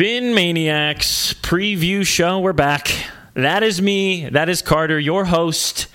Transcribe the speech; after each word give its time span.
PhinManiacs 0.00 1.34
preview 1.42 2.06
show. 2.06 2.38
We're 2.38 2.54
back. 2.54 2.90
That 3.34 3.62
is 3.62 3.82
me. 3.82 4.30
That 4.30 4.48
is 4.48 4.62
Carter, 4.62 4.98
your 4.98 5.26
host. 5.26 5.88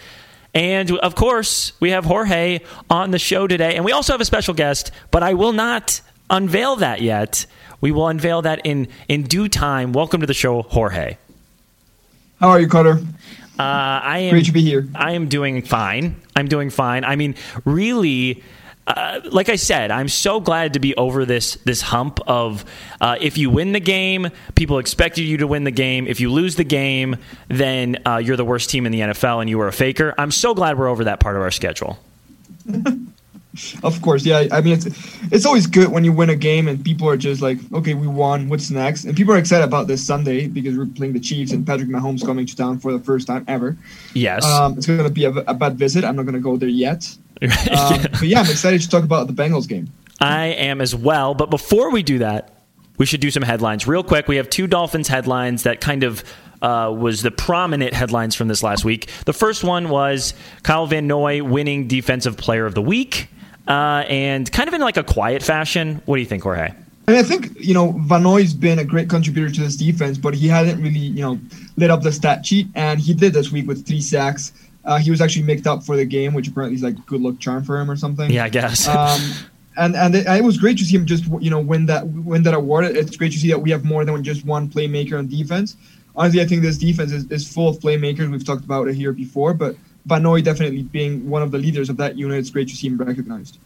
And 0.53 0.91
of 0.99 1.15
course, 1.15 1.71
we 1.79 1.89
have 1.89 2.05
Jorge 2.05 2.59
on 2.87 3.09
the 3.09 3.17
show 3.17 3.47
today. 3.47 3.75
And 3.75 3.83
we 3.83 3.91
also 3.91 4.13
have 4.13 4.21
a 4.21 4.25
special 4.25 4.53
guest, 4.53 4.91
but 5.09 5.23
I 5.23 5.33
will 5.33 5.53
not 5.53 6.01
unveil 6.29 6.75
that 6.75 7.01
yet. 7.01 7.47
We 7.81 7.91
will 7.91 8.07
unveil 8.07 8.43
that 8.43 8.63
in, 8.63 8.89
in 9.07 9.23
due 9.23 9.49
time. 9.49 9.91
Welcome 9.91 10.21
to 10.21 10.27
the 10.27 10.35
show, 10.35 10.61
Jorge. 10.61 11.17
How 12.39 12.49
are 12.49 12.59
you, 12.59 12.67
Carter? 12.67 12.99
Uh, 13.57 13.63
I 13.63 14.19
am 14.19 14.33
great 14.33 14.45
to 14.45 14.51
be 14.51 14.61
here. 14.61 14.87
I 14.93 15.13
am 15.13 15.29
doing 15.29 15.63
fine. 15.63 16.21
I'm 16.35 16.47
doing 16.47 16.69
fine. 16.69 17.05
I 17.05 17.15
mean, 17.15 17.33
really, 17.65 18.43
uh, 18.87 19.21
like 19.25 19.49
I 19.49 19.55
said, 19.55 19.89
I'm 19.89 20.09
so 20.09 20.39
glad 20.39 20.73
to 20.73 20.79
be 20.79 20.95
over 20.95 21.25
this 21.25 21.55
this 21.65 21.81
hump 21.81 22.19
of 22.27 22.63
uh, 23.01 23.17
if 23.19 23.37
you 23.37 23.49
win 23.49 23.71
the 23.71 23.79
game, 23.79 24.29
people 24.53 24.77
expected 24.77 25.23
you 25.23 25.37
to 25.37 25.47
win 25.47 25.63
the 25.63 25.71
game. 25.71 26.07
If 26.07 26.19
you 26.19 26.31
lose 26.31 26.55
the 26.55 26.63
game, 26.63 27.17
then 27.47 27.97
uh, 28.05 28.17
you're 28.17 28.37
the 28.37 28.45
worst 28.45 28.69
team 28.69 28.85
in 28.85 28.91
the 28.91 28.99
NFL 28.99 29.41
and 29.41 29.49
you 29.49 29.57
were 29.57 29.67
a 29.67 29.73
faker. 29.73 30.13
I'm 30.17 30.31
so 30.31 30.53
glad 30.53 30.77
we're 30.77 30.87
over 30.87 31.05
that 31.05 31.19
part 31.19 31.35
of 31.35 31.41
our 31.41 31.51
schedule. 31.51 31.97
of 33.83 34.01
course, 34.01 34.23
yeah. 34.23 34.45
I 34.51 34.61
mean, 34.61 34.73
it's 34.73 34.85
it's 35.31 35.45
always 35.47 35.65
good 35.65 35.87
when 35.87 36.03
you 36.03 36.13
win 36.13 36.29
a 36.29 36.35
game 36.35 36.67
and 36.67 36.83
people 36.83 37.09
are 37.09 37.17
just 37.17 37.41
like, 37.41 37.57
okay, 37.73 37.95
we 37.95 38.05
won. 38.05 38.49
What's 38.49 38.69
next? 38.69 39.05
And 39.05 39.17
people 39.17 39.33
are 39.33 39.37
excited 39.37 39.63
about 39.63 39.87
this 39.87 40.05
Sunday 40.05 40.47
because 40.47 40.77
we're 40.77 40.85
playing 40.85 41.13
the 41.13 41.19
Chiefs 41.19 41.51
and 41.53 41.65
Patrick 41.65 41.89
Mahomes 41.89 42.23
coming 42.23 42.45
to 42.45 42.55
town 42.55 42.79
for 42.79 42.91
the 42.91 42.99
first 42.99 43.25
time 43.25 43.45
ever. 43.47 43.77
Yes, 44.13 44.45
um, 44.45 44.77
it's 44.77 44.85
going 44.85 45.03
to 45.03 45.09
be 45.09 45.25
a, 45.25 45.31
a 45.31 45.55
bad 45.55 45.75
visit. 45.75 46.03
I'm 46.03 46.15
not 46.15 46.23
going 46.23 46.35
to 46.35 46.39
go 46.39 46.55
there 46.55 46.69
yet. 46.69 47.17
Um, 47.45 48.01
but 48.01 48.23
yeah, 48.23 48.39
I'm 48.39 48.49
excited 48.49 48.81
to 48.81 48.89
talk 48.89 49.03
about 49.03 49.27
the 49.27 49.33
Bengals 49.33 49.67
game. 49.67 49.91
I 50.19 50.45
am 50.45 50.81
as 50.81 50.95
well. 50.95 51.33
But 51.33 51.49
before 51.49 51.91
we 51.91 52.03
do 52.03 52.19
that, 52.19 52.55
we 52.97 53.05
should 53.05 53.19
do 53.19 53.31
some 53.31 53.43
headlines 53.43 53.87
real 53.87 54.03
quick. 54.03 54.27
We 54.27 54.37
have 54.37 54.49
two 54.49 54.67
Dolphins 54.67 55.07
headlines 55.07 55.63
that 55.63 55.81
kind 55.81 56.03
of 56.03 56.23
uh, 56.61 56.91
was 56.97 57.21
the 57.21 57.31
prominent 57.31 57.93
headlines 57.93 58.35
from 58.35 58.47
this 58.47 58.63
last 58.63 58.85
week. 58.85 59.09
The 59.25 59.33
first 59.33 59.63
one 59.63 59.89
was 59.89 60.33
Kyle 60.63 60.87
Van 60.87 61.07
Noy 61.07 61.43
winning 61.43 61.87
Defensive 61.87 62.37
Player 62.37 62.65
of 62.65 62.73
the 62.73 62.81
Week, 62.81 63.27
uh, 63.67 64.05
and 64.07 64.49
kind 64.51 64.67
of 64.67 64.73
in 64.73 64.81
like 64.81 64.97
a 64.97 65.03
quiet 65.03 65.43
fashion. 65.43 66.01
What 66.05 66.15
do 66.15 66.21
you 66.21 66.27
think, 66.27 66.43
Jorge? 66.43 66.73
And 67.07 67.17
I 67.17 67.23
think 67.23 67.59
you 67.59 67.73
know 67.73 67.91
Van 67.91 68.23
Noy's 68.23 68.53
been 68.53 68.79
a 68.79 68.85
great 68.85 69.09
contributor 69.09 69.53
to 69.53 69.61
this 69.61 69.75
defense, 69.75 70.17
but 70.17 70.33
he 70.33 70.47
hasn't 70.47 70.81
really 70.81 70.99
you 70.99 71.21
know 71.21 71.39
lit 71.77 71.91
up 71.91 72.01
the 72.01 72.11
stat 72.11 72.45
sheet, 72.45 72.67
and 72.75 72.99
he 72.99 73.13
did 73.13 73.33
this 73.33 73.51
week 73.51 73.67
with 73.67 73.85
three 73.85 74.01
sacks. 74.01 74.53
Uh, 74.85 74.97
he 74.97 75.09
was 75.09 75.19
actually 75.19 75.43
mixed 75.43 75.65
up 75.65 75.83
for 75.83 75.95
the 75.95 76.05
game, 76.05 76.33
which 76.33 76.47
apparently 76.47 76.75
is 76.75 76.83
like 76.83 77.03
good 77.05 77.21
luck 77.21 77.39
charm 77.39 77.63
for 77.63 77.79
him 77.79 77.89
or 77.89 77.95
something. 77.95 78.29
Yeah, 78.31 78.45
I 78.45 78.49
guess. 78.49 78.87
um, 78.87 79.19
and 79.77 79.95
and 79.95 80.15
it, 80.15 80.27
it, 80.27 80.43
was 80.43 80.57
great 80.57 80.77
to 80.77 80.85
see 80.85 80.95
him 80.95 81.05
just 81.05 81.25
you 81.39 81.49
know 81.49 81.59
win 81.59 81.85
that 81.87 82.07
win 82.07 82.43
that 82.43 82.53
award. 82.53 82.85
It's 82.85 83.17
great 83.17 83.31
to 83.31 83.39
see 83.39 83.49
that 83.49 83.59
we 83.59 83.71
have 83.71 83.83
more 83.83 84.05
than 84.05 84.23
just 84.23 84.45
one 84.45 84.69
playmaker 84.69 85.17
on 85.17 85.27
defense. 85.27 85.75
Honestly, 86.15 86.41
I 86.41 86.45
think 86.45 86.61
this 86.61 86.77
defense 86.77 87.11
is, 87.11 87.29
is 87.29 87.51
full 87.51 87.67
of 87.67 87.79
playmakers. 87.79 88.31
We've 88.31 88.45
talked 88.45 88.63
about 88.63 88.87
it 88.87 88.95
here 88.95 89.11
before, 89.11 89.53
but 89.53 89.75
Van 90.05 90.23
Noy 90.23 90.41
definitely 90.41 90.83
being 90.83 91.29
one 91.29 91.41
of 91.41 91.51
the 91.51 91.57
leaders 91.57 91.89
of 91.89 91.97
that 91.97 92.17
unit, 92.17 92.37
it's 92.37 92.49
great 92.49 92.69
to 92.69 92.75
see 92.75 92.87
him 92.87 92.97
recognized. 92.97 93.57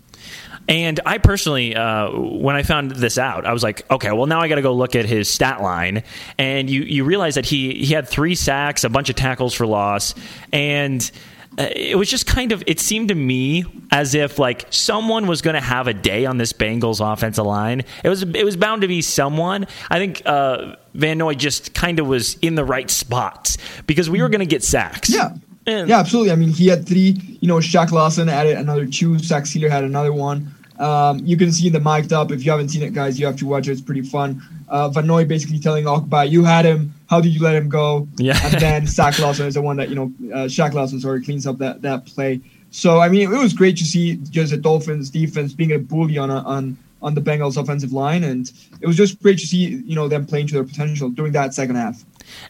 And 0.67 0.99
I 1.05 1.17
personally, 1.17 1.75
uh, 1.75 2.11
when 2.11 2.55
I 2.55 2.63
found 2.63 2.91
this 2.91 3.17
out, 3.17 3.45
I 3.45 3.53
was 3.53 3.63
like, 3.63 3.89
okay, 3.89 4.11
well 4.11 4.27
now 4.27 4.39
I 4.39 4.47
got 4.47 4.55
to 4.55 4.61
go 4.61 4.73
look 4.73 4.95
at 4.95 5.05
his 5.05 5.29
stat 5.29 5.61
line, 5.61 6.03
and 6.37 6.69
you 6.69 6.81
you 6.81 7.03
realize 7.03 7.35
that 7.35 7.45
he 7.45 7.73
he 7.73 7.93
had 7.93 8.07
three 8.07 8.35
sacks, 8.35 8.83
a 8.83 8.89
bunch 8.89 9.09
of 9.09 9.15
tackles 9.15 9.53
for 9.53 9.65
loss, 9.65 10.13
and 10.53 11.09
uh, 11.57 11.67
it 11.75 11.97
was 11.97 12.09
just 12.09 12.27
kind 12.27 12.51
of 12.51 12.63
it 12.67 12.79
seemed 12.79 13.09
to 13.09 13.15
me 13.15 13.65
as 13.91 14.13
if 14.13 14.37
like 14.37 14.67
someone 14.69 15.25
was 15.27 15.41
going 15.41 15.55
to 15.55 15.61
have 15.61 15.87
a 15.87 15.93
day 15.93 16.25
on 16.25 16.37
this 16.37 16.53
Bengals 16.53 17.01
offensive 17.01 17.45
line. 17.45 17.83
It 18.03 18.09
was 18.09 18.23
it 18.23 18.45
was 18.45 18.55
bound 18.55 18.83
to 18.83 18.87
be 18.87 19.01
someone. 19.01 19.65
I 19.89 19.97
think 19.97 20.21
uh, 20.25 20.75
Van 20.93 21.17
Noy 21.17 21.33
just 21.33 21.73
kind 21.73 21.99
of 21.99 22.07
was 22.07 22.35
in 22.35 22.55
the 22.55 22.63
right 22.63 22.89
spots 22.89 23.57
because 23.87 24.09
we 24.09 24.21
were 24.21 24.29
going 24.29 24.39
to 24.39 24.45
get 24.45 24.63
sacks. 24.63 25.09
Yeah. 25.09 25.31
And 25.69 25.89
yeah, 25.89 25.99
absolutely. 25.99 26.31
I 26.31 26.35
mean, 26.35 26.49
he 26.49 26.67
had 26.67 26.87
three. 26.87 27.37
You 27.41 27.47
know, 27.47 27.57
Shaq 27.57 27.91
Lawson 27.91 28.29
added 28.29 28.57
another 28.57 28.85
two. 28.85 29.19
Zach 29.19 29.43
Sieler 29.43 29.69
had 29.69 29.83
another 29.83 30.13
one. 30.13 30.53
Um, 30.79 31.19
you 31.25 31.35
can 31.35 31.51
see 31.51 31.69
the 31.69 31.79
mic'd 31.79 32.13
up. 32.13 32.31
If 32.31 32.45
you 32.45 32.51
haven't 32.51 32.69
seen 32.69 32.83
it, 32.83 32.93
guys, 32.93 33.19
you 33.19 33.25
have 33.25 33.35
to 33.37 33.45
watch 33.45 33.67
it. 33.67 33.73
It's 33.73 33.81
pretty 33.81 34.01
fun. 34.01 34.41
Uh, 34.69 34.87
Van 34.89 35.05
Noy 35.05 35.25
basically 35.25 35.59
telling 35.59 35.85
Ogbah, 35.85 36.29
"You 36.29 36.43
had 36.43 36.65
him. 36.65 36.93
How 37.09 37.19
did 37.19 37.33
you 37.33 37.41
let 37.41 37.55
him 37.55 37.67
go?" 37.67 38.07
Yeah. 38.17 38.39
and 38.43 38.53
then 38.61 38.87
Zach 38.87 39.19
Lawson 39.19 39.45
is 39.47 39.55
the 39.55 39.61
one 39.61 39.77
that 39.77 39.89
you 39.89 39.95
know, 39.95 40.13
uh, 40.33 40.45
Shaq 40.47 40.73
Lawson 40.73 40.99
sorry 40.99 41.23
cleans 41.23 41.45
up 41.45 41.57
that 41.57 41.81
that 41.81 42.05
play. 42.05 42.41
So 42.71 42.99
I 42.99 43.09
mean, 43.09 43.31
it 43.33 43.37
was 43.37 43.53
great 43.53 43.77
to 43.77 43.85
see 43.85 44.17
just 44.29 44.51
the 44.51 44.57
Dolphins 44.57 45.09
defense 45.09 45.53
being 45.53 45.73
a 45.73 45.79
bully 45.79 46.17
on 46.17 46.29
a, 46.29 46.37
on 46.43 46.77
on 47.01 47.13
the 47.15 47.21
Bengals 47.21 47.57
offensive 47.57 47.93
line, 47.93 48.23
and 48.23 48.51
it 48.81 48.87
was 48.87 48.95
just 48.95 49.21
great 49.21 49.39
to 49.39 49.47
see 49.47 49.81
you 49.85 49.95
know 49.95 50.07
them 50.07 50.25
playing 50.25 50.47
to 50.47 50.53
their 50.53 50.63
potential 50.63 51.09
during 51.09 51.33
that 51.33 51.53
second 51.53 51.75
half. 51.75 52.05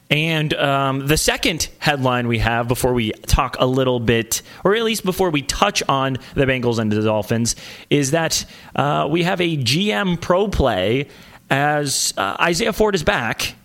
And 0.10 0.54
um, 0.54 1.08
the 1.08 1.18
second 1.18 1.70
headline 1.80 2.28
we 2.28 2.40
have 2.40 2.68
before 2.68 2.94
we 2.94 3.12
talk 3.12 3.56
a 3.60 3.66
little 3.66 4.00
bit, 4.00 4.42
or 4.64 4.76
at 4.76 4.84
least 4.84 5.06
before 5.06 5.30
we 5.30 5.42
touch 5.42 5.84
on 5.88 6.18
the 6.34 6.46
Bengals 6.46 6.80
and 6.80 6.92
the 6.92 7.02
Dolphins, 7.02 7.56
is 7.90 8.12
that 8.12 8.46
uh, 8.76 9.08
we 9.10 9.24
have 9.24 9.40
a 9.42 9.58
GM 9.58 10.20
pro 10.20 10.48
play 10.48 11.08
as 11.50 12.14
uh, 12.18 12.38
Isaiah 12.40 12.74
Ford 12.74 12.96
is 12.96 13.04
back. 13.04 13.56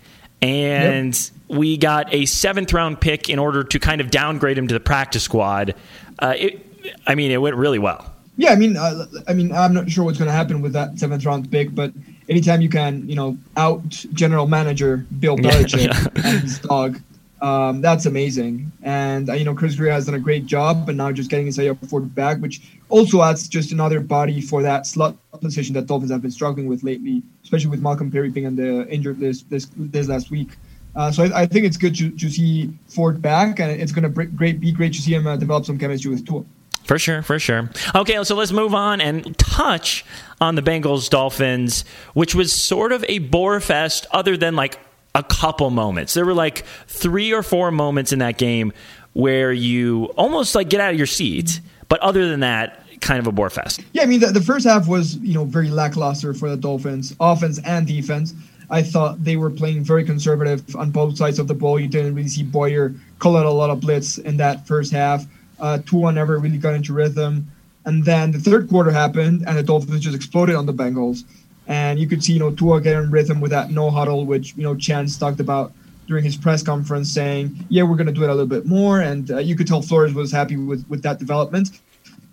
And 0.42 1.14
yep. 1.14 1.58
we 1.58 1.78
got 1.78 2.12
a 2.12 2.26
seventh 2.26 2.72
round 2.72 3.00
pick 3.00 3.30
in 3.30 3.38
order 3.38 3.64
to 3.64 3.78
kind 3.78 4.00
of 4.00 4.10
downgrade 4.10 4.58
him 4.58 4.68
to 4.68 4.74
the 4.74 4.80
practice 4.80 5.22
squad. 5.22 5.74
Uh, 6.18 6.34
it, 6.36 6.66
I 7.06 7.14
mean, 7.14 7.30
it 7.30 7.40
went 7.40 7.56
really 7.56 7.78
well. 7.78 8.12
Yeah, 8.36 8.50
I 8.50 8.56
mean, 8.56 8.76
uh, 8.76 9.06
I 9.28 9.32
mean, 9.32 9.52
I'm 9.52 9.72
not 9.72 9.88
sure 9.90 10.04
what's 10.04 10.18
going 10.18 10.28
to 10.28 10.34
happen 10.34 10.60
with 10.60 10.72
that 10.72 10.98
seventh 10.98 11.24
round 11.24 11.50
pick, 11.50 11.74
but 11.74 11.92
anytime 12.28 12.60
you 12.60 12.68
can, 12.68 13.08
you 13.08 13.14
know, 13.14 13.36
out 13.56 13.88
general 14.12 14.46
manager 14.46 15.06
Bill 15.18 15.36
Belichick 15.36 15.86
yeah. 15.86 16.24
and 16.24 16.40
his 16.42 16.58
dog, 16.58 17.00
um, 17.40 17.80
that's 17.80 18.06
amazing. 18.06 18.72
And 18.82 19.28
uh, 19.28 19.34
you 19.34 19.44
know, 19.44 19.54
Chris 19.54 19.76
Grier 19.76 19.92
has 19.92 20.06
done 20.06 20.14
a 20.14 20.20
great 20.20 20.46
job, 20.46 20.86
but 20.86 20.94
now 20.94 21.12
just 21.12 21.30
getting 21.30 21.46
Isaiah 21.46 21.74
Ford 21.74 22.14
back, 22.14 22.38
which 22.38 22.62
also 22.88 23.22
adds 23.22 23.48
just 23.48 23.72
another 23.72 24.00
body 24.00 24.40
for 24.40 24.62
that 24.62 24.86
slot 24.86 25.16
position 25.40 25.74
that 25.74 25.86
Dolphins 25.86 26.10
have 26.10 26.22
been 26.22 26.30
struggling 26.30 26.68
with 26.68 26.82
lately, 26.82 27.22
especially 27.42 27.70
with 27.70 27.82
Malcolm 27.82 28.10
Perry 28.10 28.30
being 28.30 28.46
on 28.46 28.56
the 28.56 28.88
injured 28.88 29.18
list 29.18 29.50
this 29.50 29.68
this 29.76 30.08
last 30.08 30.30
week. 30.30 30.50
Uh, 30.96 31.10
so 31.10 31.24
I, 31.24 31.42
I, 31.42 31.46
think 31.46 31.66
it's 31.66 31.76
good 31.76 31.94
to, 31.96 32.10
to 32.12 32.30
see 32.30 32.72
Ford 32.86 33.20
back, 33.20 33.58
and 33.58 33.70
it's 33.70 33.90
going 33.90 34.04
to 34.04 34.26
great 34.26 34.60
be 34.60 34.70
great 34.70 34.92
to 34.94 35.02
see 35.02 35.12
him 35.12 35.26
uh, 35.26 35.36
develop 35.36 35.66
some 35.66 35.76
chemistry 35.76 36.10
with 36.10 36.24
Tua. 36.24 36.44
For 36.84 36.98
sure, 36.98 37.22
for 37.22 37.38
sure. 37.38 37.70
Okay, 37.94 38.22
so 38.24 38.34
let's 38.36 38.52
move 38.52 38.74
on 38.74 39.00
and 39.00 39.36
touch 39.38 40.04
on 40.40 40.54
the 40.54 40.62
Bengals 40.62 41.08
Dolphins, 41.08 41.84
which 42.12 42.34
was 42.34 42.52
sort 42.52 42.92
of 42.92 43.04
a 43.08 43.18
bore 43.18 43.58
fest, 43.60 44.06
other 44.10 44.36
than 44.36 44.54
like 44.54 44.78
a 45.14 45.22
couple 45.22 45.70
moments. 45.70 46.14
There 46.14 46.26
were 46.26 46.34
like 46.34 46.64
three 46.86 47.32
or 47.32 47.42
four 47.42 47.70
moments 47.70 48.12
in 48.12 48.18
that 48.18 48.36
game 48.36 48.72
where 49.14 49.52
you 49.52 50.06
almost 50.16 50.54
like 50.54 50.68
get 50.68 50.80
out 50.80 50.90
of 50.90 50.98
your 50.98 51.06
seat, 51.06 51.60
but 51.88 52.00
other 52.00 52.28
than 52.28 52.40
that, 52.40 52.80
kind 53.00 53.20
of 53.20 53.26
a 53.26 53.32
bore 53.32 53.50
fest. 53.50 53.82
Yeah, 53.92 54.02
I 54.02 54.06
mean 54.06 54.20
the, 54.20 54.26
the 54.26 54.40
first 54.40 54.66
half 54.66 54.88
was 54.88 55.16
you 55.16 55.34
know 55.34 55.44
very 55.44 55.70
lackluster 55.70 56.34
for 56.34 56.50
the 56.50 56.56
Dolphins, 56.56 57.14
offense 57.20 57.60
and 57.64 57.86
defense. 57.86 58.34
I 58.70 58.82
thought 58.82 59.22
they 59.22 59.36
were 59.36 59.50
playing 59.50 59.84
very 59.84 60.04
conservative 60.04 60.74
on 60.74 60.90
both 60.90 61.16
sides 61.16 61.38
of 61.38 61.46
the 61.48 61.54
ball. 61.54 61.78
You 61.78 61.86
didn't 61.86 62.14
really 62.14 62.28
see 62.28 62.42
Boyer 62.42 62.94
call 63.18 63.36
out 63.36 63.46
a 63.46 63.50
lot 63.50 63.70
of 63.70 63.80
blitz 63.80 64.18
in 64.18 64.36
that 64.38 64.66
first 64.66 64.90
half. 64.90 65.26
Uh, 65.58 65.78
Tua 65.86 66.12
never 66.12 66.38
really 66.38 66.58
got 66.58 66.74
into 66.74 66.92
rhythm. 66.92 67.50
And 67.84 68.04
then 68.04 68.32
the 68.32 68.38
third 68.38 68.68
quarter 68.68 68.90
happened, 68.90 69.44
and 69.46 69.56
the 69.58 69.62
Dolphins 69.62 70.00
just 70.00 70.16
exploded 70.16 70.54
on 70.54 70.66
the 70.66 70.72
Bengals. 70.72 71.24
And 71.66 71.98
you 71.98 72.06
could 72.06 72.22
see, 72.22 72.34
you 72.34 72.38
know, 72.38 72.50
Tua 72.50 72.80
getting 72.80 73.10
rhythm 73.10 73.40
with 73.40 73.50
that 73.50 73.70
no 73.70 73.90
huddle, 73.90 74.26
which, 74.26 74.54
you 74.56 74.62
know, 74.62 74.74
Chance 74.74 75.18
talked 75.18 75.40
about 75.40 75.72
during 76.06 76.24
his 76.24 76.36
press 76.36 76.62
conference 76.62 77.10
saying, 77.10 77.66
yeah, 77.68 77.82
we're 77.82 77.96
going 77.96 78.06
to 78.06 78.12
do 78.12 78.22
it 78.22 78.28
a 78.28 78.34
little 78.34 78.46
bit 78.46 78.66
more. 78.66 79.00
And 79.00 79.30
uh, 79.30 79.38
you 79.38 79.56
could 79.56 79.66
tell 79.66 79.80
Flores 79.80 80.12
was 80.12 80.30
happy 80.30 80.56
with, 80.56 80.86
with 80.88 81.02
that 81.02 81.18
development. 81.18 81.80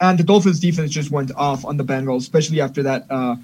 And 0.02 0.18
the 0.18 0.24
Dolphins 0.24 0.60
defense 0.60 0.92
just 0.92 1.12
went 1.12 1.32
off 1.36 1.64
on 1.64 1.78
the 1.78 1.84
Bengals, 1.84 2.20
especially 2.20 2.60
after 2.60 2.84
that 2.84 3.06
uh, 3.10 3.36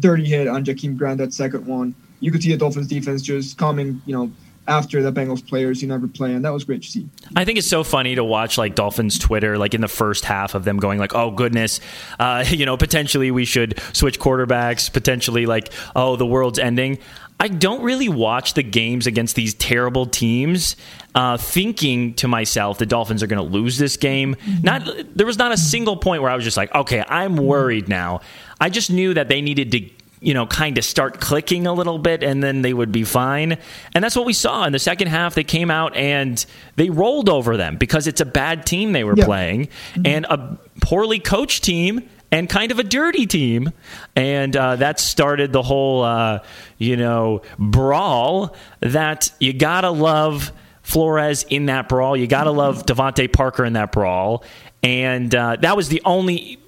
dirty 0.00 0.24
hit 0.24 0.48
on 0.48 0.64
Jakeem 0.64 0.96
Grant, 0.96 1.18
that 1.18 1.32
second 1.34 1.66
one. 1.66 1.94
You 2.20 2.30
could 2.30 2.42
see 2.42 2.50
the 2.50 2.56
Dolphins 2.56 2.86
defense 2.86 3.20
just 3.20 3.58
coming, 3.58 4.00
you 4.06 4.14
know, 4.14 4.32
after 4.66 5.02
the 5.02 5.12
Bengals 5.12 5.46
players 5.46 5.82
you 5.82 5.88
never 5.88 6.08
play, 6.08 6.32
and 6.32 6.44
that 6.44 6.52
was 6.52 6.64
great 6.64 6.82
to 6.82 6.88
see. 6.88 7.08
I 7.36 7.44
think 7.44 7.58
it's 7.58 7.68
so 7.68 7.84
funny 7.84 8.14
to 8.14 8.24
watch 8.24 8.56
like 8.56 8.74
Dolphins 8.74 9.18
Twitter, 9.18 9.58
like 9.58 9.74
in 9.74 9.80
the 9.80 9.88
first 9.88 10.24
half 10.24 10.54
of 10.54 10.64
them 10.64 10.78
going 10.78 10.98
like, 10.98 11.14
"Oh 11.14 11.30
goodness, 11.30 11.80
uh, 12.18 12.44
you 12.48 12.66
know, 12.66 12.76
potentially 12.76 13.30
we 13.30 13.44
should 13.44 13.80
switch 13.92 14.18
quarterbacks. 14.18 14.92
Potentially, 14.92 15.46
like, 15.46 15.72
oh, 15.94 16.16
the 16.16 16.26
world's 16.26 16.58
ending." 16.58 16.98
I 17.40 17.48
don't 17.48 17.82
really 17.82 18.08
watch 18.08 18.54
the 18.54 18.62
games 18.62 19.08
against 19.08 19.34
these 19.34 19.54
terrible 19.54 20.06
teams, 20.06 20.76
uh, 21.16 21.36
thinking 21.36 22.14
to 22.14 22.28
myself 22.28 22.78
the 22.78 22.86
Dolphins 22.86 23.22
are 23.22 23.26
going 23.26 23.44
to 23.44 23.52
lose 23.52 23.76
this 23.76 23.96
game. 23.96 24.36
Mm-hmm. 24.36 24.62
Not 24.62 25.16
there 25.16 25.26
was 25.26 25.36
not 25.36 25.50
a 25.52 25.56
single 25.56 25.96
point 25.96 26.22
where 26.22 26.30
I 26.30 26.36
was 26.36 26.44
just 26.44 26.56
like, 26.56 26.72
okay, 26.74 27.04
I'm 27.08 27.36
worried 27.36 27.88
now. 27.88 28.20
I 28.60 28.70
just 28.70 28.90
knew 28.90 29.14
that 29.14 29.28
they 29.28 29.42
needed 29.42 29.72
to 29.72 29.80
you 30.24 30.32
know, 30.32 30.46
kind 30.46 30.78
of 30.78 30.84
start 30.84 31.20
clicking 31.20 31.66
a 31.66 31.72
little 31.72 31.98
bit 31.98 32.22
and 32.22 32.42
then 32.42 32.62
they 32.62 32.72
would 32.72 32.90
be 32.90 33.04
fine. 33.04 33.58
And 33.94 34.02
that's 34.02 34.16
what 34.16 34.24
we 34.24 34.32
saw 34.32 34.64
in 34.64 34.72
the 34.72 34.78
second 34.78 35.08
half. 35.08 35.34
They 35.34 35.44
came 35.44 35.70
out 35.70 35.94
and 35.94 36.44
they 36.76 36.88
rolled 36.88 37.28
over 37.28 37.58
them 37.58 37.76
because 37.76 38.06
it's 38.06 38.22
a 38.22 38.24
bad 38.24 38.64
team 38.64 38.92
they 38.92 39.04
were 39.04 39.16
playing 39.16 39.66
mm-hmm. 39.66 40.06
and 40.06 40.24
a 40.24 40.58
poorly 40.80 41.18
coached 41.18 41.62
team 41.62 42.08
and 42.32 42.48
kind 42.48 42.72
of 42.72 42.78
a 42.78 42.82
dirty 42.82 43.26
team. 43.26 43.70
And 44.16 44.56
uh, 44.56 44.76
that 44.76 44.98
started 44.98 45.52
the 45.52 45.62
whole, 45.62 46.02
uh, 46.02 46.42
you 46.78 46.96
know, 46.96 47.42
brawl 47.58 48.56
that 48.80 49.30
you 49.40 49.52
got 49.52 49.82
to 49.82 49.90
love 49.90 50.52
Flores 50.82 51.44
in 51.44 51.66
that 51.66 51.88
brawl. 51.88 52.16
You 52.16 52.26
got 52.26 52.44
to 52.44 52.50
love 52.50 52.86
DeVante 52.86 53.30
Parker 53.30 53.64
in 53.64 53.74
that 53.74 53.92
brawl. 53.92 54.42
And 54.82 55.34
uh, 55.34 55.56
that 55.60 55.76
was 55.76 55.90
the 55.90 56.00
only 56.04 56.58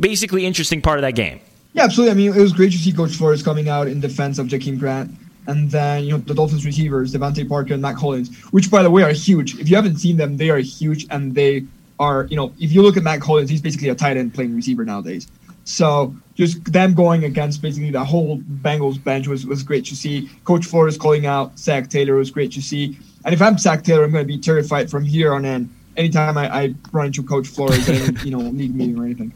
basically 0.00 0.46
interesting 0.46 0.80
part 0.80 0.98
of 0.98 1.02
that 1.02 1.14
game. 1.14 1.40
Yeah, 1.74 1.84
absolutely. 1.84 2.10
I 2.10 2.14
mean, 2.14 2.38
it 2.38 2.40
was 2.40 2.52
great 2.52 2.72
to 2.72 2.78
see 2.78 2.92
Coach 2.92 3.12
Flores 3.12 3.42
coming 3.42 3.68
out 3.68 3.88
in 3.88 4.00
defense 4.00 4.38
of 4.38 4.46
Jakeem 4.46 4.78
Grant. 4.78 5.10
And 5.46 5.70
then, 5.70 6.04
you 6.04 6.12
know, 6.12 6.18
the 6.18 6.34
Dolphins 6.34 6.64
receivers, 6.64 7.12
DeVante 7.12 7.48
Parker 7.48 7.72
and 7.72 7.82
Mack 7.82 7.96
Hollins, 7.96 8.36
which, 8.52 8.70
by 8.70 8.82
the 8.82 8.90
way, 8.90 9.02
are 9.02 9.12
huge. 9.12 9.58
If 9.58 9.68
you 9.68 9.76
haven't 9.76 9.96
seen 9.96 10.16
them, 10.16 10.36
they 10.36 10.50
are 10.50 10.58
huge. 10.58 11.06
And 11.10 11.34
they 11.34 11.64
are, 11.98 12.26
you 12.30 12.36
know, 12.36 12.52
if 12.60 12.72
you 12.72 12.82
look 12.82 12.96
at 12.96 13.02
Mack 13.02 13.22
Hollins, 13.22 13.50
he's 13.50 13.60
basically 13.60 13.88
a 13.88 13.94
tight 13.94 14.16
end 14.16 14.34
playing 14.34 14.54
receiver 14.54 14.84
nowadays. 14.84 15.26
So 15.64 16.14
just 16.34 16.64
them 16.72 16.94
going 16.94 17.24
against 17.24 17.62
basically 17.62 17.90
the 17.90 18.04
whole 18.04 18.38
Bengals 18.38 19.02
bench 19.02 19.26
was, 19.26 19.46
was 19.46 19.62
great 19.62 19.84
to 19.86 19.96
see. 19.96 20.30
Coach 20.44 20.66
Flores 20.66 20.96
calling 20.98 21.26
out 21.26 21.58
Zac 21.58 21.88
Taylor 21.88 22.14
was 22.14 22.30
great 22.30 22.52
to 22.52 22.62
see. 22.62 22.96
And 23.24 23.34
if 23.34 23.40
I'm 23.40 23.58
Zac 23.58 23.82
Taylor, 23.82 24.04
I'm 24.04 24.12
going 24.12 24.24
to 24.24 24.28
be 24.28 24.38
terrified 24.38 24.90
from 24.90 25.04
here 25.04 25.32
on 25.32 25.44
in 25.44 25.70
anytime 25.96 26.38
I, 26.38 26.54
I 26.54 26.74
run 26.92 27.06
into 27.06 27.22
Coach 27.22 27.48
Flores 27.48 27.88
and 27.88 28.20
you 28.22 28.30
know 28.30 28.50
need 28.50 28.74
me 28.74 28.94
or 28.94 29.04
anything. 29.04 29.32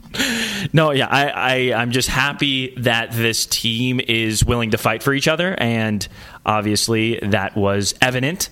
No, 0.72 0.90
yeah, 0.90 1.06
I, 1.08 1.28
I 1.28 1.80
I'm 1.80 1.90
just 1.90 2.08
happy 2.08 2.74
that 2.78 3.12
this 3.12 3.46
team 3.46 4.00
is 4.00 4.44
willing 4.44 4.70
to 4.70 4.78
fight 4.78 5.02
for 5.02 5.12
each 5.12 5.28
other, 5.28 5.54
and 5.58 6.06
obviously 6.44 7.18
that 7.20 7.56
was 7.56 7.94
evident 8.00 8.50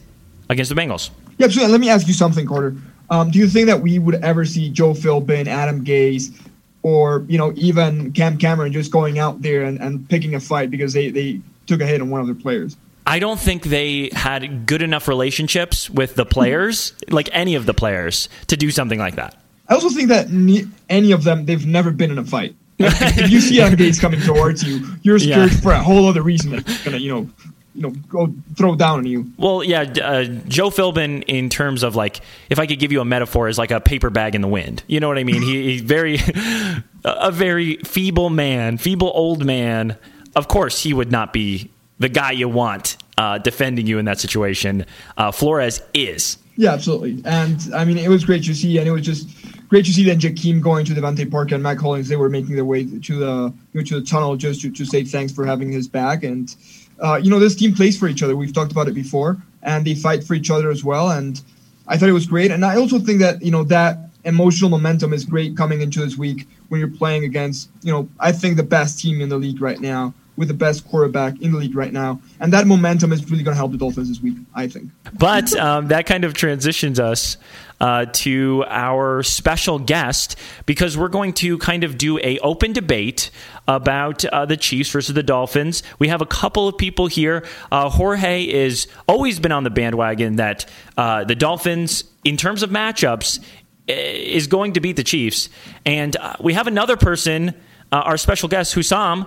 against 0.48 0.68
the 0.68 0.74
Bengals. 0.74 1.10
Yeah, 1.38 1.48
so 1.48 1.66
let 1.66 1.80
me 1.80 1.90
ask 1.90 2.06
you 2.06 2.14
something, 2.14 2.46
Carter. 2.46 2.76
Um, 3.10 3.30
do 3.30 3.38
you 3.38 3.48
think 3.48 3.66
that 3.66 3.80
we 3.80 3.98
would 3.98 4.16
ever 4.16 4.44
see 4.44 4.70
Joe 4.70 4.92
Philbin, 4.92 5.46
Adam 5.46 5.84
Gase, 5.84 6.34
or 6.82 7.24
you 7.28 7.38
know 7.38 7.52
even 7.56 8.12
Cam 8.12 8.38
Cameron 8.38 8.72
just 8.72 8.90
going 8.90 9.18
out 9.18 9.42
there 9.42 9.62
and, 9.64 9.80
and 9.80 10.08
picking 10.08 10.34
a 10.34 10.40
fight 10.40 10.70
because 10.70 10.92
they, 10.92 11.10
they 11.10 11.40
took 11.66 11.80
a 11.80 11.86
hit 11.86 12.00
on 12.00 12.10
one 12.10 12.20
of 12.20 12.26
their 12.26 12.34
players? 12.34 12.76
I 13.06 13.18
don't 13.18 13.38
think 13.38 13.64
they 13.64 14.10
had 14.12 14.66
good 14.66 14.82
enough 14.82 15.08
relationships 15.08 15.90
with 15.90 16.14
the 16.14 16.24
players, 16.24 16.94
like 17.10 17.28
any 17.32 17.54
of 17.54 17.66
the 17.66 17.74
players, 17.74 18.28
to 18.46 18.56
do 18.56 18.70
something 18.70 18.98
like 18.98 19.16
that. 19.16 19.36
I 19.68 19.74
also 19.74 19.90
think 19.90 20.08
that 20.08 20.30
ne- 20.30 20.66
any 20.88 21.12
of 21.12 21.24
them, 21.24 21.46
they've 21.46 21.66
never 21.66 21.90
been 21.90 22.10
in 22.10 22.18
a 22.18 22.24
fight. 22.24 22.54
if 22.78 23.30
you 23.30 23.40
see 23.40 23.58
Gase 23.58 24.00
coming 24.00 24.20
towards 24.20 24.64
you, 24.64 24.84
you're 25.02 25.18
scared 25.18 25.52
yeah. 25.52 25.60
for 25.60 25.72
a 25.72 25.82
whole 25.82 26.08
other 26.08 26.22
reason 26.22 26.50
that's 26.50 26.84
gonna, 26.84 26.98
you 26.98 27.12
know, 27.12 27.30
you 27.74 27.82
know, 27.82 27.90
go 28.08 28.32
throw 28.56 28.74
down 28.74 29.00
on 29.00 29.06
you. 29.06 29.30
Well, 29.36 29.62
yeah, 29.62 29.82
uh, 29.82 30.24
Joe 30.24 30.70
Philbin, 30.70 31.24
in 31.26 31.50
terms 31.50 31.82
of 31.82 31.96
like, 31.96 32.20
if 32.48 32.58
I 32.58 32.66
could 32.66 32.78
give 32.78 32.92
you 32.92 33.00
a 33.00 33.04
metaphor, 33.04 33.48
is 33.48 33.58
like 33.58 33.70
a 33.70 33.80
paper 33.80 34.10
bag 34.10 34.34
in 34.34 34.40
the 34.40 34.48
wind. 34.48 34.82
You 34.86 35.00
know 35.00 35.08
what 35.08 35.18
I 35.18 35.24
mean? 35.24 35.42
he, 35.42 35.72
he's 35.72 35.82
very, 35.82 36.18
a 37.04 37.30
very 37.30 37.76
feeble 37.78 38.30
man, 38.30 38.78
feeble 38.78 39.10
old 39.14 39.44
man. 39.44 39.96
Of 40.36 40.48
course, 40.48 40.82
he 40.82 40.94
would 40.94 41.12
not 41.12 41.32
be 41.32 41.70
the 41.98 42.08
guy 42.08 42.32
you 42.32 42.48
want 42.48 42.96
uh, 43.18 43.38
defending 43.38 43.86
you 43.86 43.98
in 43.98 44.04
that 44.06 44.20
situation. 44.20 44.86
Uh, 45.16 45.30
Flores 45.30 45.80
is. 45.92 46.38
Yeah, 46.56 46.72
absolutely. 46.72 47.20
And 47.24 47.60
I 47.74 47.84
mean, 47.84 47.98
it 47.98 48.08
was 48.08 48.24
great 48.24 48.44
to 48.44 48.54
see, 48.54 48.78
and 48.78 48.86
it 48.86 48.92
was 48.92 49.02
just 49.02 49.28
great 49.68 49.84
to 49.86 49.92
see 49.92 50.04
then 50.04 50.20
Jakeem 50.20 50.60
going 50.60 50.84
to 50.84 50.92
DeVante 50.92 51.28
Parker 51.30 51.54
and 51.54 51.62
Mack 51.62 51.78
Hollins. 51.78 52.08
They 52.08 52.16
were 52.16 52.28
making 52.28 52.54
their 52.54 52.64
way 52.64 52.84
to 52.84 53.18
the 53.18 53.52
you 53.72 53.80
know, 53.80 53.84
to 53.84 54.00
the 54.00 54.06
tunnel 54.06 54.36
just 54.36 54.60
to, 54.62 54.70
to 54.70 54.84
say 54.84 55.04
thanks 55.04 55.32
for 55.32 55.44
having 55.44 55.70
his 55.70 55.88
back. 55.88 56.22
And 56.22 56.54
uh, 57.00 57.16
you 57.16 57.30
know, 57.30 57.40
this 57.40 57.56
team 57.56 57.74
plays 57.74 57.98
for 57.98 58.06
each 58.06 58.22
other. 58.22 58.36
We've 58.36 58.52
talked 58.52 58.70
about 58.70 58.86
it 58.86 58.94
before, 58.94 59.36
and 59.62 59.84
they 59.84 59.94
fight 59.96 60.22
for 60.22 60.34
each 60.34 60.50
other 60.50 60.70
as 60.70 60.84
well. 60.84 61.10
And 61.10 61.40
I 61.88 61.96
thought 61.96 62.08
it 62.08 62.12
was 62.12 62.26
great. 62.26 62.52
And 62.52 62.64
I 62.64 62.76
also 62.76 63.00
think 63.00 63.18
that 63.18 63.42
you 63.42 63.50
know 63.50 63.64
that 63.64 63.98
emotional 64.24 64.70
momentum 64.70 65.12
is 65.12 65.24
great 65.24 65.56
coming 65.56 65.80
into 65.80 66.00
this 66.00 66.16
week 66.16 66.46
when 66.68 66.78
you're 66.78 66.88
playing 66.88 67.24
against 67.24 67.68
you 67.82 67.92
know 67.92 68.08
I 68.20 68.30
think 68.30 68.56
the 68.56 68.62
best 68.62 69.00
team 69.00 69.20
in 69.20 69.28
the 69.28 69.36
league 69.36 69.60
right 69.60 69.80
now 69.80 70.14
with 70.36 70.48
the 70.48 70.54
best 70.54 70.88
quarterback 70.88 71.40
in 71.40 71.52
the 71.52 71.58
league 71.58 71.76
right 71.76 71.92
now. 71.92 72.20
And 72.40 72.52
that 72.52 72.66
momentum 72.66 73.12
is 73.12 73.30
really 73.30 73.44
going 73.44 73.54
to 73.54 73.58
help 73.58 73.72
the 73.72 73.78
Dolphins 73.78 74.08
this 74.08 74.20
week, 74.20 74.36
I 74.54 74.66
think. 74.66 74.90
But 75.16 75.54
um, 75.56 75.88
that 75.88 76.06
kind 76.06 76.24
of 76.24 76.34
transitions 76.34 76.98
us 76.98 77.36
uh, 77.80 78.06
to 78.12 78.64
our 78.68 79.22
special 79.22 79.78
guest 79.78 80.36
because 80.66 80.96
we're 80.96 81.08
going 81.08 81.32
to 81.34 81.58
kind 81.58 81.84
of 81.84 81.98
do 81.98 82.18
a 82.18 82.38
open 82.38 82.72
debate 82.72 83.30
about 83.68 84.24
uh, 84.24 84.44
the 84.46 84.56
Chiefs 84.56 84.90
versus 84.90 85.14
the 85.14 85.22
Dolphins. 85.22 85.82
We 85.98 86.08
have 86.08 86.20
a 86.20 86.26
couple 86.26 86.68
of 86.68 86.78
people 86.78 87.06
here. 87.06 87.44
Uh, 87.70 87.88
Jorge 87.90 88.44
is 88.44 88.86
always 89.08 89.38
been 89.38 89.52
on 89.52 89.64
the 89.64 89.70
bandwagon 89.70 90.36
that 90.36 90.66
uh, 90.96 91.24
the 91.24 91.34
Dolphins, 91.34 92.04
in 92.24 92.36
terms 92.36 92.62
of 92.62 92.70
matchups, 92.70 93.40
is 93.86 94.46
going 94.46 94.72
to 94.72 94.80
beat 94.80 94.96
the 94.96 95.04
Chiefs. 95.04 95.48
And 95.84 96.16
uh, 96.16 96.36
we 96.40 96.54
have 96.54 96.66
another 96.66 96.96
person, 96.96 97.50
uh, 97.92 97.96
our 97.96 98.16
special 98.16 98.48
guest, 98.48 98.74
Hussam, 98.74 99.26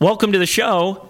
welcome 0.00 0.32
to 0.32 0.38
the 0.38 0.46
show. 0.46 1.08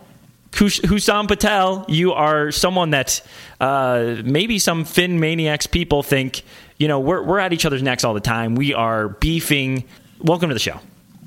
Hussam 0.52 1.26
Patel, 1.26 1.84
you 1.88 2.12
are 2.12 2.52
someone 2.52 2.90
that 2.90 3.20
uh, 3.60 4.16
maybe 4.24 4.58
some 4.58 4.84
PhinManiacs 4.84 5.70
people 5.70 6.02
think, 6.02 6.42
you 6.78 6.86
know, 6.86 7.00
we're, 7.00 7.22
we're 7.22 7.38
at 7.40 7.52
each 7.52 7.66
other's 7.66 7.82
necks 7.82 8.04
all 8.04 8.14
the 8.14 8.20
time. 8.20 8.54
We 8.54 8.72
are 8.72 9.08
beefing. 9.08 9.84
Welcome 10.20 10.50
to 10.50 10.54
the 10.54 10.60
show. 10.60 10.78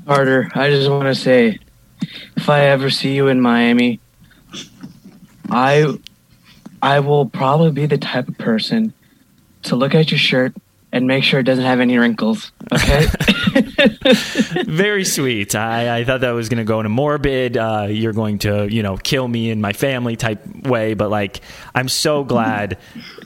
Carter, 0.05 0.49
I 0.55 0.69
just 0.69 0.89
want 0.89 1.03
to 1.03 1.15
say 1.15 1.59
if 2.37 2.49
I 2.49 2.67
ever 2.67 2.89
see 2.89 3.15
you 3.15 3.27
in 3.27 3.41
Miami, 3.41 3.99
I 5.49 5.97
I 6.81 6.99
will 7.01 7.25
probably 7.25 7.71
be 7.71 7.85
the 7.85 7.97
type 7.97 8.27
of 8.27 8.37
person 8.37 8.93
to 9.63 9.75
look 9.75 9.93
at 9.93 10.11
your 10.11 10.19
shirt 10.19 10.53
and 10.97 11.07
make 11.07 11.23
sure 11.23 11.39
it 11.39 11.43
doesn't 11.43 11.63
have 11.63 11.79
any 11.79 11.97
wrinkles. 11.97 12.51
Okay. 12.71 13.05
Very 14.65 15.05
sweet. 15.05 15.55
I, 15.55 15.99
I 15.99 16.03
thought 16.03 16.21
that 16.21 16.31
was 16.31 16.49
going 16.49 16.57
to 16.57 16.63
go 16.63 16.79
in 16.79 16.85
a 16.85 16.89
morbid, 16.89 17.57
uh, 17.57 17.87
you're 17.89 18.13
going 18.13 18.39
to, 18.39 18.67
you 18.71 18.83
know, 18.83 18.97
kill 18.97 19.27
me 19.27 19.51
and 19.51 19.61
my 19.61 19.73
family 19.73 20.15
type 20.15 20.45
way. 20.65 20.93
But 20.93 21.09
like, 21.09 21.41
I'm 21.73 21.89
so 21.89 22.23
glad 22.23 22.77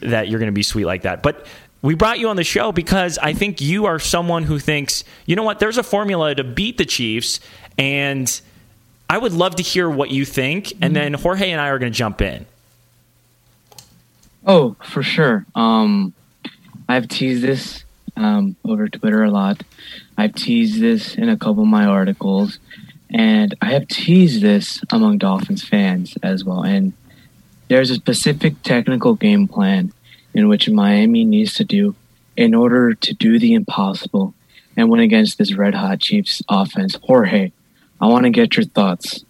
that 0.02 0.28
you're 0.28 0.40
going 0.40 0.52
to 0.52 0.54
be 0.54 0.64
sweet 0.64 0.86
like 0.86 1.04
that. 1.04 1.24
But 1.24 1.46
we 1.82 1.96
brought 1.96 2.20
you 2.20 2.30
on 2.30 2.36
the 2.36 2.44
show 2.44 2.72
because 2.72 3.18
I 3.18 3.34
think 3.34 3.60
you 3.60 3.86
are 3.86 4.00
someone 4.00 4.44
who 4.44 4.60
thinks, 4.60 5.04
you 5.26 5.36
know 5.36 5.44
what, 5.44 5.60
there's 5.60 5.78
a 5.78 5.84
formula 5.84 6.36
to 6.36 6.44
beat 6.44 6.78
the 6.78 6.86
Chiefs. 6.86 7.40
And 7.78 8.42
I 9.10 9.18
would 9.18 9.34
love 9.34 9.56
to 9.56 9.64
hear 9.64 9.90
what 9.90 10.12
you 10.12 10.26
think. 10.26 10.74
And 10.82 10.96
then 10.96 11.14
Jorge 11.14 11.52
and 11.52 11.60
I 11.60 11.70
are 11.70 11.80
going 11.80 11.92
to 11.92 11.98
jump 11.98 12.22
in. 12.22 12.46
Oh, 14.46 14.76
for 14.84 15.04
sure. 15.04 15.46
Um, 15.56 16.14
I've 16.92 17.08
teased 17.08 17.42
this 17.42 17.86
um, 18.18 18.58
over 18.66 18.90
Twitter 18.90 19.24
a 19.24 19.32
lot. 19.32 19.64
I've 20.18 20.36
teased 20.36 20.82
this 20.82 21.16
in 21.16 21.30
a 21.30 21.38
couple 21.38 21.64
of 21.64 21.70
my 21.70 21.86
articles, 21.86 22.60
and 23.10 23.56
I 23.62 23.68
have 23.68 23.88
teased 23.88 24.42
this 24.42 24.84
among 24.90 25.20
Dolphins 25.20 25.64
fans 25.64 26.18
as 26.22 26.44
well. 26.44 26.64
And 26.64 26.92
there's 27.70 27.92
a 27.92 27.96
specific 27.96 28.62
technical 28.64 29.14
game 29.14 29.48
plan 29.48 29.94
in 30.34 30.50
which 30.50 30.70
Miami 30.70 31.24
needs 31.24 31.54
to 31.54 31.64
do 31.64 31.96
in 32.36 32.54
order 32.54 32.94
to 32.94 33.14
do 33.14 33.40
the 33.40 33.54
impossible 33.54 34.34
and 34.76 34.90
win 34.90 35.00
against 35.00 35.38
this 35.38 35.56
red 35.56 35.76
hot 35.76 36.02
Chiefs 36.02 36.42
offense. 36.50 36.98
Jorge, 37.04 37.54
I 38.02 38.08
want 38.08 38.26
to 38.26 38.32
get 38.32 38.58
your 38.58 38.66
thoughts 38.66 39.24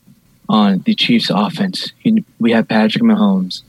on 0.49 0.79
the 0.79 0.95
Chiefs 0.95 1.29
offense. 1.29 1.93
We 2.39 2.53
have 2.53 2.67
Patrick 2.67 3.03
Mahomes, 3.03 3.61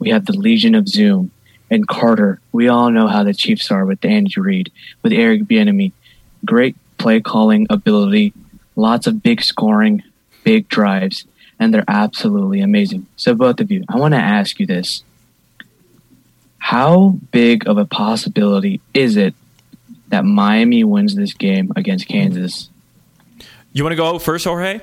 we 0.00 0.10
have 0.10 0.26
the 0.26 0.36
Legion 0.36 0.74
of 0.74 0.88
Zoom, 0.88 1.30
and 1.70 1.86
Carter. 1.86 2.40
We 2.52 2.68
all 2.68 2.90
know 2.90 3.08
how 3.08 3.22
the 3.22 3.34
Chiefs 3.34 3.70
are 3.70 3.84
with 3.84 4.04
Andy 4.04 4.40
Reid, 4.40 4.72
with 5.02 5.12
Eric 5.12 5.42
Bieniemy. 5.42 5.92
Great 6.44 6.76
play 6.98 7.20
calling 7.20 7.66
ability, 7.70 8.32
lots 8.74 9.06
of 9.06 9.22
big 9.22 9.42
scoring, 9.42 10.02
big 10.44 10.68
drives, 10.68 11.24
and 11.58 11.72
they're 11.72 11.84
absolutely 11.88 12.60
amazing. 12.60 13.06
So 13.16 13.34
both 13.34 13.60
of 13.60 13.70
you, 13.70 13.84
I 13.88 13.96
want 13.96 14.14
to 14.14 14.20
ask 14.20 14.58
you 14.60 14.66
this. 14.66 15.02
How 16.58 17.18
big 17.30 17.68
of 17.68 17.78
a 17.78 17.84
possibility 17.84 18.80
is 18.92 19.16
it 19.16 19.34
that 20.08 20.24
Miami 20.24 20.84
wins 20.84 21.14
this 21.14 21.32
game 21.32 21.72
against 21.76 22.08
Kansas? 22.08 22.68
You 23.72 23.84
want 23.84 23.92
to 23.92 23.96
go 23.96 24.18
first, 24.18 24.44
Jorge? 24.46 24.80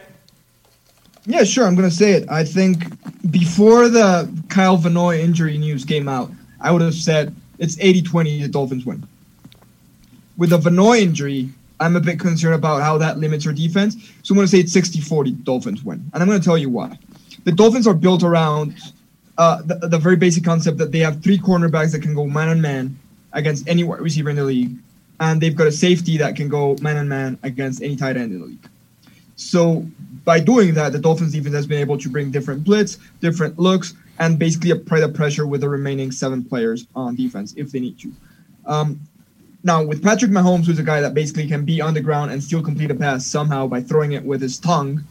Yeah, 1.26 1.44
sure. 1.44 1.66
I'm 1.66 1.76
going 1.76 1.90
to 1.90 1.96
say 1.96 2.14
it. 2.14 2.30
I 2.30 2.44
think 2.44 2.86
before 3.32 3.90
the 3.90 4.30
Kyle 4.50 4.78
Van 4.78 4.94
Noy 4.94 5.20
injury 5.20 5.58
news 5.58 5.86
came 5.86 6.08
out, 6.08 6.32
I 6.64 6.72
would 6.72 6.82
have 6.82 6.96
said 6.96 7.36
it's 7.60 7.76
80-20 7.76 8.42
the 8.42 8.48
Dolphins 8.48 8.86
win. 8.86 9.06
With 10.38 10.50
the 10.50 10.58
Van 10.58 10.76
Noy 10.76 10.98
injury, 11.00 11.50
I'm 11.80 11.96
a 11.96 12.00
bit 12.00 12.20
concerned 12.20 12.56
about 12.56 12.82
how 12.82 12.98
that 12.98 13.20
limits 13.20 13.46
our 13.46 13.54
defense. 13.54 13.96
So 14.24 14.32
I'm 14.32 14.38
going 14.38 14.48
to 14.48 14.52
say 14.52 14.60
it's 14.60 14.76
60-40 14.76 15.44
Dolphins 15.44 15.84
win. 15.84 16.10
And 16.14 16.24
I'm 16.24 16.28
going 16.28 16.40
to 16.40 16.46
tell 16.46 16.58
you 16.58 16.70
why. 16.70 16.98
The 17.44 17.52
Dolphins 17.52 17.86
are 17.86 17.94
built 17.94 18.24
around 18.24 18.76
uh, 19.38 19.62
the, 19.64 19.88
the 19.88 19.98
very 19.98 20.16
basic 20.16 20.44
concept 20.44 20.78
that 20.78 20.92
they 20.92 21.00
have 21.00 21.22
three 21.22 21.38
cornerbacks 21.38 21.92
that 21.92 22.02
can 22.02 22.16
go 22.16 22.26
man 22.26 22.50
on 22.50 22.62
man 22.62 22.98
against 23.34 23.68
any 23.68 23.84
receiver 23.84 24.30
in 24.30 24.36
the 24.36 24.44
league, 24.44 24.76
and 25.20 25.42
they've 25.42 25.56
got 25.56 25.68
a 25.68 25.72
safety 25.72 26.18
that 26.18 26.36
can 26.36 26.48
go 26.48 26.78
man 26.82 26.98
on 26.98 27.10
man 27.10 27.38
against 27.44 27.82
any 27.82 27.96
tight 27.96 28.16
end 28.16 28.32
in 28.32 28.40
the 28.40 28.46
league. 28.46 28.70
So 29.36 29.86
by 30.24 30.40
doing 30.40 30.76
that, 30.76 30.94
the 30.94 31.00
Dolphins 31.00 31.34
defense 31.34 31.56
has 31.56 31.66
been 31.66 31.80
able 31.80 31.98
to 31.98 32.10
bring 32.10 32.32
different 32.32 32.64
blitz, 32.64 32.98
different 33.20 33.58
looks, 33.58 33.96
and 34.20 34.38
basically 34.38 34.72
apply 34.72 35.00
the 35.00 35.10
pressure 35.10 35.48
with 35.48 35.62
the 35.62 35.70
remaining 35.70 36.12
seven 36.12 36.44
players 36.44 36.88
on 36.96 37.16
defense 37.16 37.54
if 37.58 37.72
they 37.72 37.80
need 37.80 37.98
to. 38.00 38.12
Um, 38.66 39.00
Now, 39.66 39.82
with 39.82 40.04
Patrick 40.04 40.32
Mahomes, 40.32 40.66
who's 40.66 40.80
a 40.80 40.84
guy 40.84 41.00
that 41.00 41.14
basically 41.14 41.48
can 41.48 41.64
be 41.64 41.80
on 41.80 41.94
the 41.94 42.02
ground 42.02 42.32
and 42.32 42.44
still 42.44 42.62
complete 42.62 42.92
a 42.92 42.96
pass 42.96 43.26
somehow 43.26 43.66
by 43.66 43.82
throwing 43.82 44.12
it 44.12 44.24
with 44.24 44.42
his 44.42 44.60
tongue, 44.60 45.06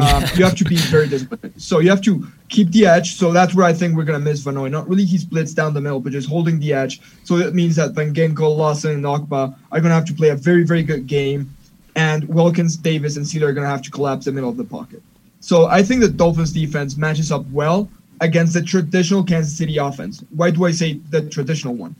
um, 0.00 0.24
you 0.34 0.44
have 0.44 0.56
to 0.56 0.64
be 0.64 0.76
very 0.76 1.06
disciplined. 1.06 1.60
So 1.60 1.80
you 1.80 1.90
have 1.90 2.00
to 2.02 2.26
keep 2.48 2.70
the 2.70 2.86
edge. 2.86 3.16
So 3.16 3.32
that's 3.32 3.54
where 3.54 3.66
I 3.66 3.74
think 3.74 3.96
we're 3.96 4.04
going 4.04 4.18
to 4.18 4.24
miss 4.24 4.40
Van 4.40 4.54
Noy. 4.54 4.68
Not 4.68 4.88
really 4.88 5.04
he 5.04 5.18
splits 5.18 5.52
down 5.52 5.74
the 5.74 5.80
middle, 5.82 6.00
but 6.00 6.12
just 6.12 6.28
holding 6.28 6.58
the 6.60 6.72
edge. 6.72 7.00
So 7.24 7.36
that 7.38 7.54
means 7.54 7.76
that 7.76 7.92
Van 7.92 8.14
Ginkel, 8.14 8.56
Lawson, 8.56 8.92
and 8.92 9.04
Ogbah 9.04 9.54
are 9.70 9.80
going 9.80 9.90
to 9.90 9.94
have 9.94 10.06
to 10.06 10.14
play 10.14 10.30
a 10.30 10.36
very, 10.36 10.64
very 10.64 10.82
good 10.82 11.06
game. 11.06 11.54
And 11.94 12.26
Wilkins, 12.28 12.76
Davis, 12.76 13.16
and 13.18 13.26
Sieler 13.26 13.48
are 13.48 13.52
going 13.52 13.64
to 13.64 13.70
have 13.70 13.82
to 13.82 13.90
collapse 13.90 14.24
the 14.24 14.32
middle 14.32 14.48
of 14.48 14.56
the 14.56 14.64
pocket. 14.64 15.02
So 15.40 15.66
I 15.66 15.82
think 15.82 16.00
the 16.00 16.08
Dolphins 16.08 16.52
defense 16.52 16.96
matches 16.96 17.32
up 17.32 17.44
well 17.50 17.90
against 18.20 18.54
the 18.54 18.62
traditional 18.62 19.24
Kansas 19.24 19.56
City 19.56 19.78
offense. 19.78 20.22
Why 20.30 20.50
do 20.50 20.64
I 20.64 20.72
say 20.72 20.94
the 21.10 21.22
traditional 21.28 21.74
one? 21.74 21.96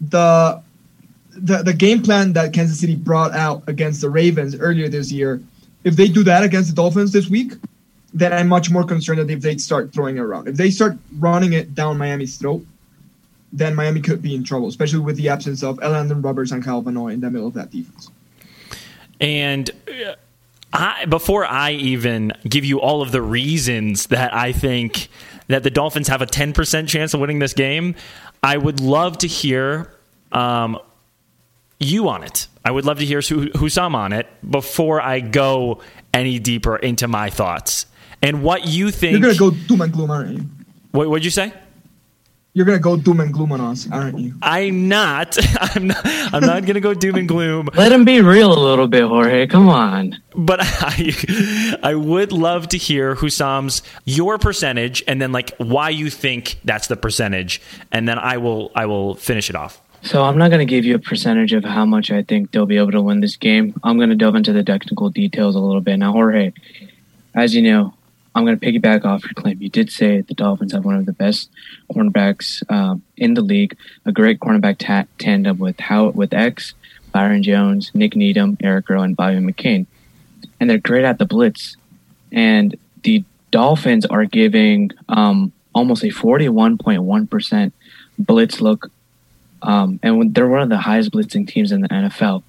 The 0.00 0.62
the, 1.30 1.62
the 1.62 1.74
game 1.74 2.02
plan 2.02 2.32
that 2.32 2.52
Kansas 2.52 2.80
City 2.80 2.96
brought 2.96 3.32
out 3.32 3.62
against 3.68 4.00
the 4.00 4.10
Ravens 4.10 4.56
earlier 4.56 4.88
this 4.88 5.12
year, 5.12 5.40
if 5.84 5.94
they 5.94 6.08
do 6.08 6.24
that 6.24 6.42
against 6.42 6.70
the 6.70 6.74
Dolphins 6.74 7.12
this 7.12 7.28
week, 7.28 7.52
then 8.12 8.32
I'm 8.32 8.48
much 8.48 8.70
more 8.70 8.84
concerned 8.84 9.20
that 9.20 9.30
if 9.30 9.40
they 9.40 9.56
start 9.58 9.92
throwing 9.92 10.16
it 10.16 10.20
around. 10.20 10.48
If 10.48 10.56
they 10.56 10.70
start 10.70 10.98
running 11.18 11.52
it 11.52 11.74
down 11.74 11.98
Miami's 11.98 12.36
throat, 12.36 12.66
then 13.52 13.74
Miami 13.74 14.00
could 14.00 14.20
be 14.20 14.34
in 14.34 14.44
trouble, 14.44 14.68
especially 14.68 14.98
with 14.98 15.16
the 15.16 15.28
absence 15.28 15.62
of 15.62 15.78
Elandon 15.78 16.24
Roberts 16.24 16.50
and 16.50 16.62
Calvin 16.62 16.96
in 16.96 17.20
the 17.20 17.30
middle 17.30 17.46
of 17.46 17.54
that 17.54 17.70
defense. 17.70 18.10
And 19.20 19.70
uh, 19.88 20.14
I, 20.72 21.06
before 21.06 21.44
I 21.46 21.72
even 21.72 22.32
give 22.46 22.64
you 22.64 22.80
all 22.80 23.00
of 23.02 23.12
the 23.12 23.22
reasons 23.22 24.06
that 24.08 24.34
I 24.34 24.52
think 24.52 25.08
that 25.48 25.62
the 25.62 25.70
Dolphins 25.70 26.08
have 26.08 26.20
a 26.20 26.26
10% 26.26 26.88
chance 26.88 27.14
of 27.14 27.20
winning 27.20 27.38
this 27.38 27.54
game, 27.54 27.94
I 28.42 28.56
would 28.56 28.80
love 28.80 29.18
to 29.18 29.26
hear 29.26 29.92
um, 30.30 30.78
you 31.80 32.08
on 32.08 32.22
it. 32.22 32.48
I 32.64 32.70
would 32.70 32.84
love 32.84 32.98
to 32.98 33.06
hear 33.06 33.20
Hussam 33.20 33.94
on 33.94 34.12
it 34.12 34.26
before 34.48 35.00
I 35.00 35.20
go 35.20 35.80
any 36.12 36.38
deeper 36.38 36.76
into 36.76 37.08
my 37.08 37.30
thoughts 37.30 37.86
and 38.20 38.42
what 38.42 38.66
you 38.66 38.90
think. 38.90 39.12
You're 39.12 39.34
going 39.34 39.34
to 39.34 39.38
go 39.38 39.66
doom 39.66 39.80
and 39.80 39.92
gloom, 39.92 40.10
aren't 40.10 40.36
you? 40.36 40.44
What 40.90 41.08
would 41.08 41.24
you 41.24 41.30
say? 41.30 41.52
You're 42.54 42.66
gonna 42.66 42.78
go 42.78 42.96
doom 42.96 43.20
and 43.20 43.32
gloom 43.32 43.52
on 43.52 43.60
us, 43.60 43.88
aren't 43.90 44.18
you? 44.18 44.34
I'm 44.42 44.88
not. 44.88 45.36
I'm 45.60 45.86
not. 45.88 46.00
I'm 46.04 46.40
not 46.40 46.66
gonna 46.66 46.80
go 46.80 46.94
doom 46.94 47.16
and 47.16 47.28
gloom. 47.28 47.68
Let 47.74 47.92
him 47.92 48.04
be 48.04 48.20
real 48.20 48.52
a 48.52 48.58
little 48.58 48.88
bit, 48.88 49.04
Jorge. 49.04 49.46
Come 49.46 49.68
on. 49.68 50.20
But 50.34 50.60
I, 50.62 51.78
I 51.82 51.94
would 51.94 52.32
love 52.32 52.68
to 52.70 52.78
hear 52.78 53.14
Hussam's 53.14 53.82
your 54.04 54.38
percentage, 54.38 55.04
and 55.06 55.20
then 55.22 55.30
like 55.30 55.56
why 55.58 55.90
you 55.90 56.10
think 56.10 56.58
that's 56.64 56.88
the 56.88 56.96
percentage, 56.96 57.60
and 57.92 58.08
then 58.08 58.18
I 58.18 58.38
will 58.38 58.72
I 58.74 58.86
will 58.86 59.14
finish 59.14 59.50
it 59.50 59.56
off. 59.56 59.80
So 60.02 60.22
I'm 60.22 60.38
not 60.38 60.48
going 60.50 60.66
to 60.66 60.70
give 60.70 60.84
you 60.84 60.94
a 60.94 61.00
percentage 61.00 61.52
of 61.52 61.64
how 61.64 61.84
much 61.84 62.10
I 62.10 62.22
think 62.22 62.52
they'll 62.52 62.66
be 62.66 62.76
able 62.76 62.92
to 62.92 63.02
win 63.02 63.20
this 63.20 63.36
game. 63.36 63.74
I'm 63.82 63.96
going 63.96 64.10
to 64.10 64.14
delve 64.14 64.36
into 64.36 64.52
the 64.52 64.62
technical 64.62 65.10
details 65.10 65.56
a 65.56 65.58
little 65.58 65.80
bit. 65.80 65.96
Now, 65.96 66.12
Jorge, 66.12 66.52
as 67.34 67.54
you 67.54 67.62
know, 67.62 67.94
I'm 68.38 68.44
going 68.44 68.56
to 68.56 68.64
piggyback 68.64 69.04
off 69.04 69.24
your 69.24 69.32
claim. 69.34 69.60
You 69.60 69.68
did 69.68 69.90
say 69.90 70.20
the 70.20 70.32
Dolphins 70.32 70.72
have 70.72 70.84
one 70.84 70.94
of 70.94 71.06
the 71.06 71.12
best 71.12 71.50
cornerbacks 71.92 72.62
um, 72.70 73.02
in 73.16 73.34
the 73.34 73.40
league, 73.40 73.76
a 74.06 74.12
great 74.12 74.38
cornerback 74.38 74.78
ta- 74.78 75.08
tandem 75.18 75.58
with 75.58 75.80
how 75.80 76.10
with 76.10 76.32
X, 76.32 76.74
Byron 77.10 77.42
Jones, 77.42 77.90
Nick 77.94 78.14
Needham, 78.14 78.56
Eric 78.62 78.90
Rowe, 78.90 79.02
and 79.02 79.16
Bobby 79.16 79.38
McCain, 79.38 79.86
and 80.60 80.70
they're 80.70 80.78
great 80.78 81.04
at 81.04 81.18
the 81.18 81.26
blitz. 81.26 81.76
And 82.30 82.78
the 83.02 83.24
Dolphins 83.50 84.06
are 84.06 84.24
giving 84.24 84.92
um, 85.08 85.50
almost 85.74 86.04
a 86.04 86.08
41.1 86.08 87.28
percent 87.28 87.74
blitz 88.20 88.60
look, 88.60 88.88
um, 89.62 89.98
and 90.04 90.32
they're 90.32 90.46
one 90.46 90.62
of 90.62 90.68
the 90.68 90.78
highest 90.78 91.10
blitzing 91.10 91.48
teams 91.48 91.72
in 91.72 91.80
the 91.80 91.88
NFL, 91.88 92.44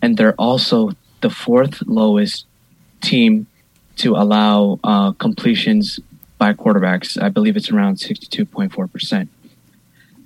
and 0.00 0.16
they're 0.16 0.36
also 0.36 0.92
the 1.20 1.28
fourth 1.28 1.82
lowest 1.82 2.46
team 3.02 3.46
to 3.96 4.16
allow 4.16 4.78
uh, 4.84 5.12
completions 5.12 6.00
by 6.38 6.52
quarterbacks. 6.52 7.20
I 7.20 7.28
believe 7.28 7.56
it's 7.56 7.70
around 7.70 7.96
62.4%. 7.96 9.28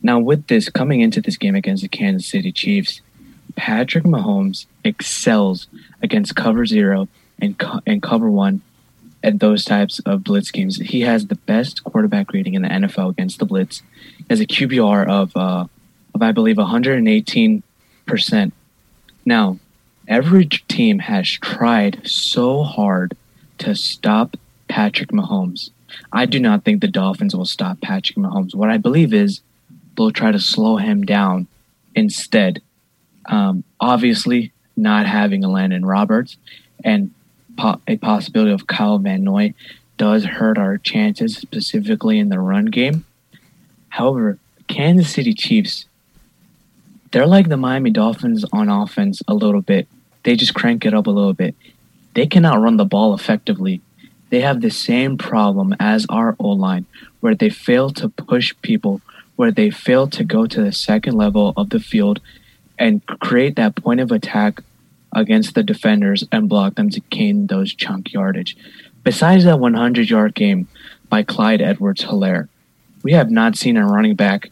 Now, 0.03 0.19
with 0.19 0.47
this 0.47 0.69
coming 0.69 1.01
into 1.01 1.21
this 1.21 1.37
game 1.37 1.55
against 1.55 1.83
the 1.83 1.89
Kansas 1.89 2.29
City 2.29 2.53
Chiefs, 2.53 3.01
Patrick 3.57 4.05
Mahomes 4.05 4.67
excels 4.85 5.67
against 6.03 6.37
cover 6.37 6.65
zero 6.65 7.09
and, 7.41 7.59
co- 7.59 7.81
and 7.87 8.03
cover 8.03 8.31
one 8.31 8.63
and 9.23 9.41
those 9.41 9.65
types 9.65 9.99
of 10.01 10.23
blitz 10.23 10.51
games. 10.51 10.77
He 10.77 11.01
has 11.01 11.27
the 11.27 11.35
best 11.35 11.83
quarterback 11.85 12.33
rating 12.33 12.55
in 12.55 12.63
the 12.63 12.69
NFL 12.69 13.11
against 13.11 13.39
the 13.39 13.47
blitz. 13.47 13.83
He 14.17 14.25
has 14.31 14.41
a 14.41 14.47
QBR 14.47 15.09
of, 15.09 15.37
uh, 15.37 15.67
of 16.15 16.23
I 16.23 16.33
believe, 16.33 16.57
118%. 16.57 18.53
Now, 19.25 19.59
every 20.07 20.47
team 20.47 21.01
has 21.01 21.29
tried 21.29 22.07
so 22.07 22.63
hard 22.63 23.17
to 23.59 23.75
stop 23.75 24.37
Patrick 24.69 25.11
Mahomes. 25.11 25.71
I 26.13 26.27
do 26.27 26.39
not 26.39 26.65
think 26.65 26.81
the 26.81 26.89
Dolphins 26.89 27.35
will 27.35 27.47
stop 27.47 27.81
Patrick 27.81 28.17
Mahomes. 28.17 28.55
What 28.55 28.71
I 28.71 28.77
believe 28.77 29.13
is 29.13 29.41
they'll 29.97 30.11
try 30.11 30.33
to 30.33 30.39
slow 30.39 30.77
him 30.77 31.05
down 31.05 31.47
instead. 31.95 32.63
Um, 33.27 33.65
obviously, 33.81 34.53
not 34.77 35.07
having 35.07 35.45
a 35.45 35.49
Elandon 35.49 35.87
Roberts 35.87 36.37
and 36.85 37.13
po- 37.57 37.81
a 37.89 37.97
possibility 37.97 38.53
of 38.53 38.67
Kyle 38.67 38.99
Van 38.99 39.25
Noy 39.25 39.55
does 39.97 40.25
hurt 40.25 40.59
our 40.59 40.79
chances, 40.79 41.37
specifically 41.37 42.19
in 42.19 42.29
the 42.29 42.39
run 42.39 42.67
game. 42.67 43.05
However, 43.89 44.39
Kansas 44.69 45.13
City 45.13 45.35
Chiefs, 45.35 45.87
they're 47.11 47.27
like 47.27 47.49
the 47.49 47.57
Miami 47.57 47.91
Dolphins 47.91 48.45
on 48.53 48.69
offense 48.69 49.23
a 49.27 49.35
little 49.35 49.63
bit. 49.63 49.89
They 50.23 50.37
just 50.37 50.55
crank 50.55 50.85
it 50.87 50.95
up 50.95 51.07
a 51.07 51.11
little 51.11 51.33
bit 51.33 51.57
they 52.15 52.27
cannot 52.27 52.61
run 52.61 52.77
the 52.77 52.85
ball 52.85 53.15
effectively. 53.15 53.81
They 54.31 54.41
have 54.41 54.61
the 54.61 54.71
same 54.71 55.17
problem 55.17 55.75
as 55.81 56.07
our 56.09 56.37
O 56.39 56.49
line, 56.49 56.87
where 57.21 57.35
they 57.35 57.51
fail 57.51 57.91
to 57.91 58.09
push 58.09 58.55
people, 58.63 59.01
where 59.37 59.51
they 59.51 59.71
fail 59.71 60.07
to 60.09 60.25
go 60.25 60.47
to 60.47 60.63
the 60.63 60.73
second 60.73 61.15
level 61.15 61.53
of 61.57 61.71
the 61.71 61.81
field 61.81 62.21
and 62.79 63.05
create 63.07 63.57
that 63.57 63.77
point 63.77 64.01
of 64.01 64.13
attack 64.13 64.61
against 65.13 65.55
the 65.55 65.63
defenders 65.63 66.25
and 66.31 66.49
block 66.49 66.75
them 66.75 66.91
to 66.91 67.01
gain 67.11 67.47
those 67.47 67.75
chunk 67.75 68.13
yardage. 68.13 68.57
Besides 69.05 69.45
that 69.45 69.59
100 69.59 70.11
yard 70.11 70.35
game 70.35 70.69
by 71.09 71.23
Clyde 71.23 71.63
Edwards 71.63 72.05
Helaire, 72.05 72.49
we 73.03 73.13
have 73.13 73.31
not 73.31 73.57
seen 73.57 73.77
a 73.77 73.87
running 73.87 74.17
back 74.17 74.51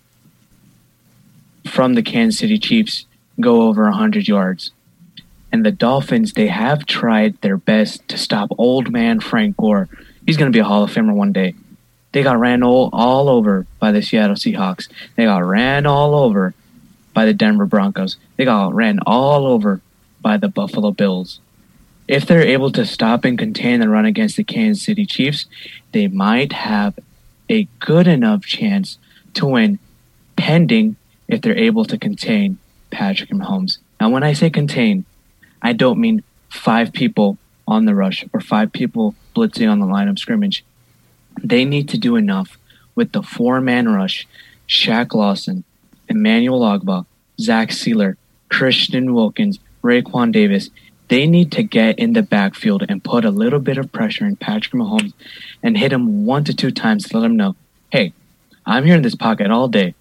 from 1.68 1.94
the 1.94 2.02
Kansas 2.02 2.38
City 2.38 2.58
Chiefs 2.58 3.06
go 3.38 3.62
over 3.62 3.84
100 3.84 4.28
yards 4.28 4.70
and 5.52 5.64
the 5.64 5.70
Dolphins, 5.70 6.32
they 6.32 6.48
have 6.48 6.86
tried 6.86 7.40
their 7.40 7.56
best 7.56 8.06
to 8.08 8.18
stop 8.18 8.50
old 8.58 8.90
man 8.90 9.20
Frank 9.20 9.56
Gore. 9.56 9.88
He's 10.26 10.36
going 10.36 10.50
to 10.50 10.56
be 10.56 10.60
a 10.60 10.64
Hall 10.64 10.82
of 10.82 10.92
Famer 10.92 11.14
one 11.14 11.32
day. 11.32 11.54
They 12.12 12.22
got 12.22 12.38
ran 12.38 12.62
all, 12.62 12.90
all 12.92 13.28
over 13.28 13.66
by 13.78 13.92
the 13.92 14.02
Seattle 14.02 14.36
Seahawks. 14.36 14.88
They 15.16 15.24
got 15.24 15.44
ran 15.44 15.86
all 15.86 16.14
over 16.14 16.54
by 17.12 17.26
the 17.26 17.34
Denver 17.34 17.66
Broncos. 17.66 18.16
They 18.36 18.44
got 18.44 18.74
ran 18.74 18.98
all 19.06 19.46
over 19.46 19.80
by 20.20 20.36
the 20.36 20.48
Buffalo 20.48 20.90
Bills. 20.90 21.40
If 22.08 22.26
they're 22.26 22.42
able 22.42 22.70
to 22.72 22.86
stop 22.86 23.24
and 23.24 23.38
contain 23.38 23.80
the 23.80 23.88
run 23.88 24.06
against 24.06 24.36
the 24.36 24.44
Kansas 24.44 24.84
City 24.84 25.06
Chiefs, 25.06 25.46
they 25.92 26.08
might 26.08 26.52
have 26.52 26.98
a 27.48 27.68
good 27.80 28.06
enough 28.06 28.44
chance 28.44 28.98
to 29.34 29.46
win, 29.46 29.78
pending 30.36 30.96
if 31.28 31.40
they're 31.40 31.56
able 31.56 31.84
to 31.84 31.98
contain 31.98 32.58
Patrick 32.90 33.30
Mahomes. 33.30 33.78
Now, 34.00 34.10
when 34.10 34.22
I 34.22 34.32
say 34.32 34.50
contain, 34.50 35.04
I 35.66 35.73
don't 35.73 35.99
mean 35.99 36.23
five 36.49 36.92
people 36.92 37.38
on 37.66 37.87
the 37.87 37.94
rush 37.96 38.25
or 38.32 38.40
five 38.40 38.70
people 38.70 39.16
blitzing 39.35 39.68
on 39.68 39.80
the 39.80 39.87
line 39.87 40.06
of 40.06 40.16
scrimmage. 40.16 40.64
They 41.42 41.64
need 41.64 41.88
to 41.88 41.99
do 41.99 42.14
enough 42.14 42.56
with 42.94 43.11
the 43.11 43.20
four 43.20 43.61
man 43.61 43.88
rush 43.88 44.28
Shaq 44.68 45.12
Lawson, 45.12 45.64
Emmanuel 46.08 46.61
Ogbah, 46.61 47.04
Zach 47.40 47.70
Sieler, 47.70 48.14
Christian 48.49 49.12
Wilkins, 49.12 49.58
Raekwon 49.82 50.30
Davis. 50.30 50.70
They 51.08 51.26
need 51.26 51.50
to 51.52 51.64
get 51.64 51.99
in 51.99 52.12
the 52.12 52.23
backfield 52.23 52.85
and 52.88 53.02
put 53.02 53.25
a 53.25 53.32
little 53.32 53.58
bit 53.58 53.76
of 53.76 53.90
pressure 53.90 54.25
in 54.25 54.37
Patrick 54.37 54.73
Mahomes 54.73 55.14
and 55.64 55.76
hit 55.76 55.92
him 55.92 56.26
one 56.26 56.44
to 56.44 56.54
two 56.54 56.70
times 56.70 57.08
to 57.08 57.18
let 57.18 57.26
him 57.26 57.37
know, 57.37 57.56
hey, 57.90 58.12
I'm 58.64 58.85
here 58.85 58.94
in 58.94 59.02
this 59.02 59.16
pocket 59.16 59.50
all 59.50 59.66
day. 59.66 59.96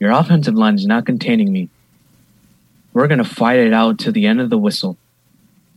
Your 0.00 0.10
offensive 0.10 0.56
line 0.56 0.74
is 0.74 0.86
not 0.86 1.06
containing 1.06 1.52
me. 1.52 1.68
We're 2.92 3.06
going 3.06 3.18
to 3.18 3.24
fight 3.24 3.60
it 3.60 3.72
out 3.72 3.98
to 4.00 4.10
the 4.10 4.26
end 4.26 4.40
of 4.40 4.50
the 4.50 4.58
whistle. 4.58 4.96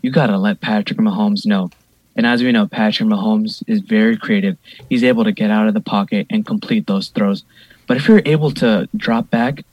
You 0.02 0.12
got 0.12 0.28
to 0.28 0.38
let 0.38 0.62
Patrick 0.62 1.00
Mahomes 1.00 1.46
know. 1.46 1.70
And 2.16 2.26
as 2.26 2.42
we 2.42 2.52
know, 2.52 2.68
Patrick 2.68 3.10
Mahomes 3.10 3.64
is 3.68 3.82
very 3.82 4.18
creative. 4.18 4.58
He's 4.90 5.04
able 5.04 5.24
to 5.24 5.32
get 5.32 5.52
out 5.52 5.68
of 5.68 5.74
the 5.74 5.82
pocket 5.82 6.28
and 6.30 6.46
complete 6.46 6.88
those 6.88 7.10
throws. 7.10 7.44
But 7.86 7.98
if 7.98 8.08
you're 8.08 8.22
able 8.26 8.52
to 8.52 8.90
drop 8.96 9.30
back 9.30 9.64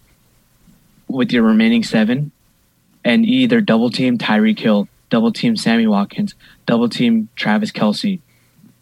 with 1.09 1.33
your 1.33 1.43
remaining 1.43 1.83
seven 1.83 2.33
and 3.05 3.25
either 3.25 3.61
double 3.61 3.91
team 3.91 4.19
Tyreek 4.19 4.59
Hill, 4.59 4.89
double 5.11 5.33
team 5.33 5.57
Sammy 5.57 5.87
Watkins, 5.87 6.35
double 6.67 6.89
team 6.89 7.29
Travis 7.37 7.73
Kelce, 7.73 8.21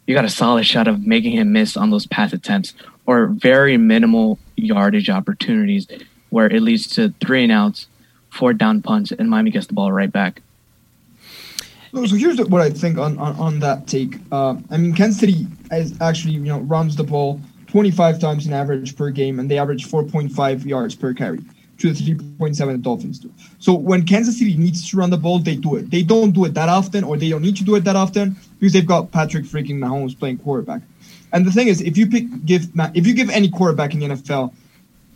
you 0.06 0.14
got 0.14 0.24
a 0.24 0.30
solid 0.30 0.66
shot 0.66 0.88
of 0.88 1.06
making 1.06 1.32
him 1.32 1.52
miss 1.52 1.76
on 1.76 1.90
those 1.90 2.06
pass 2.06 2.32
attempts 2.32 2.74
or 3.06 3.26
very 3.26 3.76
minimal 3.76 4.38
yardage 4.56 5.08
opportunities 5.08 5.86
where 6.30 6.46
it 6.46 6.62
leads 6.62 6.86
to 6.88 7.14
three 7.20 7.42
and 7.42 7.52
outs 7.52 7.86
four 8.32 8.54
down 8.54 8.80
punts, 8.82 9.12
and 9.12 9.28
Miami 9.28 9.50
gets 9.50 9.66
the 9.66 9.74
ball 9.74 9.92
right 9.92 10.10
back. 10.10 10.40
So 11.92 12.16
here's 12.16 12.38
what 12.38 12.62
I 12.62 12.70
think 12.70 12.96
on, 12.96 13.18
on, 13.18 13.36
on 13.36 13.58
that 13.60 13.86
take. 13.86 14.16
Uh, 14.32 14.56
I 14.70 14.78
mean, 14.78 14.94
Kansas 14.94 15.20
City 15.20 15.46
is 15.70 15.94
actually 16.00 16.34
you 16.34 16.40
know 16.40 16.60
runs 16.60 16.96
the 16.96 17.04
ball 17.04 17.38
25 17.66 18.18
times 18.18 18.46
in 18.46 18.54
average 18.54 18.96
per 18.96 19.10
game, 19.10 19.38
and 19.38 19.50
they 19.50 19.58
average 19.58 19.86
4.5 19.86 20.64
yards 20.64 20.94
per 20.94 21.12
carry 21.12 21.40
to 21.78 21.92
the 21.92 22.14
3.7 22.14 22.56
the 22.56 22.78
Dolphins 22.78 23.18
do. 23.18 23.30
So 23.58 23.74
when 23.74 24.06
Kansas 24.06 24.38
City 24.38 24.56
needs 24.56 24.88
to 24.90 24.96
run 24.96 25.10
the 25.10 25.18
ball, 25.18 25.38
they 25.38 25.54
do 25.54 25.76
it. 25.76 25.90
They 25.90 26.02
don't 26.02 26.30
do 26.30 26.46
it 26.46 26.54
that 26.54 26.70
often, 26.70 27.04
or 27.04 27.18
they 27.18 27.28
don't 27.28 27.42
need 27.42 27.56
to 27.56 27.64
do 27.64 27.74
it 27.74 27.84
that 27.84 27.96
often 27.96 28.36
because 28.58 28.72
they've 28.72 28.86
got 28.86 29.12
Patrick 29.12 29.44
freaking 29.44 29.76
Mahomes 29.76 30.18
playing 30.18 30.38
quarterback. 30.38 30.80
And 31.34 31.46
the 31.46 31.52
thing 31.52 31.68
is, 31.68 31.82
if 31.82 31.98
you 31.98 32.06
pick 32.06 32.24
give 32.46 32.68
if 32.94 33.06
you 33.06 33.12
give 33.12 33.28
any 33.28 33.50
quarterback 33.50 33.92
in 33.92 34.00
the 34.00 34.06
NFL 34.06 34.50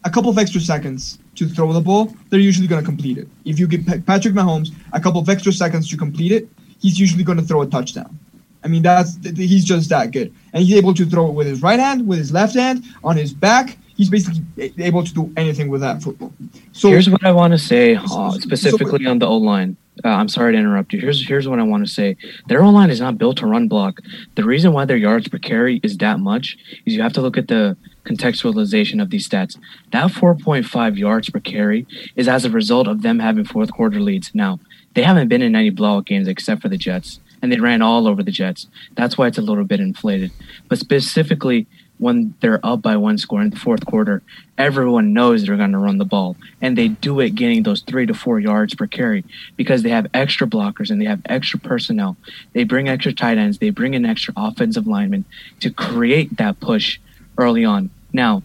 a 0.04 0.11
couple 0.11 0.30
of 0.30 0.37
extra 0.37 0.61
seconds 0.61 1.18
to 1.37 1.49
throw 1.49 1.73
the 1.73 1.80
ball, 1.80 2.14
they're 2.28 2.38
usually 2.38 2.66
going 2.66 2.83
to 2.83 2.87
complete 2.87 3.16
it. 3.16 3.28
If 3.47 3.59
you 3.59 3.66
give 3.66 3.87
Patrick 4.04 4.35
Mahomes 4.35 4.75
a 4.92 5.00
couple 5.00 5.23
of 5.23 5.28
extra 5.30 5.52
seconds 5.52 5.88
to 5.88 5.97
complete 5.97 6.33
it, 6.33 6.49
he's 6.86 7.00
usually 7.00 7.24
going 7.24 7.38
to 7.38 7.44
throw 7.44 7.62
a 7.62 7.66
touchdown. 7.66 8.16
I 8.62 8.68
mean, 8.68 8.82
that's 8.82 9.18
he's 9.24 9.64
just 9.64 9.88
that 9.90 10.12
good, 10.12 10.32
and 10.52 10.62
he's 10.62 10.76
able 10.76 10.94
to 10.94 11.04
throw 11.04 11.28
it 11.28 11.32
with 11.32 11.46
his 11.46 11.62
right 11.62 11.80
hand, 11.80 12.06
with 12.06 12.18
his 12.18 12.32
left 12.32 12.54
hand, 12.54 12.84
on 13.02 13.16
his 13.16 13.32
back. 13.32 13.76
He's 13.96 14.10
basically 14.10 14.42
able 14.78 15.02
to 15.04 15.14
do 15.14 15.32
anything 15.36 15.68
with 15.68 15.80
that 15.80 16.02
football. 16.02 16.32
So 16.72 16.90
here's 16.90 17.08
what 17.08 17.24
I 17.24 17.32
want 17.32 17.52
to 17.52 17.58
say 17.58 17.96
uh, 17.96 18.30
specifically 18.32 19.04
so, 19.04 19.10
on 19.10 19.18
the 19.18 19.26
O 19.26 19.36
line. 19.36 19.76
Uh, 20.04 20.08
I'm 20.08 20.28
sorry 20.28 20.52
to 20.52 20.58
interrupt 20.58 20.92
you. 20.92 21.00
Here's 21.00 21.26
here's 21.26 21.48
what 21.48 21.58
I 21.58 21.62
want 21.62 21.86
to 21.86 21.92
say. 21.92 22.16
Their 22.48 22.62
O 22.62 22.70
line 22.70 22.90
is 22.90 23.00
not 23.00 23.18
built 23.18 23.38
to 23.38 23.46
run 23.46 23.66
block. 23.68 24.00
The 24.34 24.44
reason 24.44 24.72
why 24.72 24.84
their 24.84 24.96
yards 24.96 25.28
per 25.28 25.38
carry 25.38 25.80
is 25.82 25.96
that 25.98 26.20
much 26.20 26.56
is 26.84 26.94
you 26.94 27.02
have 27.02 27.14
to 27.14 27.22
look 27.22 27.38
at 27.38 27.48
the 27.48 27.76
contextualization 28.04 29.02
of 29.02 29.10
these 29.10 29.28
stats. 29.28 29.58
That 29.92 30.10
4.5 30.10 30.98
yards 30.98 31.30
per 31.30 31.40
carry 31.40 31.86
is 32.14 32.28
as 32.28 32.44
a 32.44 32.50
result 32.50 32.86
of 32.86 33.02
them 33.02 33.18
having 33.18 33.44
fourth 33.44 33.72
quarter 33.72 34.00
leads. 34.00 34.34
Now, 34.34 34.60
they 34.96 35.02
haven't 35.02 35.28
been 35.28 35.42
in 35.42 35.54
any 35.54 35.68
blowout 35.68 36.06
games 36.06 36.26
except 36.26 36.62
for 36.62 36.70
the 36.70 36.78
Jets, 36.78 37.20
and 37.42 37.52
they 37.52 37.60
ran 37.60 37.82
all 37.82 38.08
over 38.08 38.22
the 38.22 38.30
Jets. 38.30 38.66
That's 38.94 39.18
why 39.18 39.26
it's 39.26 39.36
a 39.36 39.42
little 39.42 39.64
bit 39.64 39.78
inflated. 39.78 40.32
But 40.68 40.78
specifically, 40.78 41.66
when 41.98 42.34
they're 42.40 42.64
up 42.64 42.80
by 42.80 42.96
one 42.96 43.18
score 43.18 43.42
in 43.42 43.50
the 43.50 43.58
fourth 43.58 43.84
quarter, 43.84 44.22
everyone 44.56 45.12
knows 45.12 45.44
they're 45.44 45.58
going 45.58 45.72
to 45.72 45.78
run 45.78 45.98
the 45.98 46.06
ball. 46.06 46.34
And 46.62 46.78
they 46.78 46.88
do 46.88 47.20
it 47.20 47.34
getting 47.34 47.62
those 47.62 47.82
three 47.82 48.06
to 48.06 48.14
four 48.14 48.40
yards 48.40 48.74
per 48.74 48.86
carry 48.86 49.22
because 49.54 49.82
they 49.82 49.90
have 49.90 50.06
extra 50.14 50.46
blockers 50.46 50.90
and 50.90 50.98
they 50.98 51.04
have 51.04 51.20
extra 51.26 51.58
personnel. 51.58 52.16
They 52.54 52.64
bring 52.64 52.88
extra 52.88 53.12
tight 53.12 53.36
ends, 53.36 53.58
they 53.58 53.70
bring 53.70 53.92
in 53.92 54.06
extra 54.06 54.32
offensive 54.34 54.86
linemen 54.86 55.26
to 55.60 55.70
create 55.70 56.38
that 56.38 56.58
push 56.58 56.98
early 57.36 57.66
on. 57.66 57.90
Now, 58.14 58.42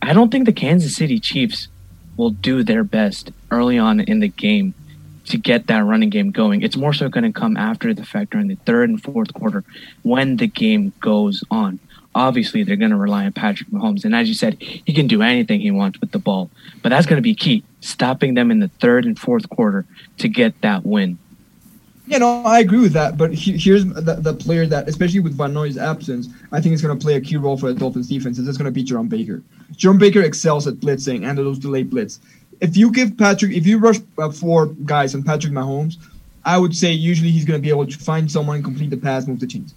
I 0.00 0.12
don't 0.12 0.30
think 0.30 0.46
the 0.46 0.52
Kansas 0.52 0.94
City 0.94 1.18
Chiefs 1.18 1.66
will 2.16 2.30
do 2.30 2.62
their 2.62 2.84
best 2.84 3.32
early 3.50 3.76
on 3.76 3.98
in 3.98 4.20
the 4.20 4.28
game 4.28 4.72
to 5.26 5.38
get 5.38 5.66
that 5.66 5.84
running 5.84 6.10
game 6.10 6.30
going. 6.30 6.62
It's 6.62 6.76
more 6.76 6.92
so 6.92 7.08
going 7.08 7.24
to 7.24 7.38
come 7.38 7.56
after 7.56 7.92
the 7.92 8.04
fact 8.04 8.30
during 8.30 8.48
the 8.48 8.56
third 8.66 8.88
and 8.88 9.02
fourth 9.02 9.32
quarter 9.34 9.64
when 10.02 10.36
the 10.36 10.46
game 10.46 10.92
goes 11.00 11.42
on. 11.50 11.78
Obviously, 12.14 12.64
they're 12.64 12.76
going 12.76 12.92
to 12.92 12.96
rely 12.96 13.26
on 13.26 13.32
Patrick 13.32 13.68
Mahomes. 13.68 14.04
And 14.04 14.14
as 14.14 14.26
you 14.26 14.34
said, 14.34 14.56
he 14.60 14.94
can 14.94 15.06
do 15.06 15.20
anything 15.20 15.60
he 15.60 15.70
wants 15.70 16.00
with 16.00 16.12
the 16.12 16.18
ball. 16.18 16.48
But 16.82 16.88
that's 16.88 17.06
going 17.06 17.18
to 17.18 17.22
be 17.22 17.34
key, 17.34 17.62
stopping 17.80 18.34
them 18.34 18.50
in 18.50 18.60
the 18.60 18.68
third 18.80 19.04
and 19.04 19.18
fourth 19.18 19.48
quarter 19.50 19.84
to 20.18 20.28
get 20.28 20.58
that 20.62 20.86
win. 20.86 21.18
Yeah, 22.06 22.18
no, 22.18 22.42
I 22.44 22.60
agree 22.60 22.80
with 22.80 22.92
that. 22.92 23.18
But 23.18 23.34
he, 23.34 23.58
here's 23.58 23.84
the, 23.84 24.14
the, 24.14 24.32
player 24.32 24.64
that, 24.66 24.88
especially 24.88 25.20
with 25.20 25.36
Van 25.36 25.52
Noy's 25.52 25.76
absence, 25.76 26.28
I 26.52 26.60
think 26.60 26.74
is 26.74 26.80
going 26.80 26.96
to 26.96 27.04
play 27.04 27.16
a 27.16 27.20
key 27.20 27.36
role 27.36 27.58
for 27.58 27.72
the 27.72 27.78
Dolphins 27.78 28.08
defense. 28.08 28.38
Is 28.38 28.56
going 28.56 28.66
to 28.66 28.70
be 28.70 28.84
Jerome 28.84 29.08
Baker. 29.08 29.42
Jerome 29.72 29.98
Baker 29.98 30.22
excels 30.22 30.68
at 30.68 30.74
blitzing 30.74 31.28
and 31.28 31.36
those 31.36 31.58
delayed 31.58 31.90
blitz 31.90 32.20
if 32.60 32.76
you 32.76 32.90
give 32.92 33.16
Patrick, 33.16 33.52
if 33.52 33.66
you 33.66 33.78
rush 33.78 33.96
uh, 34.18 34.30
four 34.30 34.66
guys 34.66 35.14
on 35.14 35.22
Patrick 35.22 35.52
Mahomes, 35.52 35.96
I 36.44 36.58
would 36.58 36.74
say 36.74 36.92
usually 36.92 37.30
he's 37.30 37.44
going 37.44 37.58
to 37.58 37.62
be 37.62 37.70
able 37.70 37.86
to 37.86 37.98
find 37.98 38.30
someone 38.30 38.62
complete 38.62 38.90
the 38.90 38.96
pass, 38.96 39.26
move 39.26 39.40
the 39.40 39.46
chains. 39.46 39.74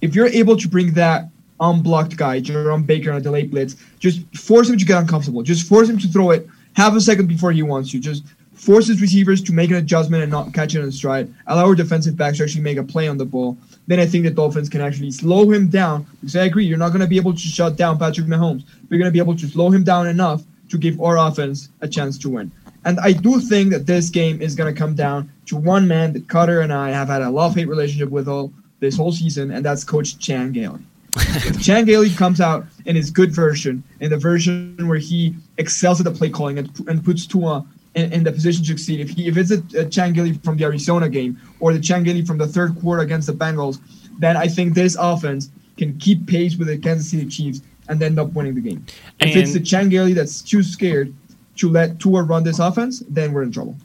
If 0.00 0.14
you're 0.14 0.26
able 0.26 0.56
to 0.56 0.68
bring 0.68 0.92
that 0.94 1.28
unblocked 1.60 2.16
guy, 2.16 2.40
Jerome 2.40 2.82
Baker, 2.82 3.10
on 3.10 3.18
a 3.18 3.20
delayed 3.20 3.50
blitz, 3.50 3.76
just 3.98 4.22
force 4.36 4.68
him 4.68 4.78
to 4.78 4.84
get 4.84 4.98
uncomfortable. 5.00 5.42
Just 5.42 5.68
force 5.68 5.88
him 5.88 5.98
to 5.98 6.08
throw 6.08 6.30
it 6.30 6.46
half 6.74 6.94
a 6.94 7.00
second 7.00 7.26
before 7.26 7.52
he 7.52 7.62
wants 7.62 7.90
to. 7.92 7.98
Just 7.98 8.24
force 8.54 8.86
his 8.86 9.00
receivers 9.00 9.42
to 9.42 9.52
make 9.52 9.70
an 9.70 9.76
adjustment 9.76 10.22
and 10.22 10.30
not 10.30 10.52
catch 10.52 10.74
it 10.74 10.80
in 10.80 10.92
stride. 10.92 11.32
Allow 11.46 11.66
our 11.66 11.74
defensive 11.74 12.16
backs 12.16 12.38
to 12.38 12.44
actually 12.44 12.62
make 12.62 12.76
a 12.76 12.82
play 12.82 13.08
on 13.08 13.16
the 13.16 13.24
ball. 13.24 13.56
Then 13.86 13.98
I 13.98 14.06
think 14.06 14.24
the 14.24 14.30
Dolphins 14.30 14.68
can 14.68 14.82
actually 14.82 15.10
slow 15.10 15.50
him 15.50 15.68
down. 15.68 16.06
Because 16.20 16.36
I 16.36 16.44
agree, 16.44 16.66
you're 16.66 16.78
not 16.78 16.88
going 16.88 17.00
to 17.00 17.06
be 17.06 17.16
able 17.16 17.32
to 17.32 17.38
shut 17.38 17.76
down 17.76 17.98
Patrick 17.98 18.26
Mahomes. 18.26 18.64
You're 18.88 18.98
going 18.98 19.08
to 19.08 19.12
be 19.12 19.18
able 19.18 19.36
to 19.36 19.48
slow 19.48 19.70
him 19.70 19.84
down 19.84 20.06
enough 20.06 20.42
to 20.70 20.78
give 20.78 21.00
our 21.00 21.18
offense 21.18 21.68
a 21.80 21.88
chance 21.88 22.16
to 22.18 22.30
win. 22.30 22.50
And 22.84 22.98
I 23.00 23.12
do 23.12 23.40
think 23.40 23.70
that 23.70 23.86
this 23.86 24.08
game 24.08 24.40
is 24.40 24.54
going 24.54 24.72
to 24.72 24.78
come 24.78 24.94
down 24.94 25.30
to 25.46 25.56
one 25.56 25.86
man 25.86 26.12
that 26.14 26.28
Carter 26.28 26.60
and 26.60 26.72
I 26.72 26.90
have 26.90 27.08
had 27.08 27.22
a 27.22 27.30
love 27.30 27.54
hate 27.54 27.68
relationship 27.68 28.10
with 28.10 28.26
all 28.26 28.52
this 28.78 28.96
whole 28.96 29.12
season, 29.12 29.50
and 29.50 29.64
that's 29.64 29.84
Coach 29.84 30.18
Chan 30.18 30.52
Gailey. 30.52 30.80
if 31.14 31.60
Chan 31.62 31.84
Gailey 31.84 32.10
comes 32.10 32.40
out 32.40 32.64
in 32.86 32.96
his 32.96 33.10
good 33.10 33.34
version, 33.34 33.82
in 34.00 34.10
the 34.10 34.16
version 34.16 34.76
where 34.88 34.98
he 34.98 35.34
excels 35.58 36.00
at 36.00 36.04
the 36.04 36.10
play 36.10 36.30
calling 36.30 36.58
and, 36.58 36.70
and 36.88 37.04
puts 37.04 37.26
Tua 37.26 37.66
in, 37.94 38.12
in, 38.12 38.24
the 38.24 38.32
position 38.32 38.62
to 38.64 38.68
succeed, 38.68 39.00
if 39.00 39.10
he 39.10 39.28
if 39.28 39.36
it's 39.36 39.50
a, 39.50 39.62
a 39.78 39.88
Chan 39.88 40.14
Gailey 40.14 40.34
from 40.34 40.56
the 40.56 40.64
Arizona 40.64 41.08
game 41.08 41.38
or 41.58 41.74
the 41.74 41.80
Chan 41.80 42.04
Gailey 42.04 42.24
from 42.24 42.38
the 42.38 42.46
third 42.46 42.80
quarter 42.80 43.02
against 43.02 43.26
the 43.26 43.34
Bengals, 43.34 43.78
then 44.18 44.36
I 44.36 44.46
think 44.46 44.74
this 44.74 44.96
offense 44.98 45.50
can 45.76 45.98
keep 45.98 46.26
pace 46.26 46.56
with 46.56 46.68
the 46.68 46.78
Kansas 46.78 47.10
City 47.10 47.26
Chiefs 47.26 47.60
and 47.90 48.02
end 48.02 48.18
up 48.18 48.32
winning 48.32 48.54
the 48.54 48.60
game. 48.60 48.86
If 49.18 49.36
it's 49.36 49.52
the 49.52 49.60
Chan 49.60 49.90
Gailey 49.90 50.14
that's 50.14 50.40
too 50.40 50.62
scared 50.62 51.12
to 51.56 51.68
let 51.68 51.98
Tua 51.98 52.22
run 52.22 52.44
this 52.44 52.58
offense, 52.58 53.02
then 53.08 53.32
we're 53.32 53.42
in 53.42 53.52
trouble. 53.52 53.76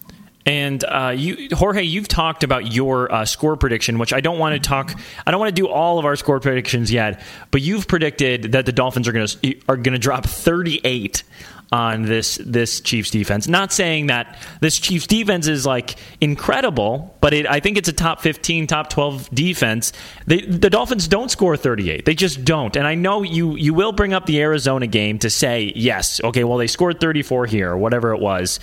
And 0.46 0.84
uh, 0.84 1.12
you, 1.16 1.50
Jorge, 1.52 1.82
you've 1.82 2.08
talked 2.08 2.44
about 2.44 2.72
your 2.72 3.12
uh, 3.12 3.26
score 3.26 3.58
prediction, 3.58 3.98
which 3.98 4.14
I 4.14 4.22
don't 4.22 4.38
want 4.38 4.54
to 4.54 4.60
talk. 4.60 4.94
I 5.26 5.32
don't 5.32 5.40
want 5.40 5.56
to 5.56 5.60
do 5.60 5.68
all 5.68 5.98
of 5.98 6.06
our 6.06 6.16
score 6.16 6.40
predictions 6.40 6.92
yet, 6.92 7.20
but 7.50 7.62
you've 7.62 7.88
predicted 7.88 8.52
that 8.52 8.68
the 8.68 8.72
Dolphins 8.72 9.08
are 9.08 9.12
going 9.12 9.26
to 9.26 9.60
are 9.68 9.76
going 9.76 9.94
to 9.94 10.00
drop 10.00 10.26
38 10.28 11.24
on 11.72 12.04
this 12.04 12.38
this 12.46 12.80
Chiefs 12.82 13.10
defense. 13.10 13.48
Not 13.48 13.74
saying 13.74 14.08
that 14.08 14.38
this 14.62 14.78
Chiefs 14.78 15.08
defense 15.08 15.48
is 15.48 15.66
like 15.66 15.96
incredible, 16.22 17.16
but 17.22 17.34
it, 17.34 17.48
I 17.48 17.60
think 17.60 17.78
it's 17.78 17.90
a 17.90 17.94
top 17.94 18.22
15, 18.22 18.68
top 18.68 18.90
12 18.90 19.30
defense. 19.34 19.92
They, 20.28 20.42
the 20.42 20.70
Dolphins 20.70 21.08
don't 21.08 21.30
score 21.30 21.58
38. 21.58 22.06
They 22.06 22.16
just 22.16 22.46
don't. 22.46 22.76
And 22.76 22.86
I 22.88 22.96
know 22.96 23.24
you 23.24 23.56
you 23.56 23.74
will 23.74 23.92
bring 23.92 24.14
up 24.14 24.26
the 24.26 24.42
Arizona 24.42 24.88
game 24.88 25.20
to 25.20 25.30
say, 25.30 25.74
yes, 25.76 26.22
okay, 26.24 26.44
well 26.44 26.58
they 26.58 26.68
scored 26.68 27.00
34 27.00 27.48
here 27.48 27.72
or 27.72 27.78
whatever 27.78 28.14
it 28.14 28.20
was. 28.20 28.60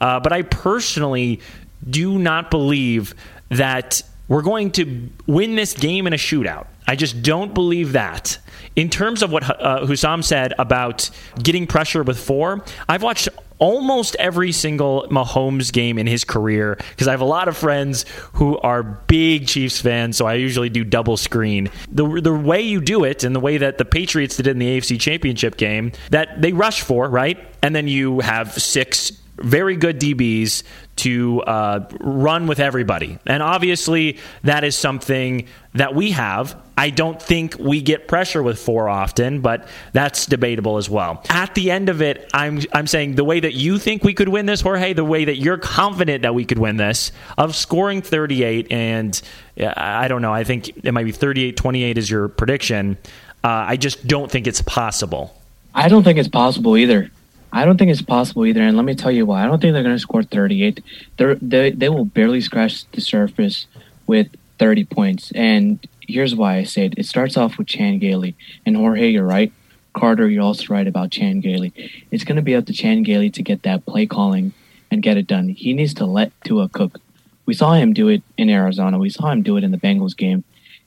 Uh, 0.00 0.20
but 0.20 0.32
I 0.32 0.42
personally 0.42 1.40
do 1.88 2.18
not 2.18 2.50
believe 2.50 3.14
that 3.48 4.02
we're 4.28 4.42
going 4.42 4.70
to 4.72 5.08
win 5.26 5.56
this 5.56 5.74
game 5.74 6.06
in 6.06 6.12
a 6.12 6.16
shootout. 6.16 6.66
I 6.86 6.96
just 6.96 7.22
don't 7.22 7.54
believe 7.54 7.92
that. 7.92 8.38
In 8.74 8.88
terms 8.88 9.22
of 9.22 9.30
what 9.30 9.44
uh, 9.44 9.86
Hussam 9.86 10.22
said 10.24 10.54
about 10.58 11.10
getting 11.42 11.66
pressure 11.66 12.02
with 12.02 12.18
four, 12.18 12.64
I've 12.88 13.02
watched 13.02 13.28
almost 13.58 14.16
every 14.18 14.50
single 14.50 15.06
Mahomes 15.08 15.72
game 15.72 15.96
in 15.96 16.06
his 16.08 16.24
career 16.24 16.76
because 16.90 17.06
I 17.06 17.12
have 17.12 17.20
a 17.20 17.26
lot 17.26 17.46
of 17.46 17.56
friends 17.56 18.04
who 18.32 18.58
are 18.58 18.82
big 18.82 19.46
Chiefs 19.46 19.80
fans, 19.80 20.16
so 20.16 20.26
I 20.26 20.34
usually 20.34 20.68
do 20.68 20.82
double 20.82 21.16
screen. 21.16 21.70
The 21.90 22.20
the 22.20 22.34
way 22.34 22.60
you 22.60 22.80
do 22.80 23.04
it 23.04 23.22
and 23.22 23.36
the 23.36 23.40
way 23.40 23.58
that 23.58 23.78
the 23.78 23.84
Patriots 23.84 24.36
did 24.36 24.48
in 24.48 24.58
the 24.58 24.78
AFC 24.78 25.00
Championship 25.00 25.56
game, 25.56 25.92
that 26.10 26.42
they 26.42 26.52
rush 26.52 26.82
for, 26.82 27.08
right? 27.08 27.38
And 27.62 27.76
then 27.76 27.86
you 27.86 28.18
have 28.20 28.52
six 28.60 29.12
very 29.36 29.76
good 29.76 29.98
DBs 29.98 30.62
to 30.96 31.42
uh, 31.42 31.88
run 32.00 32.46
with 32.46 32.60
everybody. 32.60 33.18
And 33.26 33.42
obviously, 33.42 34.18
that 34.42 34.62
is 34.62 34.76
something 34.76 35.46
that 35.74 35.94
we 35.94 36.10
have. 36.12 36.60
I 36.76 36.90
don't 36.90 37.20
think 37.20 37.56
we 37.58 37.80
get 37.80 38.08
pressure 38.08 38.42
with 38.42 38.58
four 38.58 38.88
often, 38.88 39.40
but 39.40 39.68
that's 39.92 40.26
debatable 40.26 40.76
as 40.76 40.88
well. 40.88 41.22
At 41.28 41.54
the 41.54 41.70
end 41.70 41.88
of 41.88 42.02
it, 42.02 42.28
I'm, 42.34 42.60
I'm 42.72 42.86
saying 42.86 43.14
the 43.14 43.24
way 43.24 43.40
that 43.40 43.54
you 43.54 43.78
think 43.78 44.04
we 44.04 44.14
could 44.14 44.28
win 44.28 44.46
this, 44.46 44.60
Jorge, 44.60 44.92
the 44.92 45.04
way 45.04 45.24
that 45.24 45.36
you're 45.36 45.58
confident 45.58 46.22
that 46.22 46.34
we 46.34 46.44
could 46.44 46.58
win 46.58 46.76
this, 46.76 47.12
of 47.38 47.56
scoring 47.56 48.02
38, 48.02 48.70
and 48.70 49.20
I 49.58 50.08
don't 50.08 50.22
know, 50.22 50.32
I 50.32 50.44
think 50.44 50.84
it 50.84 50.92
might 50.92 51.04
be 51.04 51.12
38 51.12 51.56
28 51.56 51.98
is 51.98 52.10
your 52.10 52.28
prediction. 52.28 52.98
Uh, 53.44 53.48
I 53.48 53.76
just 53.76 54.06
don't 54.06 54.30
think 54.30 54.46
it's 54.46 54.62
possible. 54.62 55.36
I 55.74 55.88
don't 55.88 56.04
think 56.04 56.18
it's 56.18 56.28
possible 56.28 56.76
either. 56.76 57.10
I 57.52 57.66
don't 57.66 57.76
think 57.76 57.90
it's 57.90 58.02
possible 58.02 58.46
either, 58.46 58.62
and 58.62 58.76
let 58.76 58.86
me 58.86 58.94
tell 58.94 59.10
you 59.10 59.26
why. 59.26 59.42
I 59.42 59.46
don't 59.46 59.60
think 59.60 59.74
they're 59.74 59.82
going 59.82 59.94
to 59.94 60.00
score 60.00 60.22
38. 60.22 60.82
They're, 61.18 61.34
they 61.36 61.70
they 61.70 61.88
will 61.90 62.06
barely 62.06 62.40
scratch 62.40 62.90
the 62.92 63.02
surface 63.02 63.66
with 64.06 64.28
30 64.58 64.84
points, 64.86 65.32
and 65.34 65.78
here's 66.00 66.34
why 66.34 66.56
I 66.56 66.64
say 66.64 66.86
it. 66.86 66.94
It 66.96 67.06
starts 67.06 67.36
off 67.36 67.58
with 67.58 67.66
Chan 67.66 67.98
Gailey, 67.98 68.34
and 68.64 68.76
Jorge, 68.76 69.10
you're 69.10 69.26
right. 69.26 69.52
Carter, 69.92 70.28
you're 70.28 70.42
also 70.42 70.72
right 70.72 70.86
about 70.86 71.10
Chan 71.10 71.40
Gailey. 71.40 71.72
It's 72.10 72.24
going 72.24 72.36
to 72.36 72.42
be 72.42 72.54
up 72.54 72.64
to 72.66 72.72
Chan 72.72 73.02
Gailey 73.02 73.28
to 73.30 73.42
get 73.42 73.62
that 73.64 73.84
play 73.84 74.06
calling 74.06 74.54
and 74.90 75.02
get 75.02 75.18
it 75.18 75.26
done. 75.26 75.50
He 75.50 75.74
needs 75.74 75.92
to 75.94 76.06
let 76.06 76.32
Tua 76.44 76.70
cook. 76.70 76.98
We 77.44 77.52
saw 77.52 77.74
him 77.74 77.92
do 77.92 78.08
it 78.08 78.22
in 78.38 78.48
Arizona. 78.48 78.98
We 78.98 79.10
saw 79.10 79.30
him 79.30 79.42
do 79.42 79.58
it 79.58 79.64
in 79.64 79.70
the 79.70 79.76
Bengals 79.76 80.16
game, 80.16 80.44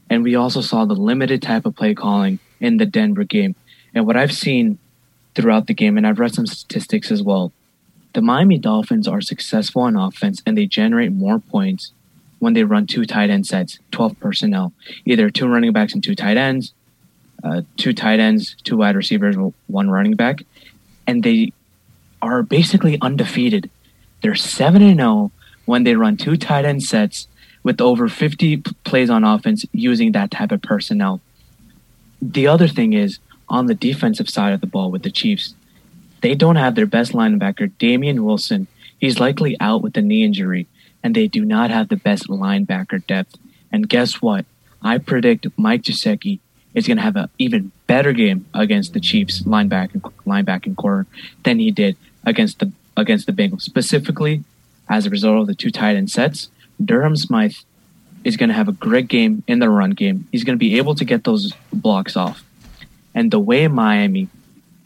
and 0.09 0.23
we 0.23 0.33
also 0.33 0.61
saw 0.61 0.85
the 0.85 0.95
limited 0.95 1.43
type 1.43 1.67
of 1.67 1.75
play 1.75 1.93
calling 1.93 2.39
in 2.59 2.77
the 2.77 2.87
Denver 2.87 3.23
game. 3.23 3.55
And 3.93 4.07
what 4.07 4.17
I've 4.17 4.33
seen 4.33 4.79
throughout 5.35 5.67
the 5.67 5.73
game, 5.73 5.97
and 5.97 6.07
I've 6.07 6.19
read 6.19 6.33
some 6.33 6.47
statistics 6.47 7.11
as 7.11 7.21
well. 7.21 7.51
the 8.13 8.21
Miami 8.21 8.57
Dolphins 8.57 9.09
are 9.09 9.19
successful 9.19 9.81
on 9.81 9.97
offense 9.97 10.41
and 10.45 10.57
they 10.57 10.65
generate 10.65 11.11
more 11.11 11.37
points 11.37 11.91
when 12.39 12.53
they 12.53 12.63
run 12.63 12.87
two 12.87 13.05
tight 13.05 13.29
end 13.29 13.45
sets, 13.45 13.79
12 13.91 14.19
personnel, 14.19 14.71
either 15.05 15.29
two 15.29 15.47
running 15.47 15.73
backs 15.73 15.93
and 15.93 16.01
two 16.01 16.15
tight 16.15 16.37
ends, 16.37 16.73
uh, 17.43 17.61
two 17.75 17.91
tight 17.91 18.19
ends, 18.19 18.55
two 18.63 18.77
wide 18.77 18.95
receivers, 18.95 19.35
one 19.67 19.89
running 19.89 20.15
back. 20.15 20.43
And 21.05 21.23
they 21.23 21.51
are 22.21 22.41
basically 22.41 22.97
undefeated. 23.01 23.69
They're 24.21 24.35
7 24.35 24.81
0 24.95 25.31
when 25.65 25.83
they 25.83 25.95
run 25.95 26.17
two 26.17 26.37
tight 26.37 26.65
end 26.65 26.83
sets 26.83 27.27
with 27.63 27.81
over 27.81 28.07
50 28.07 28.57
plays 28.83 29.09
on 29.09 29.23
offense 29.23 29.65
using 29.73 30.11
that 30.11 30.31
type 30.31 30.51
of 30.51 30.61
personnel. 30.61 31.19
The 32.21 32.47
other 32.47 32.67
thing 32.67 32.93
is 32.93 33.19
on 33.47 33.65
the 33.65 33.75
defensive 33.75 34.29
side 34.29 34.53
of 34.53 34.61
the 34.61 34.67
ball 34.67 34.91
with 34.91 35.03
the 35.03 35.11
Chiefs, 35.11 35.55
they 36.21 36.35
don't 36.35 36.55
have 36.55 36.75
their 36.75 36.85
best 36.85 37.11
linebacker, 37.11 37.71
Damien 37.77 38.23
Wilson. 38.23 38.67
He's 38.99 39.19
likely 39.19 39.55
out 39.59 39.81
with 39.81 39.95
a 39.97 40.01
knee 40.01 40.23
injury, 40.23 40.67
and 41.03 41.15
they 41.15 41.27
do 41.27 41.45
not 41.45 41.69
have 41.69 41.89
the 41.89 41.97
best 41.97 42.27
linebacker 42.27 43.05
depth. 43.05 43.37
And 43.71 43.89
guess 43.89 44.21
what? 44.21 44.45
I 44.81 44.97
predict 44.97 45.47
Mike 45.57 45.83
Gesicki 45.83 46.39
is 46.73 46.87
going 46.87 46.97
to 46.97 47.03
have 47.03 47.15
an 47.15 47.29
even 47.37 47.71
better 47.87 48.13
game 48.13 48.45
against 48.53 48.93
the 48.93 48.99
Chiefs 48.99 49.41
linebacking 49.41 50.01
linebacking 50.25 50.75
core 50.75 51.07
than 51.43 51.59
he 51.59 51.71
did 51.71 51.97
against 52.23 52.59
the 52.59 52.71
against 52.95 53.25
the 53.25 53.33
Bengals. 53.33 53.61
Specifically, 53.61 54.43
as 54.87 55.05
a 55.05 55.09
result 55.09 55.41
of 55.41 55.47
the 55.47 55.55
two 55.55 55.71
tight 55.71 55.95
end 55.95 56.11
sets, 56.11 56.49
Durham 56.83 57.15
Smythe 57.15 57.55
is 58.23 58.37
going 58.37 58.49
to 58.49 58.55
have 58.55 58.67
a 58.67 58.73
great 58.73 59.07
game 59.07 59.43
in 59.47 59.59
the 59.59 59.69
run 59.69 59.91
game. 59.91 60.27
He's 60.31 60.43
going 60.43 60.55
to 60.55 60.59
be 60.59 60.77
able 60.77 60.95
to 60.95 61.05
get 61.05 61.23
those 61.23 61.53
blocks 61.73 62.15
off. 62.15 62.44
And 63.15 63.31
the 63.31 63.39
way 63.39 63.67
Miami, 63.67 64.27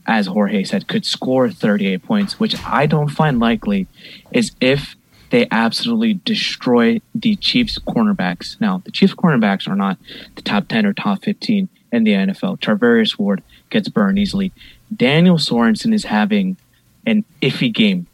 as 0.05 0.27
Jorge 0.27 0.63
said, 0.63 0.87
could 0.87 1.05
score 1.05 1.49
38 1.49 2.03
points, 2.03 2.39
which 2.39 2.55
I 2.63 2.85
don't 2.85 3.09
find 3.09 3.39
likely, 3.39 3.87
is 4.31 4.51
if 4.61 4.95
they 5.31 5.47
absolutely 5.51 6.13
destroy 6.25 7.01
the 7.13 7.35
Chiefs 7.35 7.77
cornerbacks. 7.79 8.59
Now, 8.61 8.81
the 8.85 8.91
Chiefs 8.91 9.13
cornerbacks 9.13 9.67
are 9.67 9.75
not 9.75 9.97
the 10.35 10.41
top 10.41 10.67
10 10.67 10.85
or 10.85 10.93
top 10.93 11.23
15 11.23 11.67
in 11.91 12.03
the 12.03 12.11
NFL. 12.11 12.59
Charvarius 12.59 13.17
Ward 13.17 13.43
gets 13.69 13.89
burned 13.89 14.19
easily. 14.19 14.51
Daniel 14.95 15.37
Sorensen 15.37 15.93
is 15.93 16.05
having 16.05 16.57
an 17.05 17.25
iffy 17.41 17.73
game. 17.73 18.07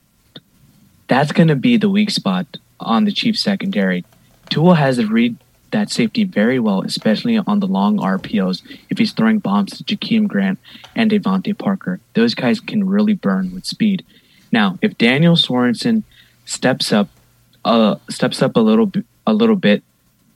That's 1.08 1.32
going 1.32 1.50
to 1.50 1.56
be 1.56 1.78
the 1.78 1.90
weak 1.90 2.10
spot 2.10 2.58
on 2.80 3.06
the 3.06 3.12
Chiefs 3.12 3.42
secondary. 3.42 4.04
Tua 4.50 4.76
has 4.76 4.98
a 5.00 5.06
read 5.06 5.38
that 5.76 5.92
safety 5.92 6.24
very 6.24 6.58
well, 6.58 6.82
especially 6.84 7.38
on 7.38 7.60
the 7.60 7.68
long 7.68 7.98
RPOs. 7.98 8.62
If 8.90 8.98
he's 8.98 9.12
throwing 9.12 9.40
bombs 9.40 9.78
to 9.78 9.84
Jakeem 9.84 10.26
Grant 10.26 10.58
and 10.96 11.12
DeVante 11.12 11.58
Parker, 11.58 12.00
those 12.14 12.34
guys 12.34 12.62
can 12.62 12.88
really 12.88 13.14
burn 13.14 13.54
with 13.54 13.66
speed. 13.66 14.06
Now, 14.54 14.80
if 14.82 14.98
Daniel 14.98 15.36
Sorensen 15.36 16.04
steps 16.46 16.94
up, 16.94 17.10
uh, 17.66 17.96
steps 18.10 18.42
up 18.42 18.56
a 18.56 18.62
little, 18.62 18.90
a 19.28 19.34
little 19.34 19.58
bit, 19.58 19.84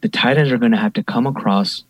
the 0.01 0.09
tight 0.09 0.37
ends 0.37 0.51
are 0.51 0.57
going 0.57 0.73
to 0.73 0.77
have 0.77 0.93
to 0.93 1.03
come 1.03 1.25
across, 1.25 1.83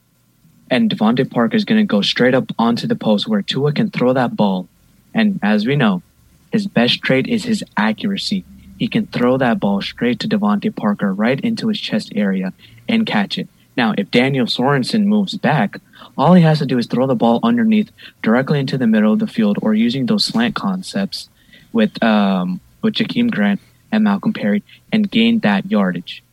and 0.70 0.92
DeVante 0.92 1.30
Parker 1.30 1.58
is 1.58 1.66
going 1.66 1.82
to 1.82 1.92
go 1.92 2.02
straight 2.04 2.36
up 2.36 2.52
onto 2.60 2.86
the 2.86 2.96
post 2.96 3.28
where 3.28 3.42
Tua 3.42 3.74
can 3.74 3.90
throw 3.90 4.14
that 4.14 4.36
ball. 4.36 4.68
And 5.16 5.40
as 5.42 5.66
we 5.66 5.76
know, 5.76 6.04
his 6.52 6.68
best 6.68 7.02
trait 7.02 7.28
is 7.28 7.46
his 7.46 7.64
accuracy. 7.76 8.46
He 8.78 8.88
can 8.88 9.08
throw 9.08 9.38
that 9.38 9.60
ball 9.60 9.82
straight 9.82 10.20
to 10.20 10.28
DeVante 10.28 10.76
Parker 10.76 11.12
right 11.14 11.40
into 11.40 11.68
his 11.68 11.80
chest 11.80 12.12
area 12.16 12.54
and 12.90 13.08
catch 13.08 13.38
it. 13.38 13.48
Now, 13.78 13.94
if 13.98 14.12
Daniel 14.12 14.46
Sorensen 14.46 15.06
moves 15.06 15.38
back, 15.38 15.78
all 16.18 16.34
he 16.34 16.42
has 16.44 16.60
to 16.60 16.66
do 16.66 16.78
is 16.78 16.88
throw 16.88 17.08
the 17.08 17.16
ball 17.16 17.40
underneath 17.44 17.92
directly 18.22 18.60
into 18.60 18.78
the 18.78 18.88
middle 18.88 19.14
of 19.14 19.20
the 19.20 19.28
field 19.28 19.58
or 19.62 19.74
using 19.74 20.06
those 20.06 20.26
slant 20.26 20.56
concepts 20.56 21.30
with 21.72 22.04
um, 22.04 22.60
with 22.82 22.96
Jakeem 22.96 23.32
Grant 23.32 23.62
and 23.92 24.04
Malcolm 24.04 24.34
Perry 24.34 24.64
and 24.92 25.10
gain 25.10 25.40
that 25.40 25.72
yardage. 25.72 26.24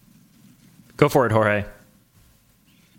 Go 0.97 1.09
for 1.09 1.27
it, 1.27 1.33
Jorge. 1.33 1.65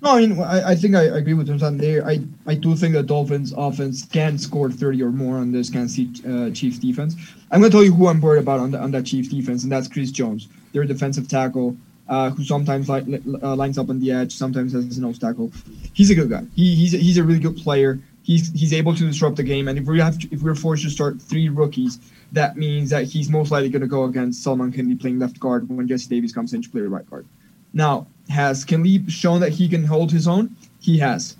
No, 0.02 0.12
I 0.12 0.20
mean, 0.20 0.40
I, 0.40 0.70
I 0.70 0.76
think 0.76 0.96
I 0.96 1.04
agree 1.04 1.34
with 1.34 1.50
him 1.50 1.78
there. 1.80 2.06
I, 2.06 2.20
I 2.46 2.54
do 2.54 2.76
think 2.76 2.94
the 2.94 3.02
Dolphins 3.02 3.52
offense 3.58 4.06
can 4.06 4.38
score 4.38 4.70
30 4.70 5.02
or 5.02 5.10
more 5.10 5.38
on 5.38 5.52
this 5.52 5.72
Kansas 5.72 5.96
City 5.96 6.22
uh, 6.30 6.52
Chiefs 6.52 6.78
defense. 6.78 7.16
I'm 7.50 7.62
going 7.62 7.72
to 7.72 7.76
tell 7.76 7.84
you 7.84 7.94
who 7.94 8.08
I'm 8.08 8.22
worried 8.22 8.44
about 8.44 8.60
on, 8.60 8.72
the, 8.72 8.80
on 8.80 8.92
that 8.92 9.08
Chiefs 9.08 9.30
defense, 9.30 9.64
and 9.64 9.72
that's 9.72 9.88
Chris 9.88 10.12
Jones, 10.12 10.50
their 10.72 10.84
defensive 10.84 11.28
tackle, 11.28 11.76
uh, 12.10 12.30
who 12.32 12.44
sometimes 12.44 12.90
li- 12.90 13.22
uh, 13.42 13.56
lines 13.56 13.78
up 13.78 13.90
on 13.90 14.00
the 14.00 14.12
edge, 14.12 14.34
sometimes 14.34 14.74
has 14.74 14.98
a 14.98 15.02
nose 15.02 15.20
tackle. 15.20 15.52
He's 15.94 16.10
a 16.10 16.16
good 16.16 16.30
guy. 16.30 16.44
He, 16.56 16.76
he's, 16.76 16.94
a, 16.94 16.98
he's 16.98 17.18
a 17.18 17.24
really 17.24 17.40
good 17.40 17.58
player. 17.58 18.00
He's, 18.24 18.52
he's 18.52 18.74
able 18.74 18.94
to 18.94 19.08
disrupt 19.08 19.38
the 19.38 19.44
game, 19.44 19.68
and 19.68 19.80
if 19.80 19.86
we 19.86 20.00
have 20.00 20.20
to, 20.20 20.28
if 20.34 20.42
we're 20.42 20.56
forced 20.56 20.84
to 20.84 20.90
start 20.90 21.22
three 21.22 21.48
rookies, 21.48 22.00
that 22.34 22.58
means 22.58 22.90
that 22.90 23.06
he's 23.06 23.30
most 23.30 23.52
likely 23.52 23.70
going 23.70 23.82
to 23.82 23.88
go 23.88 24.04
against 24.04 24.44
Solomon 24.44 24.72
Kindley 24.72 24.96
playing 24.96 25.20
left 25.20 25.40
guard 25.40 25.70
when 25.70 25.88
Jesse 25.88 26.10
Davis 26.10 26.34
comes 26.34 26.54
in 26.54 26.62
to 26.62 26.70
play 26.70 26.82
right 26.82 27.10
guard. 27.10 27.26
Now, 27.74 28.08
has 28.30 28.66
Kindley 28.66 29.08
shown 29.10 29.40
that 29.40 29.52
he 29.52 29.70
can 29.70 29.86
hold 29.86 30.12
his 30.12 30.28
own? 30.28 30.56
He 30.82 30.98
has. 31.00 31.38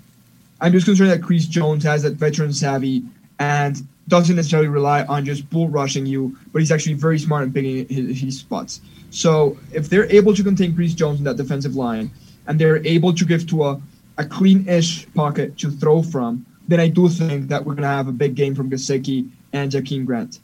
I'm 0.60 0.72
just 0.72 0.86
concerned 0.86 1.10
that 1.10 1.22
Chris 1.22 1.46
Jones 1.46 1.84
has 1.84 2.02
that 2.02 2.14
veteran 2.14 2.52
savvy 2.52 3.04
and 3.38 3.86
doesn't 4.08 4.36
necessarily 4.36 4.68
rely 4.68 5.04
on 5.04 5.24
just 5.24 5.48
bull 5.50 5.68
rushing 5.68 6.06
you, 6.06 6.36
but 6.52 6.60
he's 6.60 6.72
actually 6.72 6.94
very 6.94 7.18
smart 7.18 7.44
in 7.44 7.52
picking 7.52 7.86
his, 7.88 8.20
his 8.20 8.38
spots. 8.38 8.80
So 9.10 9.56
if 9.72 9.88
they're 9.88 10.10
able 10.12 10.34
to 10.34 10.42
contain 10.42 10.74
Chris 10.74 10.94
Jones 10.94 11.18
in 11.18 11.24
that 11.24 11.36
defensive 11.36 11.76
line, 11.76 12.10
and 12.46 12.58
they're 12.58 12.84
able 12.86 13.12
to 13.12 13.24
give 13.24 13.46
to 13.48 13.64
a, 13.64 13.80
a 14.16 14.24
clean-ish 14.24 15.12
pocket 15.14 15.56
to 15.58 15.70
throw 15.70 16.02
from, 16.02 16.44
then 16.66 16.80
I 16.80 16.88
do 16.88 17.08
think 17.08 17.48
that 17.48 17.64
we're 17.64 17.74
going 17.74 17.82
to 17.82 17.88
have 17.88 18.08
a 18.08 18.12
big 18.12 18.34
game 18.34 18.54
from 18.54 18.70
Gesicki 18.70 19.28
and 19.52 19.70
Jakeem 19.70 20.04
Grant. 20.04 20.40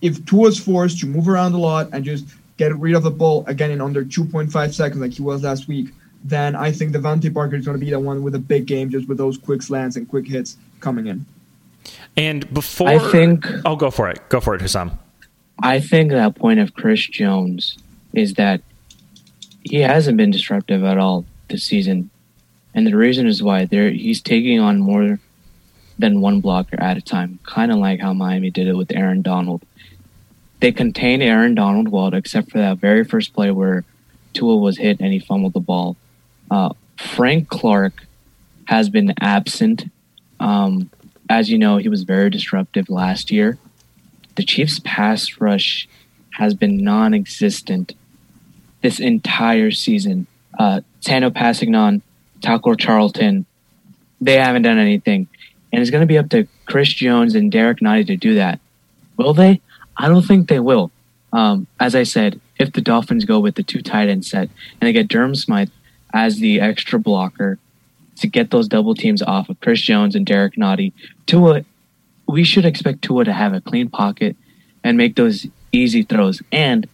If 0.00 0.24
Tua's 0.26 0.58
forced 0.58 1.00
to 1.00 1.06
move 1.06 1.28
around 1.28 1.54
a 1.54 1.58
lot 1.58 1.88
and 1.92 2.04
just 2.04 2.26
get 2.56 2.76
rid 2.76 2.94
of 2.94 3.02
the 3.02 3.10
ball 3.10 3.44
again 3.46 3.70
in 3.70 3.80
under 3.80 4.04
2.5 4.04 4.72
seconds 4.72 5.00
like 5.00 5.12
he 5.12 5.22
was 5.22 5.42
last 5.42 5.66
week, 5.66 5.90
then 6.22 6.56
I 6.56 6.72
think 6.72 6.92
DeVante 6.92 7.32
Parker 7.32 7.56
is 7.56 7.64
going 7.64 7.78
to 7.78 7.84
be 7.84 7.90
the 7.90 8.00
one 8.00 8.22
with 8.22 8.34
a 8.34 8.38
big 8.38 8.66
game 8.66 8.90
just 8.90 9.08
with 9.08 9.18
those 9.18 9.36
quick 9.36 9.62
slants 9.62 9.96
and 9.96 10.08
quick 10.08 10.26
hits 10.26 10.56
coming 10.80 11.06
in. 11.06 11.26
And 12.16 12.52
before 12.52 12.88
I 12.88 12.98
think 13.10 13.46
Oh 13.64 13.76
go 13.76 13.90
for 13.90 14.08
it. 14.08 14.20
Go 14.28 14.40
for 14.40 14.54
it, 14.54 14.62
Hussam. 14.62 14.98
I 15.62 15.80
think 15.80 16.10
that 16.10 16.34
point 16.34 16.60
of 16.60 16.74
Chris 16.74 17.06
Jones 17.06 17.76
is 18.14 18.34
that 18.34 18.60
he 19.62 19.80
hasn't 19.80 20.16
been 20.16 20.30
disruptive 20.30 20.84
at 20.84 20.98
all 20.98 21.24
this 21.48 21.64
season. 21.64 22.10
And 22.74 22.86
the 22.86 22.96
reason 22.96 23.26
is 23.26 23.42
why 23.42 23.64
there 23.66 23.90
he's 23.90 24.20
taking 24.20 24.60
on 24.60 24.78
more 24.78 25.18
than 25.98 26.20
one 26.20 26.40
blocker 26.40 26.80
at 26.80 26.96
a 26.96 27.00
time, 27.00 27.38
kind 27.44 27.70
of 27.70 27.78
like 27.78 28.00
how 28.00 28.12
Miami 28.12 28.50
did 28.50 28.66
it 28.66 28.76
with 28.76 28.90
Aaron 28.92 29.22
Donald 29.22 29.64
they 30.64 30.72
contained 30.72 31.22
Aaron 31.22 31.54
Donald 31.54 31.88
well, 31.88 32.14
except 32.14 32.50
for 32.50 32.56
that 32.56 32.78
very 32.78 33.04
first 33.04 33.34
play 33.34 33.50
where 33.50 33.84
Tua 34.32 34.56
was 34.56 34.78
hit 34.78 34.98
and 34.98 35.12
he 35.12 35.18
fumbled 35.18 35.52
the 35.52 35.60
ball. 35.60 35.94
Uh, 36.50 36.70
Frank 36.96 37.50
Clark 37.50 38.06
has 38.64 38.88
been 38.88 39.12
absent. 39.20 39.90
Um, 40.40 40.88
as 41.28 41.50
you 41.50 41.58
know, 41.58 41.76
he 41.76 41.90
was 41.90 42.04
very 42.04 42.30
disruptive 42.30 42.88
last 42.88 43.30
year. 43.30 43.58
The 44.36 44.42
Chiefs' 44.42 44.80
pass 44.82 45.38
rush 45.38 45.86
has 46.30 46.54
been 46.54 46.78
non 46.78 47.12
existent 47.12 47.92
this 48.84 49.00
entire 49.00 49.70
season. 49.70 50.26
Uh, 50.58 50.82
Tanoh 51.00 51.30
Kpassagnon, 51.30 52.02
Taco 52.42 52.74
Charlton, 52.74 53.46
they 54.20 54.34
haven't 54.34 54.60
done 54.60 54.78
anything. 54.78 55.26
And 55.72 55.80
it's 55.80 55.90
going 55.90 56.02
to 56.02 56.06
be 56.06 56.18
up 56.18 56.28
to 56.28 56.46
Chris 56.66 56.92
Jones 56.92 57.34
and 57.34 57.50
Derrick 57.50 57.78
Nnadi 57.80 58.06
to 58.08 58.16
do 58.16 58.34
that. 58.34 58.60
Will 59.16 59.32
they? 59.32 59.62
I 59.96 60.08
don't 60.08 60.20
think 60.20 60.48
they 60.48 60.60
will. 60.60 60.90
Um, 61.32 61.66
as 61.80 61.94
I 61.94 62.02
said, 62.02 62.38
if 62.58 62.74
the 62.74 62.82
Dolphins 62.82 63.24
go 63.24 63.40
with 63.40 63.54
the 63.54 63.62
two 63.62 63.80
tight 63.80 64.10
end 64.10 64.26
set 64.26 64.50
and 64.80 64.82
they 64.82 64.92
get 64.92 65.08
Durham 65.08 65.34
Smythe 65.34 65.70
as 66.12 66.36
the 66.36 66.60
extra 66.60 66.98
blocker 66.98 67.58
to 68.16 68.26
get 68.26 68.50
those 68.50 68.68
double 68.68 68.94
teams 68.94 69.22
off 69.22 69.48
of 69.48 69.58
Chris 69.60 69.80
Jones 69.80 70.14
and 70.14 70.26
Derrick 70.26 70.56
Nnadi, 70.56 70.92
Tua, 71.24 71.64
we 72.28 72.44
should 72.44 72.66
expect 72.66 73.00
Tua 73.00 73.24
to 73.24 73.32
have 73.32 73.54
a 73.54 73.62
clean 73.62 73.88
pocket 73.88 74.36
and 74.84 74.98
make 74.98 75.16
those 75.16 75.46
easy 75.72 76.02
throws. 76.02 76.42
And 76.52 76.86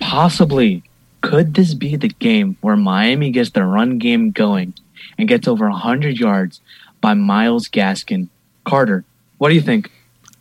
possibly, 0.00 0.82
could 1.26 1.54
this 1.54 1.74
be 1.74 1.96
the 1.96 2.08
game 2.08 2.56
where 2.60 2.76
Miami 2.76 3.30
gets 3.30 3.50
the 3.50 3.64
run 3.64 3.98
game 3.98 4.30
going 4.30 4.74
and 5.18 5.28
gets 5.28 5.48
over 5.48 5.68
100 5.68 6.18
yards 6.18 6.60
by 7.00 7.14
Myles 7.14 7.68
Gaskin? 7.68 8.28
Carter, 8.64 9.04
what 9.38 9.48
do 9.48 9.54
you 9.54 9.60
think? 9.60 9.90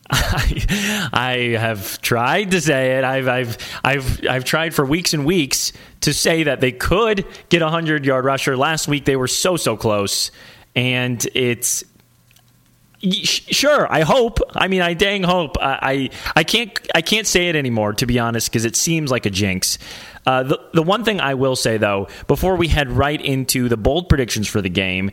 I, 0.09 1.09
I 1.13 1.31
have 1.59 2.01
tried 2.01 2.51
to 2.51 2.61
say 2.61 2.97
it. 2.97 3.03
I've, 3.03 3.27
I've, 3.27 3.79
I've, 3.83 4.27
I've 4.27 4.45
tried 4.45 4.73
for 4.73 4.85
weeks 4.85 5.13
and 5.13 5.25
weeks 5.25 5.73
to 6.01 6.13
say 6.13 6.43
that 6.43 6.61
they 6.61 6.71
could 6.71 7.25
get 7.49 7.61
a 7.61 7.69
hundred 7.69 8.05
yard 8.05 8.25
rusher. 8.25 8.55
Last 8.55 8.87
week 8.87 9.05
they 9.05 9.15
were 9.15 9.27
so 9.27 9.57
so 9.57 9.75
close, 9.75 10.29
and 10.75 11.25
it's 11.33 11.83
sure. 13.11 13.91
I 13.91 14.01
hope. 14.01 14.39
I 14.53 14.67
mean, 14.67 14.81
I 14.81 14.93
dang 14.93 15.23
hope. 15.23 15.57
I, 15.59 15.79
I, 15.81 16.09
I 16.37 16.43
can't, 16.43 16.71
I 16.93 17.01
can't 17.01 17.27
say 17.27 17.49
it 17.49 17.55
anymore 17.55 17.93
to 17.93 18.05
be 18.05 18.19
honest, 18.19 18.49
because 18.49 18.65
it 18.65 18.75
seems 18.75 19.11
like 19.11 19.25
a 19.25 19.29
jinx. 19.29 19.77
Uh, 20.25 20.43
the 20.43 20.59
the 20.73 20.83
one 20.83 21.03
thing 21.03 21.19
I 21.19 21.35
will 21.35 21.55
say 21.55 21.77
though, 21.77 22.07
before 22.27 22.55
we 22.55 22.67
head 22.67 22.91
right 22.91 23.21
into 23.21 23.69
the 23.69 23.77
bold 23.77 24.09
predictions 24.09 24.47
for 24.47 24.61
the 24.61 24.69
game 24.69 25.11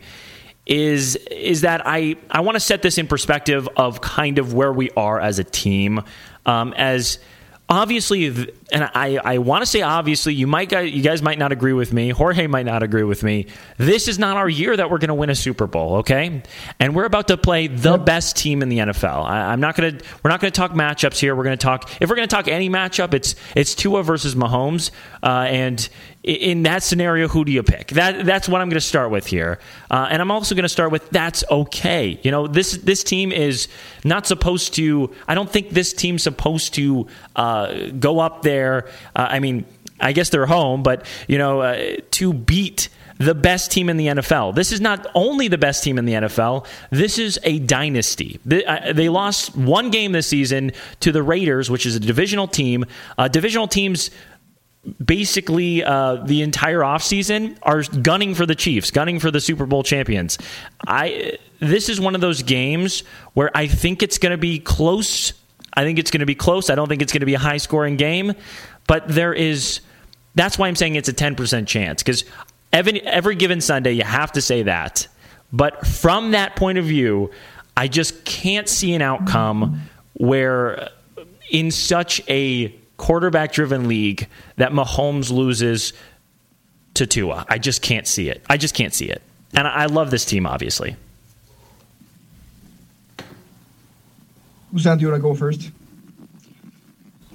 is 0.65 1.15
is 1.29 1.61
that 1.61 1.81
I 1.85 2.15
I 2.31 2.39
want 2.39 2.55
to 2.55 2.59
set 2.59 2.81
this 2.81 2.97
in 2.97 3.07
perspective 3.07 3.67
of 3.75 4.01
kind 4.01 4.39
of 4.39 4.53
where 4.53 4.73
we 4.73 4.89
are 4.91 5.19
as 5.19 5.39
a 5.39 5.43
team. 5.43 6.01
Um, 6.45 6.73
as 6.73 7.19
obviously, 7.69 8.27
and 8.71 8.83
I, 8.93 9.19
I 9.23 9.37
want 9.39 9.61
to 9.61 9.65
say 9.65 9.81
obviously, 9.81 10.33
you 10.33 10.47
might 10.47 10.71
you 10.71 11.01
guys 11.01 11.21
might 11.21 11.39
not 11.39 11.51
agree 11.51 11.73
with 11.73 11.93
me. 11.93 12.09
Jorge 12.09 12.47
might 12.47 12.65
not 12.65 12.83
agree 12.83 13.03
with 13.03 13.23
me. 13.23 13.47
This 13.77 14.07
is 14.07 14.19
not 14.19 14.37
our 14.37 14.49
year 14.49 14.75
that 14.75 14.89
we're 14.89 14.97
going 14.97 15.09
to 15.09 15.13
win 15.13 15.29
a 15.29 15.35
Super 15.35 15.67
Bowl, 15.67 15.97
okay? 15.97 16.41
And 16.79 16.95
we're 16.95 17.05
about 17.05 17.27
to 17.29 17.37
play 17.37 17.67
the 17.67 17.97
best 17.97 18.35
team 18.35 18.61
in 18.61 18.69
the 18.69 18.79
NFL. 18.79 19.25
I, 19.25 19.53
am 19.53 19.59
not 19.59 19.75
going 19.75 19.97
to. 19.97 20.05
We're 20.23 20.31
not 20.31 20.39
going 20.39 20.51
to 20.51 20.57
talk 20.57 20.71
matchups 20.71 21.19
here. 21.19 21.35
We're 21.35 21.43
going 21.43 21.57
to 21.57 21.63
talk. 21.63 21.89
If 22.01 22.09
we're 22.09 22.15
going 22.15 22.27
to 22.27 22.35
talk 22.35 22.47
any 22.47 22.69
matchup, 22.69 23.13
it's 23.13 23.35
it's 23.55 23.75
Tua 23.75 24.03
versus 24.03 24.35
Mahomes, 24.35 24.91
uh, 25.21 25.45
and 25.47 25.87
in 26.23 26.63
that 26.63 26.83
scenario, 26.83 27.27
who 27.27 27.43
do 27.43 27.51
you 27.51 27.63
pick? 27.63 27.87
That 27.89 28.25
that's 28.25 28.47
what 28.47 28.61
I'm 28.61 28.69
going 28.69 28.79
to 28.79 28.81
start 28.81 29.11
with 29.11 29.27
here, 29.27 29.59
uh, 29.91 30.07
and 30.09 30.21
I'm 30.21 30.31
also 30.31 30.55
going 30.55 30.63
to 30.63 30.69
start 30.69 30.91
with 30.91 31.09
that's 31.09 31.43
okay. 31.51 32.17
You 32.23 32.31
know, 32.31 32.47
this 32.47 32.77
this 32.77 33.03
team 33.03 33.31
is 33.31 33.67
not 34.05 34.25
supposed 34.25 34.73
to. 34.75 35.13
I 35.27 35.35
don't 35.35 35.49
think 35.49 35.71
this 35.71 35.91
team's 35.91 36.23
supposed 36.23 36.73
to 36.75 37.07
uh, 37.35 37.89
go 37.99 38.19
up 38.19 38.41
there. 38.41 38.87
Uh, 39.15 39.27
I 39.29 39.39
mean, 39.39 39.65
I 39.99 40.13
guess 40.13 40.29
they're 40.29 40.45
home, 40.45 40.81
but 40.81 41.05
you 41.27 41.37
know, 41.37 41.59
uh, 41.61 41.97
to 42.11 42.33
beat 42.33 42.87
the 43.17 43.35
best 43.35 43.71
team 43.71 43.89
in 43.89 43.97
the 43.97 44.07
NFL. 44.07 44.55
This 44.55 44.71
is 44.71 44.81
not 44.81 45.07
only 45.13 45.47
the 45.47 45.57
best 45.57 45.83
team 45.83 45.97
in 45.97 46.05
the 46.05 46.13
NFL, 46.13 46.65
this 46.89 47.19
is 47.19 47.39
a 47.43 47.59
dynasty. 47.59 48.39
They, 48.45 48.65
uh, 48.65 48.93
they 48.93 49.09
lost 49.09 49.55
one 49.55 49.91
game 49.91 50.11
this 50.11 50.27
season 50.27 50.71
to 51.01 51.11
the 51.11 51.21
Raiders, 51.23 51.69
which 51.69 51.85
is 51.85 51.95
a 51.95 51.99
divisional 51.99 52.47
team. 52.47 52.85
Uh, 53.17 53.27
divisional 53.27 53.67
teams 53.67 54.09
basically 55.03 55.83
uh, 55.83 56.15
the 56.15 56.41
entire 56.41 56.79
offseason 56.79 57.57
are 57.63 57.83
gunning 57.83 58.35
for 58.35 58.45
the 58.45 58.55
Chiefs, 58.55 58.91
gunning 58.91 59.19
for 59.19 59.31
the 59.31 59.39
Super 59.39 59.65
Bowl 59.65 59.83
champions. 59.83 60.37
I 60.85 61.37
this 61.59 61.87
is 61.87 61.99
one 62.01 62.15
of 62.15 62.21
those 62.21 62.43
games 62.43 63.01
where 63.33 63.49
I 63.55 63.67
think 63.67 64.03
it's 64.03 64.17
going 64.17 64.31
to 64.31 64.37
be 64.37 64.59
close. 64.59 65.33
I 65.73 65.83
think 65.83 65.99
it's 65.99 66.11
going 66.11 66.19
to 66.19 66.25
be 66.25 66.35
close. 66.35 66.69
I 66.69 66.75
don't 66.75 66.89
think 66.89 67.01
it's 67.01 67.13
going 67.13 67.21
to 67.21 67.25
be 67.25 67.33
a 67.33 67.39
high 67.39 67.57
scoring 67.57 67.95
game, 67.95 68.33
but 68.87 69.07
there 69.07 69.33
is 69.33 69.79
that's 70.35 70.57
why 70.57 70.67
I'm 70.67 70.75
saying 70.75 70.95
it's 70.95 71.09
a 71.09 71.13
10% 71.13 71.67
chance 71.67 72.03
cuz 72.03 72.25
every, 72.73 73.01
every 73.03 73.35
given 73.35 73.61
Sunday 73.61 73.93
you 73.93 74.03
have 74.03 74.33
to 74.33 74.41
say 74.41 74.63
that. 74.63 75.07
But 75.53 75.85
from 75.85 76.31
that 76.31 76.55
point 76.55 76.79
of 76.79 76.85
view, 76.85 77.29
I 77.77 77.87
just 77.87 78.25
can't 78.25 78.67
see 78.67 78.93
an 78.93 79.01
outcome 79.01 79.81
where 80.13 80.89
in 81.51 81.71
such 81.71 82.21
a 82.27 82.75
quarterback 82.97 83.51
driven 83.51 83.87
league 83.87 84.27
that 84.57 84.71
Mahomes 84.71 85.31
loses 85.31 85.93
to 86.93 87.05
Tua. 87.05 87.45
I 87.49 87.57
just 87.57 87.81
can't 87.81 88.07
see 88.07 88.29
it. 88.29 88.43
I 88.49 88.57
just 88.57 88.75
can't 88.75 88.93
see 88.93 89.09
it. 89.09 89.21
And 89.53 89.67
I 89.67 89.85
love 89.85 90.11
this 90.11 90.25
team, 90.25 90.45
obviously. 90.45 90.95
Hussam, 94.73 94.97
do 94.97 95.05
you 95.05 95.11
want 95.11 95.21
to 95.21 95.27
go 95.27 95.35
first? 95.35 95.69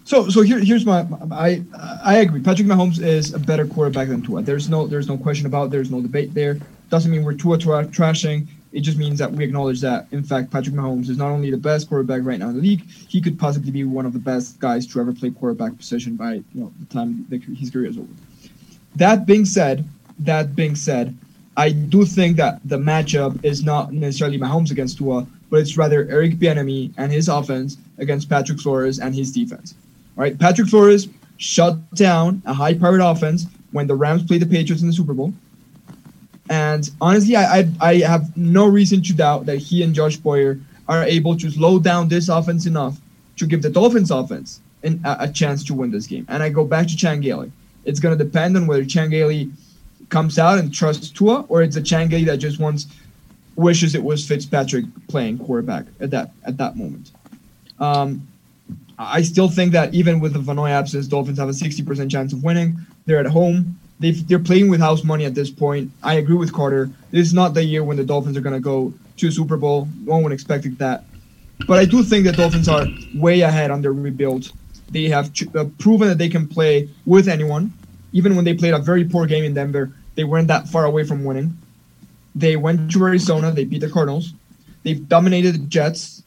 So, 0.04 0.28
so 0.28 0.40
here, 0.40 0.58
here's 0.58 0.86
my, 0.86 1.06
I, 1.30 1.62
I 2.02 2.16
agree. 2.16 2.40
Patrick 2.40 2.66
Mahomes 2.66 2.98
is 3.00 3.34
a 3.34 3.38
better 3.38 3.66
quarterback 3.66 4.08
than 4.08 4.22
Tua. 4.22 4.42
There's 4.42 4.68
no, 4.68 4.86
there's 4.86 5.06
no 5.06 5.18
question 5.18 5.46
about. 5.46 5.70
There's 5.70 5.90
no 5.90 6.00
debate 6.00 6.34
there. 6.34 6.58
Doesn't 6.88 7.10
mean 7.10 7.24
we're 7.24 7.34
Tua 7.34 7.58
tra- 7.58 7.86
trashing. 7.86 8.46
It 8.78 8.82
just 8.82 8.96
means 8.96 9.18
that 9.18 9.32
we 9.32 9.42
acknowledge 9.42 9.80
that, 9.80 10.06
in 10.12 10.22
fact, 10.22 10.52
Patrick 10.52 10.76
Mahomes 10.76 11.08
is 11.08 11.18
not 11.18 11.30
only 11.30 11.50
the 11.50 11.56
best 11.56 11.88
quarterback 11.88 12.20
right 12.22 12.38
now 12.38 12.50
in 12.50 12.54
the 12.54 12.62
league, 12.62 12.88
he 12.88 13.20
could 13.20 13.36
possibly 13.36 13.72
be 13.72 13.82
one 13.82 14.06
of 14.06 14.12
the 14.12 14.20
best 14.20 14.60
guys 14.60 14.86
to 14.86 15.00
ever 15.00 15.12
play 15.12 15.30
quarterback 15.30 15.76
position 15.76 16.14
by 16.14 16.34
you 16.34 16.44
know 16.54 16.72
the 16.78 16.86
time 16.94 17.26
his 17.58 17.70
career 17.70 17.86
is 17.90 17.98
over. 17.98 18.06
That 18.94 19.26
being 19.26 19.44
said, 19.44 19.84
that 20.20 20.54
being 20.54 20.76
said, 20.76 21.16
I 21.56 21.70
do 21.70 22.04
think 22.04 22.36
that 22.36 22.60
the 22.64 22.78
matchup 22.78 23.44
is 23.44 23.64
not 23.64 23.92
necessarily 23.92 24.38
Mahomes 24.38 24.70
against 24.70 24.98
Tua, 24.98 25.26
but 25.50 25.58
it's 25.58 25.76
rather 25.76 26.08
Eric 26.08 26.34
Bieniemy 26.34 26.92
and 26.98 27.10
his 27.10 27.28
offense 27.28 27.78
against 27.98 28.30
Patrick 28.30 28.60
Flores 28.60 29.00
and 29.00 29.12
his 29.12 29.32
defense. 29.32 29.74
All 30.16 30.22
right, 30.22 30.38
Patrick 30.38 30.68
Flores 30.68 31.08
shut 31.38 31.76
down 31.96 32.42
a 32.46 32.54
high-powered 32.54 33.00
offense 33.00 33.46
when 33.72 33.88
the 33.88 33.96
Rams 33.96 34.22
played 34.22 34.42
the 34.42 34.46
Patriots 34.46 34.82
in 34.82 34.86
the 34.86 34.94
Super 34.94 35.14
Bowl. 35.14 35.34
And 36.50 36.88
honestly, 37.00 37.36
I, 37.36 37.60
I, 37.60 37.72
I 37.80 37.94
have 37.98 38.36
no 38.36 38.66
reason 38.66 39.02
to 39.02 39.14
doubt 39.14 39.46
that 39.46 39.58
he 39.58 39.82
and 39.82 39.94
Josh 39.94 40.16
Boyer 40.16 40.58
are 40.88 41.04
able 41.04 41.36
to 41.36 41.50
slow 41.50 41.78
down 41.78 42.08
this 42.08 42.28
offense 42.28 42.66
enough 42.66 42.98
to 43.36 43.46
give 43.46 43.62
the 43.62 43.70
Dolphins 43.70 44.10
offense 44.10 44.60
an, 44.82 45.00
a, 45.04 45.16
a, 45.20 45.28
chance 45.28 45.62
to 45.64 45.74
win 45.74 45.90
this 45.90 46.06
game. 46.06 46.24
And 46.28 46.42
I 46.42 46.48
go 46.48 46.64
back 46.64 46.86
to 46.88 46.96
Chan 46.96 47.20
Gailey. 47.20 47.52
It's 47.84 48.00
going 48.00 48.16
to 48.16 48.24
depend 48.24 48.56
on 48.56 48.66
whether 48.66 48.84
Chan 48.84 49.10
Gailey 49.10 49.50
comes 50.08 50.38
out 50.38 50.58
and 50.58 50.72
trusts 50.72 51.10
Tua 51.10 51.44
or 51.48 51.62
it's 51.62 51.76
a 51.76 51.82
Chan 51.82 52.08
Gailey 52.08 52.24
that 52.24 52.38
just 52.38 52.58
wants 52.58 52.86
wishes 53.56 53.94
it 53.94 54.02
was 54.02 54.26
Fitzpatrick 54.26 54.84
playing 55.08 55.38
quarterback 55.38 55.84
at 56.00 56.10
that 56.10 56.30
at 56.44 56.56
that 56.56 56.76
moment. 56.76 57.10
Um, 57.78 58.26
I 58.98 59.22
still 59.22 59.48
think 59.48 59.72
that 59.72 59.94
even 59.94 60.20
with 60.20 60.32
the 60.32 60.38
Van 60.38 60.56
Noy 60.56 60.70
absence, 60.70 61.06
Dolphins 61.06 61.38
have 61.38 61.48
a 61.48 61.52
60% 61.52 62.10
chance 62.10 62.32
of 62.32 62.42
winning. 62.42 62.76
They're 63.06 63.20
at 63.20 63.26
home 63.26 63.78
they 64.00 64.12
they're 64.12 64.38
playing 64.38 64.68
with 64.68 64.80
house 64.80 65.04
money 65.04 65.24
at 65.24 65.34
this 65.34 65.50
point. 65.50 65.90
I 66.02 66.14
agree 66.14 66.36
with 66.36 66.52
Carter. 66.52 66.90
This 67.10 67.26
is 67.26 67.34
not 67.34 67.54
the 67.54 67.64
year 67.64 67.82
when 67.82 67.96
the 67.96 68.04
Dolphins 68.04 68.36
are 68.36 68.40
going 68.40 68.54
to 68.54 68.60
go 68.60 68.92
to 69.16 69.30
Super 69.30 69.56
Bowl. 69.56 69.88
No 70.04 70.18
one 70.18 70.32
expected 70.32 70.78
that. 70.78 71.04
But 71.66 71.78
I 71.78 71.84
do 71.84 72.02
think 72.02 72.24
the 72.24 72.32
Dolphins 72.32 72.68
are 72.68 72.86
way 73.14 73.40
ahead 73.40 73.70
on 73.70 73.82
their 73.82 73.92
rebuild. 73.92 74.52
They 74.90 75.04
have 75.04 75.32
ch- 75.32 75.52
uh, 75.54 75.64
proven 75.78 76.08
that 76.08 76.18
they 76.18 76.28
can 76.28 76.46
play 76.46 76.88
with 77.04 77.28
anyone. 77.28 77.72
Even 78.12 78.36
when 78.36 78.44
they 78.44 78.54
played 78.54 78.74
a 78.74 78.78
very 78.78 79.04
poor 79.04 79.26
game 79.26 79.44
in 79.44 79.54
Denver, 79.54 79.92
they 80.14 80.24
weren't 80.24 80.48
that 80.48 80.68
far 80.68 80.84
away 80.84 81.04
from 81.04 81.24
winning. 81.24 81.58
They 82.34 82.56
went 82.56 82.90
to 82.92 83.04
Arizona. 83.04 83.50
They 83.50 83.64
beat 83.64 83.80
the 83.80 83.90
Cardinals. 83.90 84.32
They've 84.84 85.06
dominated 85.08 85.54
the 85.54 85.66
Jets 85.66 86.22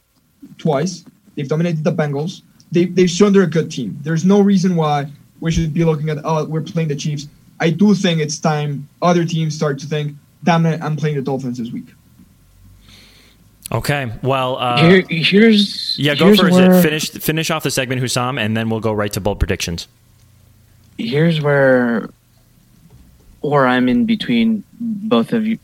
twice. 0.58 1.04
They've 1.34 1.48
dominated 1.48 1.82
the 1.82 1.92
Bengals. 1.92 2.42
They, 2.70 2.84
they've 2.84 3.10
shown 3.10 3.32
they're 3.32 3.42
a 3.42 3.46
good 3.46 3.70
team. 3.70 3.98
There's 4.02 4.24
no 4.24 4.40
reason 4.40 4.76
why 4.76 5.10
we 5.40 5.50
should 5.50 5.74
be 5.74 5.84
looking 5.84 6.10
at, 6.10 6.18
oh, 6.24 6.44
we're 6.44 6.60
playing 6.60 6.88
the 6.88 6.96
Chiefs. 6.96 7.26
I 7.62 7.70
do 7.70 7.94
think 7.94 8.20
it's 8.20 8.40
time 8.40 8.88
other 9.00 9.24
teams 9.24 9.54
start 9.54 9.78
to 9.78 9.86
think, 9.86 10.16
damn 10.42 10.66
it, 10.66 10.82
I'm 10.82 10.96
playing 10.96 11.14
the 11.14 11.22
Dolphins 11.22 11.58
this 11.58 11.70
week. 11.70 11.86
Okay. 13.70 14.10
Well, 14.20 14.56
uh, 14.58 14.82
Here, 14.82 15.04
here's 15.08 15.96
yeah. 15.96 16.16
Go 16.16 16.26
here's 16.26 16.40
first. 16.40 16.52
where, 16.52 16.82
Finish 16.82 17.10
finish 17.10 17.50
off 17.52 17.62
the 17.62 17.70
segment, 17.70 18.02
Hussam, 18.02 18.36
and 18.36 18.56
then 18.56 18.68
we'll 18.68 18.80
go 18.80 18.92
right 18.92 19.12
to 19.12 19.20
bold 19.20 19.38
predictions. 19.38 19.86
Here's 20.98 21.40
where, 21.40 22.10
or 23.42 23.64
I'm 23.64 23.88
in 23.88 24.06
between 24.06 24.64
both 24.80 25.32
of 25.32 25.46
you, 25.46 25.60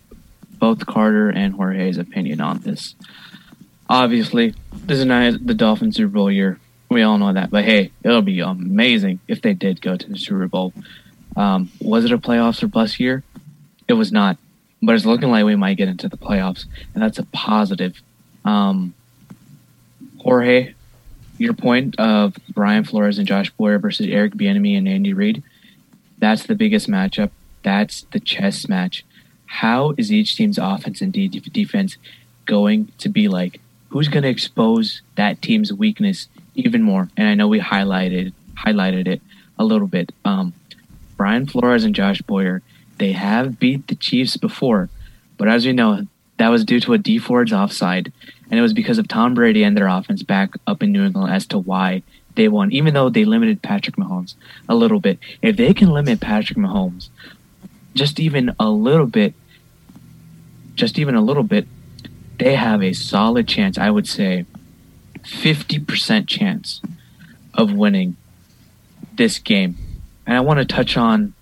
both 0.52 0.86
Carter 0.86 1.30
and 1.30 1.52
Jorge's 1.52 1.98
opinion 1.98 2.40
on 2.40 2.60
this. 2.60 2.94
Obviously, 3.88 4.54
this 4.72 5.00
is 5.00 5.04
not 5.04 5.44
the 5.44 5.54
Dolphins 5.54 5.96
Super 5.96 6.12
Bowl 6.12 6.30
year. 6.30 6.60
We 6.90 7.02
all 7.02 7.18
know 7.18 7.32
that, 7.32 7.50
but 7.50 7.64
hey, 7.64 7.90
it'll 8.04 8.22
be 8.22 8.38
amazing 8.38 9.18
if 9.26 9.42
they 9.42 9.52
did 9.52 9.82
go 9.82 9.96
to 9.96 10.08
the 10.08 10.16
Super 10.16 10.46
Bowl. 10.46 10.72
Um, 11.38 11.70
was 11.80 12.04
it 12.04 12.12
a 12.12 12.18
playoffs 12.18 12.62
or 12.62 12.66
bust 12.66 12.98
year? 12.98 13.22
It 13.86 13.92
was 13.92 14.10
not, 14.10 14.36
but 14.82 14.96
it's 14.96 15.06
looking 15.06 15.30
like 15.30 15.44
we 15.44 15.54
might 15.54 15.76
get 15.76 15.88
into 15.88 16.08
the 16.08 16.16
playoffs, 16.16 16.64
and 16.92 17.02
that's 17.02 17.18
a 17.18 17.24
positive. 17.26 18.02
Um, 18.44 18.92
Jorge, 20.18 20.74
your 21.38 21.54
point 21.54 21.98
of 21.98 22.36
Brian 22.48 22.82
Flores 22.82 23.18
and 23.18 23.26
Josh 23.26 23.50
Boyer 23.50 23.78
versus 23.78 24.08
Eric 24.08 24.34
Bieniemy 24.34 24.76
and 24.76 24.88
Andy 24.88 25.14
Reid, 25.14 25.44
that's 26.18 26.42
the 26.42 26.56
biggest 26.56 26.88
matchup. 26.88 27.30
That's 27.62 28.02
the 28.10 28.18
chess 28.18 28.68
match. 28.68 29.04
How 29.46 29.94
is 29.96 30.12
each 30.12 30.36
team's 30.36 30.58
offense 30.58 31.00
and 31.00 31.12
defense 31.12 31.96
going 32.46 32.92
to 32.98 33.08
be 33.08 33.28
like? 33.28 33.60
Who's 33.90 34.08
going 34.08 34.24
to 34.24 34.28
expose 34.28 35.02
that 35.14 35.40
team's 35.40 35.72
weakness 35.72 36.28
even 36.56 36.82
more? 36.82 37.08
And 37.16 37.28
I 37.28 37.34
know 37.34 37.46
we 37.46 37.60
highlighted 37.60 38.32
highlighted 38.66 39.06
it 39.06 39.22
a 39.56 39.64
little 39.64 39.86
bit. 39.86 40.12
Um, 40.24 40.52
Brian 41.18 41.46
Flores 41.46 41.84
and 41.84 41.94
Josh 41.94 42.22
Boyer, 42.22 42.62
they 42.96 43.12
have 43.12 43.58
beat 43.58 43.88
the 43.88 43.94
Chiefs 43.94 44.38
before, 44.38 44.88
but 45.36 45.48
as 45.48 45.66
we 45.66 45.72
know, 45.72 46.06
that 46.38 46.48
was 46.48 46.64
due 46.64 46.78
to 46.80 46.94
a 46.94 46.98
Dee 46.98 47.18
Ford's 47.18 47.52
offside, 47.52 48.12
and 48.48 48.58
it 48.58 48.62
was 48.62 48.72
because 48.72 48.98
of 48.98 49.08
Tom 49.08 49.34
Brady 49.34 49.64
and 49.64 49.76
their 49.76 49.88
offense 49.88 50.22
back 50.22 50.54
up 50.66 50.82
in 50.82 50.92
New 50.92 51.04
England 51.04 51.30
as 51.30 51.44
to 51.48 51.58
why 51.58 52.02
they 52.36 52.46
won, 52.46 52.70
even 52.72 52.94
though 52.94 53.10
they 53.10 53.24
limited 53.24 53.60
Patrick 53.60 53.96
Mahomes 53.96 54.36
a 54.68 54.76
little 54.76 55.00
bit. 55.00 55.18
If 55.42 55.56
they 55.56 55.74
can 55.74 55.90
limit 55.90 56.20
Patrick 56.20 56.56
Mahomes 56.56 57.08
just 57.94 58.20
even 58.20 58.54
a 58.60 58.70
little 58.70 59.06
bit, 59.06 59.34
just 60.76 61.00
even 61.00 61.16
a 61.16 61.20
little 61.20 61.42
bit, 61.42 61.66
they 62.38 62.54
have 62.54 62.80
a 62.80 62.92
solid 62.92 63.48
chance, 63.48 63.76
I 63.76 63.90
would 63.90 64.06
say 64.06 64.46
50% 65.24 66.28
chance 66.28 66.80
of 67.54 67.72
winning 67.72 68.16
this 69.16 69.40
game 69.40 69.76
and 70.28 70.36
I 70.36 70.40
want 70.40 70.58
to 70.58 70.66
touch 70.66 70.98
on 70.98 71.32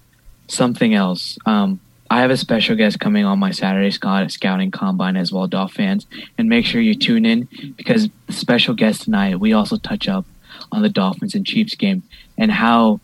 something 0.46 0.94
else. 0.94 1.38
Um, 1.44 1.80
I 2.08 2.20
have 2.20 2.30
a 2.30 2.36
special 2.36 2.76
guest 2.76 3.00
coming 3.00 3.24
on 3.24 3.40
my 3.40 3.50
Saturday 3.50 3.90
Scouting 3.90 4.70
Combine 4.70 5.16
as 5.16 5.32
well, 5.32 5.48
Dolph 5.48 5.72
fans, 5.72 6.06
and 6.38 6.48
make 6.48 6.64
sure 6.64 6.80
you 6.80 6.94
tune 6.94 7.26
in 7.26 7.48
because 7.76 8.08
special 8.30 8.74
guest 8.74 9.02
tonight, 9.02 9.40
we 9.40 9.52
also 9.52 9.76
touch 9.76 10.08
up 10.08 10.24
on 10.70 10.82
the 10.82 10.88
Dolphins 10.88 11.34
and 11.34 11.44
Chiefs 11.44 11.74
game 11.74 12.04
and 12.38 12.52
how 12.52 13.00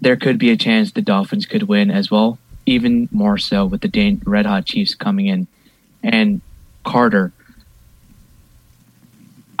there 0.00 0.16
could 0.16 0.36
be 0.36 0.50
a 0.50 0.56
chance 0.56 0.90
the 0.90 1.00
Dolphins 1.00 1.46
could 1.46 1.64
win 1.64 1.92
as 1.92 2.10
well, 2.10 2.38
even 2.66 3.08
more 3.12 3.38
so 3.38 3.66
with 3.66 3.82
the 3.82 4.20
Red 4.24 4.46
Hot 4.46 4.66
Chiefs 4.66 4.96
coming 4.96 5.26
in. 5.26 5.46
And 6.02 6.40
Carter, 6.84 7.32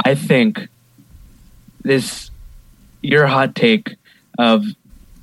I 0.04 0.16
think 0.16 0.66
this 1.82 2.32
your 3.02 3.28
hot 3.28 3.54
take 3.54 3.94
of 4.36 4.64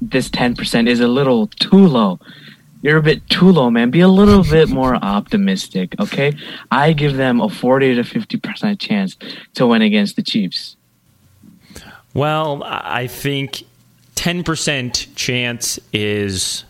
this 0.01 0.29
10% 0.29 0.87
is 0.87 0.99
a 0.99 1.07
little 1.07 1.47
too 1.47 1.87
low. 1.87 2.19
You're 2.81 2.97
a 2.97 3.01
bit 3.01 3.27
too 3.29 3.51
low, 3.51 3.71
man. 3.71 3.89
Be 3.89 4.01
a 4.01 4.07
little 4.07 4.43
bit 4.43 4.69
more 4.69 4.95
optimistic, 5.01 5.95
okay? 5.99 6.33
I 6.69 6.93
give 6.93 7.15
them 7.15 7.41
a 7.41 7.49
40 7.49 7.95
to 7.95 8.01
50% 8.01 8.79
chance 8.79 9.17
to 9.55 9.65
win 9.65 9.81
against 9.81 10.15
the 10.15 10.21
Chiefs. 10.21 10.77
Well, 12.13 12.61
I 12.63 13.07
think 13.07 13.63
10% 14.15 15.15
chance 15.15 15.79
is 15.91 16.63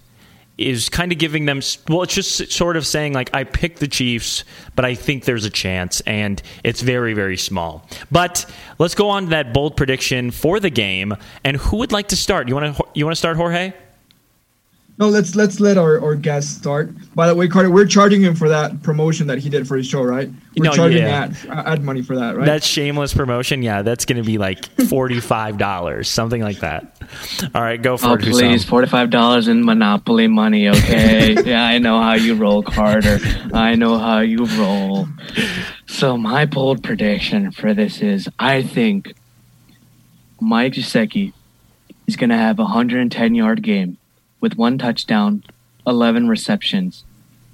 is 0.58 0.90
kind 0.90 1.12
of 1.12 1.18
giving 1.18 1.46
them 1.46 1.62
well 1.90 2.02
it's 2.04 2.14
just 2.14 2.52
sort 2.52 2.78
of 2.78 2.88
saying 2.88 3.14
like 3.14 3.30
I 3.34 3.44
picked 3.44 3.80
the 3.80 3.88
Chiefs 3.88 4.44
but 4.76 4.86
I 4.86 4.96
think 4.96 5.26
there's 5.26 5.46
a 5.46 5.50
chance 5.50 6.02
and 6.02 6.42
it's 6.64 6.82
very 6.82 7.14
very 7.14 7.38
small. 7.38 7.88
But 8.12 8.50
let's 8.80 8.96
go 8.96 9.10
on 9.10 9.26
to 9.26 9.30
that 9.32 9.54
bold 9.54 9.76
prediction 9.76 10.32
for 10.32 10.60
the 10.60 10.70
game 10.70 11.16
and 11.44 11.58
who 11.58 11.78
would 11.78 11.92
like 11.92 12.10
to 12.10 12.16
start? 12.16 12.48
You 12.48 12.56
want 12.56 12.78
to 12.78 12.84
you 12.94 13.06
want 13.06 13.14
to 13.14 13.20
start 13.20 13.38
Jorge? 13.38 13.74
No, 14.98 15.10
let's 15.10 15.36
let's 15.36 15.60
let 15.60 15.78
our, 15.78 16.00
our 16.02 16.16
guest 16.16 16.58
start. 16.58 16.90
By 17.16 17.28
the 17.28 17.36
way, 17.36 17.50
Carter, 17.50 17.70
we're 17.70 17.86
charging 17.86 18.22
him 18.22 18.34
for 18.34 18.48
that 18.48 18.82
promotion 18.82 19.28
that 19.28 19.40
he 19.40 19.50
did 19.50 19.68
for 19.68 19.76
his 19.76 19.86
show, 19.88 20.02
right? 20.02 20.30
We're 20.56 20.64
No, 20.64 20.72
charging 20.72 21.04
yeah. 21.04 21.34
ad, 21.50 21.68
ad 21.68 21.84
money 21.84 22.02
for 22.02 22.16
that, 22.16 22.38
right? 22.38 22.46
That's 22.46 22.66
shameless 22.66 23.14
promotion. 23.14 23.62
Yeah, 23.62 23.82
that's 23.82 24.06
going 24.06 24.22
to 24.22 24.26
be 24.26 24.38
like 24.38 24.62
$45, 24.78 26.06
something 26.06 26.42
like 26.42 26.60
that. 26.62 26.98
All 27.54 27.62
right, 27.62 27.82
go 27.82 27.98
for 27.98 28.08
Oh, 28.08 28.14
it. 28.14 28.22
Please, 28.22 28.64
forty-five 28.64 29.10
dollars 29.10 29.50
in 29.50 29.66
Monopoly 29.66 30.28
money, 30.28 30.70
okay? 30.70 31.36
yeah, 31.46 31.66
I 31.66 31.78
know 31.78 32.00
how 32.02 32.14
you 32.14 32.36
roll, 32.36 32.64
Carter. 32.64 33.20
I 33.54 33.76
know 33.76 33.98
how 33.98 34.20
you 34.22 34.46
roll. 34.46 35.10
So 35.88 36.16
my 36.18 36.46
bold 36.46 36.84
prediction 36.84 37.52
for 37.52 37.74
this 37.74 38.00
is: 38.02 38.30
I 38.40 38.62
think 38.64 39.14
Mike 40.40 40.74
Gesicki 40.74 41.34
is 42.08 42.16
going 42.16 42.30
to 42.30 42.38
have 42.38 42.60
a 42.60 42.66
hundred 42.66 43.02
and 43.02 43.12
ten 43.12 43.36
yard 43.36 43.62
game 43.62 43.98
with 44.46 44.60
one 44.60 44.78
touchdown, 44.78 45.44
eleven 45.88 46.30
receptions, 46.30 47.04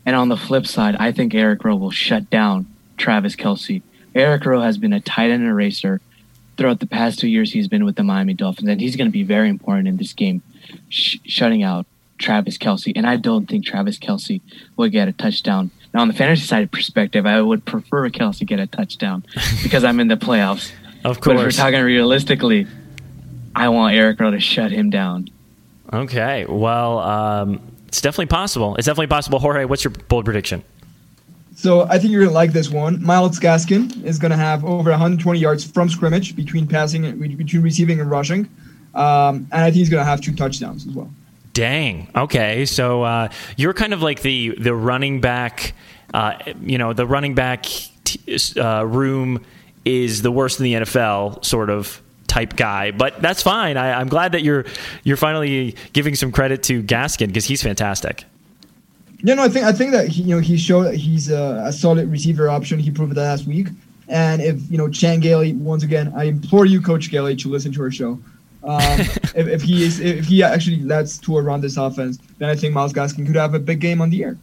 and 0.06 0.14
on 0.14 0.28
the 0.28 0.36
flip 0.36 0.68
side, 0.68 0.98
I 1.00 1.14
think 1.14 1.34
Eric 1.34 1.64
Rowe 1.64 1.78
will 1.78 1.90
shut 1.90 2.30
down 2.30 2.66
Travis 2.98 3.38
Kelce. 3.38 3.82
Eric 4.14 4.46
Rowe 4.46 4.60
has 4.60 4.78
been 4.78 4.92
a 4.92 5.00
tight 5.00 5.32
end 5.32 5.46
eraser 5.46 6.02
throughout 6.58 6.82
the 6.82 6.86
past 6.86 7.18
two 7.18 7.30
years 7.30 7.54
he's 7.54 7.70
been 7.70 7.86
with 7.86 7.96
the 7.96 8.04
Miami 8.04 8.34
Dolphins, 8.34 8.68
and 8.68 8.82
he's 8.82 8.98
going 8.98 9.08
to 9.08 9.12
be 9.12 9.24
very 9.24 9.48
important 9.48 9.88
in 9.88 9.96
this 9.96 10.12
game, 10.12 10.42
sh- 10.90 11.16
shutting 11.24 11.64
out 11.64 11.86
Travis 12.20 12.58
Kelce. 12.58 12.92
And 12.94 13.08
I 13.08 13.16
don't 13.16 13.48
think 13.48 13.66
Travis 13.66 13.98
Kelce 13.98 14.42
will 14.76 14.90
get 14.90 15.08
a 15.08 15.14
touchdown. 15.14 15.72
Now, 15.94 16.02
on 16.02 16.10
the 16.10 16.14
fantasy 16.14 16.46
side 16.46 16.70
perspective, 16.74 17.26
I 17.26 17.42
would 17.42 17.64
prefer 17.64 18.10
Kelce 18.10 18.46
get 18.46 18.60
a 18.60 18.68
touchdown 18.68 19.24
because 19.64 19.86
I'm 19.86 20.02
in 20.02 20.10
the 20.10 20.18
playoffs. 20.18 20.74
Of 21.06 21.22
course. 21.22 21.36
But 21.36 21.36
if 21.38 21.42
we're 21.46 21.52
talking 21.52 21.82
realistically, 21.82 22.68
I 23.56 23.70
want 23.70 23.96
Eric 23.96 24.20
Rowe 24.20 24.32
to 24.32 24.42
shut 24.42 24.72
him 24.72 24.90
down. 24.90 25.30
Okay. 25.94 26.46
Well, 26.48 27.00
um, 27.00 27.62
it's 27.88 28.02
definitely 28.02 28.28
possible. 28.28 28.76
It's 28.76 28.86
definitely 28.86 29.08
possible. 29.08 29.40
Jorge, 29.40 29.66
what's 29.66 29.84
your 29.84 29.92
bold 29.92 30.26
prediction? 30.26 30.64
So 31.56 31.82
I 31.84 32.00
think 32.00 32.12
you're 32.12 32.24
gonna 32.24 32.34
like 32.34 32.54
this 32.54 32.70
one. 32.70 33.04
Myles 33.04 33.40
Gaskin 33.40 34.04
is 34.04 34.18
gonna 34.18 34.38
have 34.38 34.64
over 34.64 34.90
120 34.90 35.38
yards 35.38 35.64
from 35.70 35.90
scrimmage 35.90 36.36
between 36.36 36.66
passing, 36.66 37.06
and 37.06 37.38
between 37.38 37.62
receiving 37.62 38.00
and 38.00 38.10
rushing, 38.10 38.50
um, 38.96 39.48
and 39.52 39.62
I 39.62 39.66
think 39.66 39.76
he's 39.76 39.90
gonna 39.90 40.06
have 40.06 40.22
two 40.22 40.34
touchdowns 40.34 40.88
as 40.88 40.94
well. 40.94 41.12
Dang. 41.54 42.10
Okay. 42.16 42.66
So 42.66 43.04
uh, 43.04 43.30
you're 43.58 43.74
kind 43.74 43.94
of 43.94 44.02
like 44.02 44.22
the 44.22 44.56
the 44.58 44.74
running 44.74 45.22
back. 45.22 45.74
Uh, 46.14 46.34
you 46.62 46.78
know, 46.78 46.94
the 46.94 47.06
running 47.06 47.36
back 47.36 47.64
t- 48.04 48.60
uh, 48.60 48.84
room 48.84 49.44
is 49.86 50.22
the 50.22 50.32
worst 50.32 50.60
in 50.60 50.64
the 50.64 50.74
NFL, 50.74 51.44
sort 51.46 51.70
of 51.70 52.02
type 52.32 52.56
guy. 52.56 52.92
But 52.92 53.22
that's 53.22 53.44
fine. 53.44 53.76
I, 53.76 54.00
I'm 54.00 54.08
glad 54.08 54.32
that 54.32 54.42
you're 54.42 54.66
you're 55.04 55.18
finally 55.18 55.76
giving 55.92 56.16
some 56.16 56.32
credit 56.32 56.64
to 56.64 56.82
Gaskin 56.82 57.28
because 57.28 57.46
he's 57.46 57.62
fantastic. 57.62 58.24
Yeah, 59.24 59.36
no, 59.36 59.44
I 59.44 59.50
think 59.50 59.66
I 59.66 59.74
think 59.74 59.92
that 59.92 60.08
he, 60.08 60.24
you 60.24 60.36
know 60.36 60.42
he 60.42 60.58
showed 60.58 60.84
that 60.84 60.96
he's 60.96 61.30
a, 61.30 61.64
a 61.66 61.74
solid 61.74 62.10
receiver 62.10 62.50
option. 62.50 62.80
He 62.80 62.90
proved 62.90 63.14
that 63.16 63.22
last 63.22 63.46
week. 63.46 63.68
And 64.08 64.42
if 64.42 64.60
you 64.72 64.78
know 64.78 64.90
Chan 64.90 65.20
Gailey, 65.20 65.54
once 65.54 65.84
again, 65.84 66.14
I 66.16 66.24
implore 66.24 66.66
you, 66.66 66.82
Coach 66.82 67.12
Gailey, 67.12 67.36
to 67.36 67.50
listen 67.50 67.72
to 67.74 67.82
our 67.84 67.92
show. 67.92 68.20
Um, 68.64 69.00
if, 69.36 69.48
if 69.48 69.62
he 69.62 69.84
is, 69.84 70.00
if 70.00 70.26
he 70.26 70.42
actually 70.42 70.82
lets 70.82 71.18
Tua 71.18 71.42
run 71.42 71.62
this 71.62 71.78
offense, 71.78 72.18
then 72.40 72.50
I 72.50 72.56
think 72.56 72.74
Myles 72.74 72.94
Gaskin 72.94 73.26
could 73.26 73.36
have 73.36 73.54
a 73.54 73.60
big 73.60 73.82
game 73.82 74.02
on 74.02 74.10
the 74.10 74.24
air. 74.24 74.38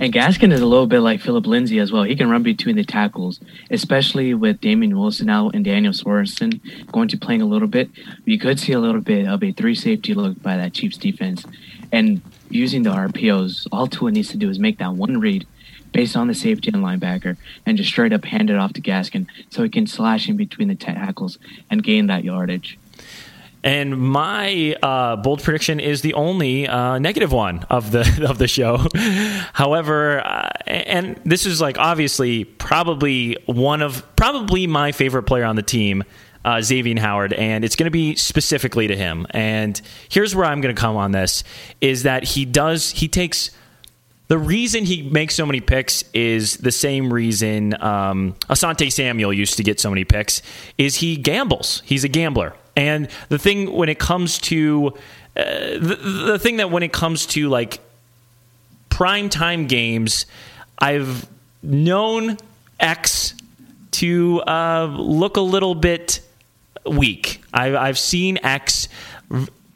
And 0.00 0.12
Gaskin 0.12 0.52
is 0.52 0.60
a 0.60 0.66
little 0.66 0.86
bit 0.86 1.00
like 1.00 1.20
Phillip 1.20 1.46
Lindsay 1.46 1.80
as 1.80 1.90
well. 1.90 2.04
He 2.04 2.14
can 2.14 2.30
run 2.30 2.44
between 2.44 2.76
the 2.76 2.84
tackles, 2.84 3.40
especially 3.68 4.32
with 4.32 4.60
Damien 4.60 4.96
Wilson 4.96 5.28
out 5.28 5.56
and 5.56 5.64
Daniel 5.64 5.92
Sorensen 5.92 6.60
going 6.92 7.08
to 7.08 7.18
playing 7.18 7.42
a 7.42 7.46
little 7.46 7.66
bit. 7.66 7.90
You 8.24 8.38
could 8.38 8.60
see 8.60 8.72
a 8.72 8.78
little 8.78 9.00
bit 9.00 9.26
of 9.26 9.42
a 9.42 9.50
three 9.50 9.74
safety 9.74 10.14
look 10.14 10.40
by 10.40 10.56
that 10.56 10.72
Chiefs 10.72 10.98
defense. 10.98 11.44
And 11.90 12.22
using 12.48 12.84
the 12.84 12.90
RPOs, 12.90 13.66
all 13.72 13.88
Tua 13.88 14.12
needs 14.12 14.28
to 14.28 14.36
do 14.36 14.48
is 14.48 14.60
make 14.60 14.78
that 14.78 14.94
one 14.94 15.18
read 15.18 15.48
based 15.92 16.16
on 16.16 16.28
the 16.28 16.34
safety 16.34 16.70
and 16.72 16.84
linebacker 16.84 17.36
and 17.66 17.76
just 17.76 17.90
straight 17.90 18.12
up 18.12 18.24
hand 18.24 18.50
it 18.50 18.56
off 18.56 18.74
to 18.74 18.80
Gaskin 18.80 19.26
so 19.50 19.64
he 19.64 19.68
can 19.68 19.88
slash 19.88 20.28
in 20.28 20.36
between 20.36 20.68
the 20.68 20.76
tackles 20.76 21.38
and 21.70 21.82
gain 21.82 22.06
that 22.06 22.22
yardage. 22.22 22.78
And 23.64 23.98
my 23.98 24.76
uh, 24.82 25.16
bold 25.16 25.42
prediction 25.42 25.80
is 25.80 26.02
the 26.02 26.14
only 26.14 26.68
uh, 26.68 26.98
negative 26.98 27.32
one 27.32 27.64
of 27.70 27.90
the 27.90 28.26
of 28.28 28.38
the 28.38 28.48
show. 28.48 28.86
However, 29.52 30.20
uh, 30.24 30.50
and 30.66 31.20
this 31.24 31.44
is 31.46 31.60
like 31.60 31.78
obviously 31.78 32.44
probably 32.44 33.36
one 33.46 33.82
of 33.82 34.04
probably 34.16 34.66
my 34.66 34.92
favorite 34.92 35.24
player 35.24 35.44
on 35.44 35.56
the 35.56 35.62
team, 35.62 36.04
uh, 36.44 36.62
Xavier 36.62 37.00
Howard, 37.00 37.32
and 37.32 37.64
it's 37.64 37.74
going 37.74 37.86
to 37.86 37.90
be 37.90 38.14
specifically 38.14 38.86
to 38.86 38.96
him. 38.96 39.26
And 39.30 39.80
here's 40.08 40.34
where 40.34 40.46
I'm 40.46 40.60
going 40.60 40.74
to 40.74 40.80
come 40.80 40.96
on 40.96 41.10
this: 41.10 41.42
is 41.80 42.04
that 42.04 42.24
he 42.24 42.44
does 42.44 42.90
he 42.90 43.08
takes 43.08 43.50
the 44.28 44.38
reason 44.38 44.84
he 44.84 45.02
makes 45.02 45.34
so 45.34 45.46
many 45.46 45.60
picks 45.60 46.04
is 46.12 46.58
the 46.58 46.70
same 46.70 47.12
reason 47.12 47.74
um, 47.82 48.34
Asante 48.50 48.92
Samuel 48.92 49.32
used 49.32 49.56
to 49.56 49.62
get 49.62 49.80
so 49.80 49.88
many 49.88 50.04
picks. 50.04 50.42
Is 50.76 50.96
he 50.96 51.16
gambles? 51.16 51.82
He's 51.86 52.04
a 52.04 52.08
gambler, 52.08 52.54
and 52.78 53.08
the 53.28 53.38
thing 53.40 53.72
when 53.72 53.88
it 53.88 53.98
comes 53.98 54.38
to 54.38 54.94
uh, 55.36 55.42
the, 55.42 55.98
the 56.26 56.38
thing 56.38 56.58
that 56.58 56.70
when 56.70 56.84
it 56.84 56.92
comes 56.92 57.26
to 57.26 57.48
like 57.48 57.80
prime 58.88 59.28
time 59.28 59.66
games, 59.66 60.26
I've 60.78 61.28
known 61.60 62.38
X 62.78 63.34
to 63.90 64.40
uh, 64.42 64.86
look 64.96 65.36
a 65.36 65.40
little 65.40 65.74
bit 65.74 66.20
weak. 66.86 67.42
I've, 67.52 67.74
I've 67.74 67.98
seen 67.98 68.38
X 68.44 68.88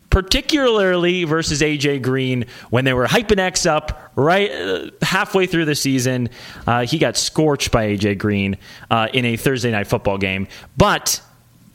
particularly 0.09 1.25
versus 1.25 1.61
AJ 1.61 2.03
Green 2.03 2.45
when 2.71 2.85
they 2.85 2.93
were 2.93 3.07
hyping 3.07 3.39
X 3.39 3.67
up 3.67 4.13
right 4.15 4.53
uh, 4.53 4.91
halfway 5.01 5.47
through 5.47 5.65
the 5.65 5.75
season. 5.75 6.29
Uh, 6.69 6.87
he 6.87 6.99
got 6.99 7.17
scorched 7.17 7.73
by 7.73 7.89
AJ 7.89 8.19
Green 8.19 8.59
uh, 8.93 9.09
in 9.13 9.25
a 9.25 9.37
Thursday 9.37 9.73
night 9.73 9.89
football 9.89 10.19
game. 10.19 10.47
But 10.77 11.21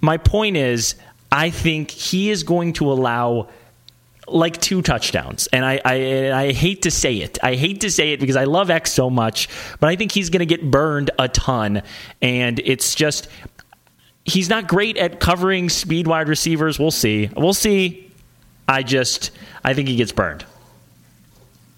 my 0.02 0.18
point 0.18 0.58
is, 0.58 0.96
I 1.32 1.50
think 1.50 1.92
he 1.92 2.30
is 2.30 2.44
going 2.44 2.74
to 2.74 2.92
allow 2.92 3.50
like 4.28 4.60
two 4.60 4.82
touchdowns. 4.82 5.48
And 5.48 5.66
I, 5.66 5.82
I 5.84 6.32
I 6.32 6.52
hate 6.52 6.84
to 6.84 6.92
say 6.92 7.18
it. 7.18 7.38
I 7.42 7.56
hate 7.56 7.82
to 7.82 7.92
say 7.92 8.14
it 8.14 8.20
because 8.20 8.36
I 8.36 8.44
love 8.44 8.70
X 8.70 8.92
so 8.92 9.10
much, 9.10 9.48
but 9.80 9.90
I 9.90 9.96
think 9.96 10.12
he's 10.12 10.30
going 10.30 10.40
to 10.40 10.46
get 10.46 10.70
burned 10.70 11.12
a 11.18 11.28
ton. 11.28 11.82
And 12.22 12.60
it's 12.60 12.96
just 12.96 13.30
he's 14.26 14.50
not 14.50 14.68
great 14.68 14.98
at 14.98 15.20
covering 15.20 15.70
speed 15.70 16.08
wide 16.08 16.30
receivers. 16.30 16.78
We'll 16.78 16.92
see. 16.92 17.30
We'll 17.36 17.54
see. 17.54 18.12
I 18.68 18.84
just 18.84 19.32
I 19.64 19.74
think 19.74 19.88
he 19.88 19.96
gets 19.96 20.12
burned. 20.12 20.46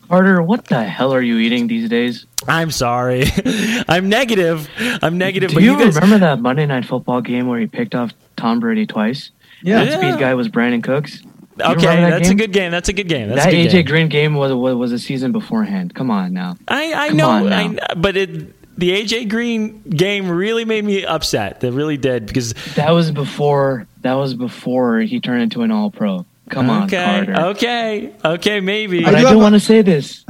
Carter, 0.10 0.42
what 0.42 0.66
the 0.66 0.84
hell 0.84 1.14
are 1.14 1.22
you 1.22 1.38
eating 1.38 1.68
these 1.68 1.88
days? 1.88 2.26
I'm 2.48 2.72
sorry. 2.72 3.26
I'm 3.88 4.10
negative. 4.10 4.68
I'm 4.80 5.20
negative. 5.20 5.50
Do 5.50 5.56
but 5.56 5.64
you, 5.64 5.74
you 5.74 5.78
guys, 5.78 5.96
remember 5.96 6.18
that 6.20 6.40
Monday 6.40 6.66
Night 6.66 6.86
Football 6.86 7.22
game 7.22 7.46
where 7.48 7.60
he 7.60 7.68
picked 7.68 7.94
off 7.94 8.12
Tom 8.36 8.60
Brady 8.60 8.88
twice? 8.88 9.30
Yeah. 9.62 9.84
That 9.86 10.00
speed 10.00 10.20
guy 10.20 10.34
was 10.34 10.48
Brandin 10.50 10.84
Cooks. 10.84 11.22
You 11.24 11.30
Okay, 11.66 11.86
that 11.88 12.10
that's 12.12 12.30
game? 12.30 12.38
a 12.38 12.42
good 12.42 12.54
game. 12.54 12.72
That's 12.72 12.88
a 12.88 12.94
good 12.94 13.10
game. 13.10 13.28
That's 13.30 13.44
that 13.44 13.54
a 13.54 13.64
good 13.64 13.70
AJ 13.70 13.72
game. 13.74 13.86
Green 13.86 14.08
game 14.08 14.34
was, 14.36 14.54
was 14.54 14.76
was 14.76 14.92
a 14.94 15.00
season 15.00 15.34
beforehand. 15.34 15.94
Come 15.94 16.10
on 16.10 16.34
now. 16.34 16.56
I 16.70 16.94
I 16.94 17.08
Come 17.10 17.18
know, 17.18 17.30
I, 17.30 17.76
but 17.98 18.16
it 18.16 18.78
the 18.80 18.92
AJ 18.92 19.30
Green 19.30 19.82
game 19.82 20.30
really 20.30 20.64
made 20.64 20.86
me 20.86 21.04
upset. 21.06 21.60
That 21.60 21.74
really 21.74 21.98
did 21.98 22.26
because 22.28 22.54
That 22.76 22.92
was 22.92 23.12
before. 23.12 23.88
That 24.04 24.14
was 24.14 24.34
before 24.36 25.00
he 25.02 25.20
turned 25.20 25.42
into 25.42 25.64
an 25.64 25.72
All 25.72 25.92
Pro. 25.92 26.26
Come 26.50 26.70
on, 26.70 26.84
okay, 26.86 27.26
Carter. 27.26 27.48
okay, 27.50 28.14
okay, 28.24 28.60
maybe. 28.62 29.04
But 29.04 29.16
I 29.16 29.20
I 29.20 29.22
do 29.24 29.30
do 29.32 29.38
want 29.40 29.54
to 29.56 29.60
say 29.60 29.82
this. 29.82 30.26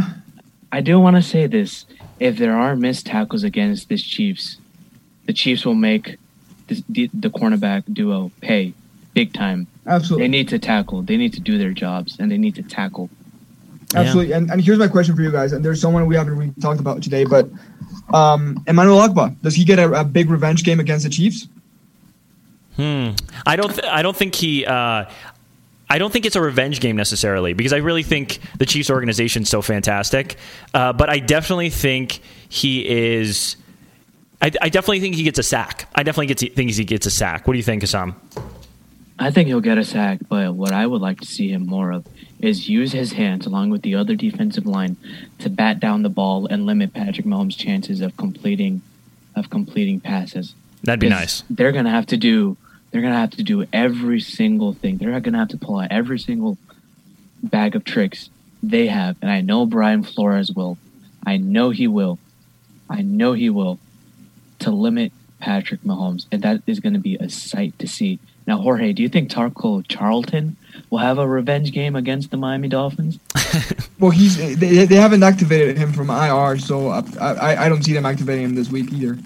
I 0.71 0.81
do 0.81 0.99
want 0.99 1.15
to 1.15 1.21
say 1.21 1.45
this. 1.47 1.85
If 2.19 2.37
there 2.37 2.57
are 2.57 2.75
missed 2.75 3.05
tackles 3.05 3.43
against 3.43 3.87
this 3.87 4.01
Chiefs, 4.03 4.57
the 5.27 5.33
Chiefs 5.33 5.63
will 5.65 5.75
make 5.75 6.17
this, 6.67 6.83
the, 6.89 7.09
the 7.13 7.29
cornerback 7.29 7.83
duo 7.93 8.31
pay 8.41 8.73
big 9.13 9.33
time. 9.33 9.67
Absolutely. 9.85 10.25
They 10.25 10.31
need 10.31 10.49
to 10.49 10.59
tackle. 10.59 11.01
They 11.01 11.17
need 11.17 11.33
to 11.33 11.39
do 11.39 11.57
their 11.57 11.71
jobs, 11.71 12.17
and 12.19 12.31
they 12.31 12.37
need 12.37 12.55
to 12.55 12.63
tackle. 12.63 13.09
absolutely. 13.95 14.33
And, 14.33 14.51
and 14.51 14.61
here's 14.61 14.79
my 14.79 14.87
question 14.87 15.15
for 15.15 15.21
you 15.21 15.31
guys. 15.31 15.51
And 15.51 15.63
there's 15.63 15.81
someone 15.81 16.05
we 16.05 16.15
haven't 16.15 16.37
really 16.37 16.53
talked 16.61 16.79
about 16.79 17.01
today, 17.01 17.25
but 17.25 17.49
um, 18.13 18.63
Emmanuel 18.67 18.99
Ogbah, 18.99 19.41
does 19.41 19.55
he 19.55 19.65
get 19.65 19.79
a, 19.79 19.91
a 20.01 20.03
big 20.03 20.29
revenge 20.29 20.63
game 20.63 20.79
against 20.79 21.03
the 21.03 21.09
Chiefs? 21.09 21.47
Hmm. 22.75 23.09
I 23.45 23.55
don't. 23.55 23.71
Th- 23.73 23.85
I 23.85 24.01
don't 24.01 24.15
think 24.15 24.35
he. 24.35 24.65
Uh, 24.65 25.05
I 25.89 25.97
don't 25.97 26.13
think 26.13 26.25
it's 26.25 26.35
a 26.35 26.41
revenge 26.41 26.79
game 26.79 26.95
necessarily 26.95 27.53
because 27.53 27.73
I 27.73 27.77
really 27.77 28.03
think 28.03 28.39
the 28.57 28.65
Chiefs 28.65 28.89
organization 28.89 29.43
is 29.43 29.49
so 29.49 29.61
fantastic. 29.61 30.37
Uh, 30.73 30.93
but 30.93 31.09
I 31.09 31.19
definitely 31.19 31.71
think 31.71 32.21
he 32.47 32.87
is. 32.87 33.57
I, 34.41 34.51
I, 34.61 34.69
definitely 34.69 35.01
think 35.01 35.15
he 35.15 35.23
gets 35.23 35.39
a 35.39 35.43
sack. 35.43 35.89
I 35.93 36.03
definitely 36.03 36.33
get 36.33 36.55
think 36.55 36.71
he 36.71 36.85
gets 36.85 37.05
a 37.05 37.11
sack. 37.11 37.47
What 37.47 37.53
do 37.53 37.57
you 37.57 37.63
think, 37.63 37.83
Hussam? 37.83 38.15
I 39.19 39.31
think 39.31 39.47
he'll 39.47 39.59
get 39.59 39.77
a 39.77 39.83
sack, 39.83 40.19
but 40.29 40.55
what 40.55 40.71
I 40.71 40.87
would 40.87 41.01
like 41.01 41.19
to 41.19 41.27
see 41.27 41.49
him 41.49 41.65
more 41.65 41.91
of 41.91 42.07
is 42.39 42.69
use 42.69 42.93
his 42.93 43.13
hands 43.13 43.45
along 43.45 43.69
with 43.69 43.81
the 43.81 43.95
other 43.95 44.15
defensive 44.15 44.65
line 44.65 44.95
to 45.39 45.49
bat 45.49 45.79
down 45.79 46.03
the 46.03 46.09
ball 46.09 46.45
and 46.45 46.65
limit 46.65 46.93
Patrick 46.93 47.25
Mahomes' 47.25 47.57
chances 47.57 48.01
of 48.01 48.15
completing 48.15 48.81
of 49.35 49.49
completing 49.49 49.99
passes. 49.99 50.55
That'd 50.83 51.01
be 51.01 51.09
nice. 51.09 51.43
They're 51.49 51.73
gonna 51.73 51.91
have 51.91 52.05
to 52.07 52.17
do 52.17 52.57
they're 52.91 53.01
gonna 53.01 53.19
have 53.19 53.31
to 53.31 53.43
do 53.43 53.65
every 53.73 54.21
single 54.21 54.73
thing. 54.73 54.97
They're 54.97 55.19
gonna 55.19 55.37
have 55.37 55.49
to 55.49 55.57
pull 55.57 55.79
out 55.79 55.91
every 55.91 56.17
single 56.17 56.57
bag 57.43 57.75
of 57.75 57.83
tricks 57.83 58.29
they 58.63 58.87
have, 58.87 59.17
and 59.21 59.29
I 59.29 59.41
know 59.41 59.65
Brian 59.65 60.03
Flores 60.03 60.51
will. 60.51 60.77
I 61.25 61.37
know 61.37 61.69
he 61.69 61.87
will. 61.87 62.19
I 62.89 63.01
know 63.01 63.33
he 63.33 63.49
will 63.49 63.79
to 64.59 64.71
limit 64.71 65.11
Patrick 65.39 65.81
Mahomes, 65.81 66.25
and 66.31 66.41
that 66.41 66.61
is 66.67 66.79
going 66.79 66.93
to 66.93 66.99
be 66.99 67.15
a 67.15 67.29
sight 67.29 67.77
to 67.79 67.87
see. 67.87 68.19
Now, 68.49 68.57
Jorge, 68.57 68.93
do 68.93 69.03
you 69.03 69.09
think 69.09 69.29
Taco 69.29 69.83
Charlton 69.83 70.57
will 70.89 70.97
have 70.97 71.19
a 71.19 71.27
revenge 71.27 71.71
game 71.71 71.95
against 71.95 72.31
the 72.31 72.37
Miami 72.37 72.67
Dolphins? 72.67 73.19
well, 73.99 74.09
he's 74.09 74.37
they, 74.37 74.85
they 74.87 74.95
haven't 74.95 75.21
activated 75.21 75.77
him 75.77 75.93
from 75.93 76.09
IR, 76.09 76.57
so 76.57 76.87
I, 76.87 77.03
I, 77.19 77.65
I 77.65 77.69
don't 77.69 77.83
see 77.83 77.93
them 77.93 78.07
activating 78.07 78.45
him 78.45 78.55
this 78.55 78.71
week 78.71 78.91
either. 78.91 79.19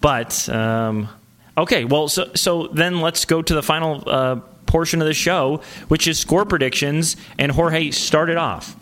But 0.00 0.48
um, 0.48 1.10
okay, 1.58 1.84
well, 1.84 2.08
so 2.08 2.30
so 2.34 2.68
then 2.68 3.02
let's 3.02 3.26
go 3.26 3.42
to 3.42 3.54
the 3.54 3.62
final 3.62 4.02
uh, 4.06 4.36
portion 4.64 5.02
of 5.02 5.06
the 5.06 5.12
show, 5.12 5.60
which 5.88 6.08
is 6.08 6.18
score 6.18 6.46
predictions. 6.46 7.14
And 7.38 7.52
Jorge 7.52 7.90
started 7.90 8.38
off. 8.38 8.74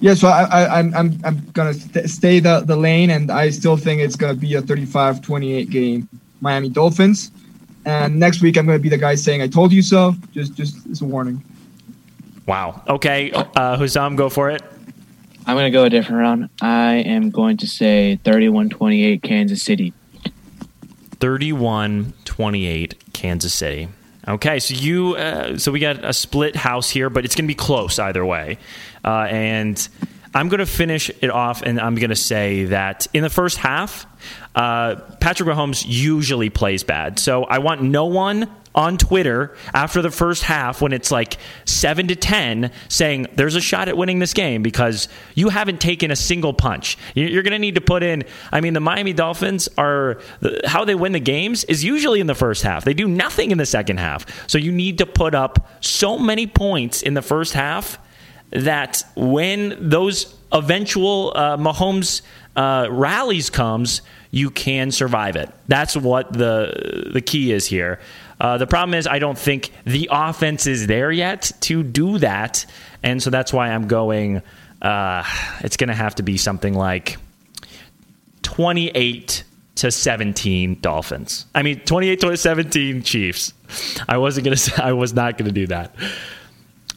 Yeah, 0.00 0.12
so 0.12 0.28
I, 0.28 0.42
I, 0.42 0.78
I'm 0.78 0.94
I'm 0.94 1.18
I'm 1.24 1.46
gonna 1.54 1.72
st- 1.72 2.10
stay 2.10 2.38
the, 2.38 2.60
the 2.60 2.76
lane, 2.76 3.08
and 3.08 3.30
I 3.30 3.48
still 3.48 3.78
think 3.78 4.02
it's 4.02 4.16
gonna 4.16 4.34
be 4.34 4.56
a 4.56 4.60
35-28 4.60 5.70
game, 5.70 6.06
Miami 6.42 6.68
Dolphins. 6.68 7.30
And 7.84 8.18
next 8.18 8.40
week, 8.40 8.56
I'm 8.56 8.66
going 8.66 8.78
to 8.78 8.82
be 8.82 8.88
the 8.88 8.98
guy 8.98 9.14
saying, 9.14 9.42
I 9.42 9.48
told 9.48 9.72
you 9.72 9.82
so. 9.82 10.14
Just, 10.32 10.54
just 10.54 10.86
as 10.86 11.00
a 11.02 11.04
warning. 11.04 11.44
Wow. 12.46 12.82
Okay. 12.88 13.30
Uh, 13.32 13.76
Hussam, 13.76 14.16
go 14.16 14.28
for 14.28 14.50
it. 14.50 14.62
I'm 15.46 15.56
going 15.56 15.70
to 15.70 15.76
go 15.76 15.84
a 15.84 15.90
different 15.90 16.20
round. 16.20 16.48
I 16.62 16.94
am 16.94 17.30
going 17.30 17.58
to 17.58 17.66
say 17.66 18.18
31 18.24 18.70
28 18.70 19.22
Kansas 19.22 19.62
City. 19.62 19.92
31 21.20 22.14
28 22.24 23.12
Kansas 23.12 23.52
City. 23.52 23.88
Okay, 24.26 24.58
so 24.58 24.74
you, 24.74 25.16
uh, 25.16 25.58
so 25.58 25.70
we 25.70 25.80
got 25.80 26.02
a 26.02 26.14
split 26.14 26.56
house 26.56 26.88
here, 26.88 27.10
but 27.10 27.26
it's 27.26 27.34
going 27.34 27.44
to 27.44 27.48
be 27.48 27.54
close 27.54 27.98
either 27.98 28.24
way. 28.24 28.56
Uh, 29.04 29.26
and 29.28 29.86
I'm 30.34 30.48
going 30.48 30.58
to 30.58 30.66
finish 30.66 31.10
it 31.20 31.30
off, 31.30 31.62
and 31.62 31.80
I'm 31.80 31.94
going 31.94 32.10
to 32.10 32.16
say 32.16 32.64
that 32.66 33.06
in 33.14 33.22
the 33.22 33.30
first 33.30 33.58
half, 33.58 34.06
uh, 34.54 34.96
Patrick 35.20 35.48
Mahomes 35.48 35.84
usually 35.86 36.50
plays 36.50 36.82
bad. 36.82 37.18
So 37.18 37.44
I 37.44 37.58
want 37.58 37.82
no 37.82 38.06
one 38.06 38.50
on 38.74 38.98
Twitter 38.98 39.56
after 39.72 40.02
the 40.02 40.10
first 40.10 40.42
half 40.42 40.82
when 40.82 40.92
it's 40.92 41.10
like 41.10 41.38
7 41.64 42.08
to 42.08 42.16
10 42.16 42.72
saying 42.88 43.28
there's 43.34 43.54
a 43.54 43.60
shot 43.60 43.88
at 43.88 43.96
winning 43.96 44.18
this 44.18 44.32
game 44.32 44.62
because 44.62 45.08
you 45.34 45.48
haven't 45.48 45.80
taken 45.80 46.10
a 46.10 46.16
single 46.16 46.52
punch. 46.52 46.98
You're 47.14 47.44
going 47.44 47.52
to 47.52 47.58
need 47.58 47.76
to 47.76 47.80
put 47.80 48.02
in 48.02 48.24
I 48.50 48.60
mean 48.60 48.74
the 48.74 48.80
Miami 48.80 49.12
Dolphins 49.12 49.68
are 49.78 50.20
how 50.64 50.84
they 50.84 50.96
win 50.96 51.12
the 51.12 51.20
games 51.20 51.62
is 51.64 51.84
usually 51.84 52.20
in 52.20 52.26
the 52.26 52.34
first 52.34 52.62
half. 52.62 52.84
They 52.84 52.94
do 52.94 53.06
nothing 53.06 53.52
in 53.52 53.58
the 53.58 53.66
second 53.66 53.98
half. 53.98 54.48
So 54.48 54.58
you 54.58 54.72
need 54.72 54.98
to 54.98 55.06
put 55.06 55.36
up 55.36 55.68
so 55.80 56.18
many 56.18 56.48
points 56.48 57.00
in 57.00 57.14
the 57.14 57.22
first 57.22 57.54
half 57.54 57.98
that 58.54 59.02
when 59.16 59.88
those 59.90 60.34
eventual 60.52 61.32
uh, 61.34 61.56
Mahomes 61.56 62.22
uh, 62.56 62.88
rallies 62.90 63.50
comes, 63.50 64.02
you 64.30 64.50
can 64.50 64.90
survive 64.90 65.36
it. 65.36 65.50
That's 65.68 65.96
what 65.96 66.32
the 66.32 67.10
the 67.12 67.20
key 67.20 67.52
is 67.52 67.66
here. 67.66 68.00
Uh, 68.40 68.58
the 68.58 68.66
problem 68.66 68.94
is, 68.94 69.06
I 69.06 69.18
don't 69.18 69.38
think 69.38 69.70
the 69.84 70.08
offense 70.10 70.66
is 70.66 70.86
there 70.86 71.12
yet 71.12 71.52
to 71.62 71.82
do 71.82 72.18
that, 72.18 72.66
and 73.02 73.22
so 73.22 73.30
that's 73.30 73.52
why 73.52 73.68
I'm 73.70 73.86
going. 73.86 74.42
Uh, 74.82 75.24
it's 75.60 75.76
going 75.76 75.88
to 75.88 75.94
have 75.94 76.16
to 76.16 76.22
be 76.22 76.36
something 76.36 76.74
like 76.74 77.16
twenty-eight 78.42 79.44
to 79.76 79.90
17 79.90 80.78
Dolphins. 80.80 81.46
I 81.54 81.62
mean 81.62 81.80
28 81.80 82.20
to 82.20 82.36
17 82.36 83.02
Chiefs. 83.02 83.52
I 84.08 84.18
wasn't 84.18 84.44
going 84.44 84.56
to 84.56 84.84
I 84.84 84.92
was 84.92 85.12
not 85.12 85.36
going 85.36 85.48
to 85.48 85.52
do 85.52 85.66
that. 85.68 85.94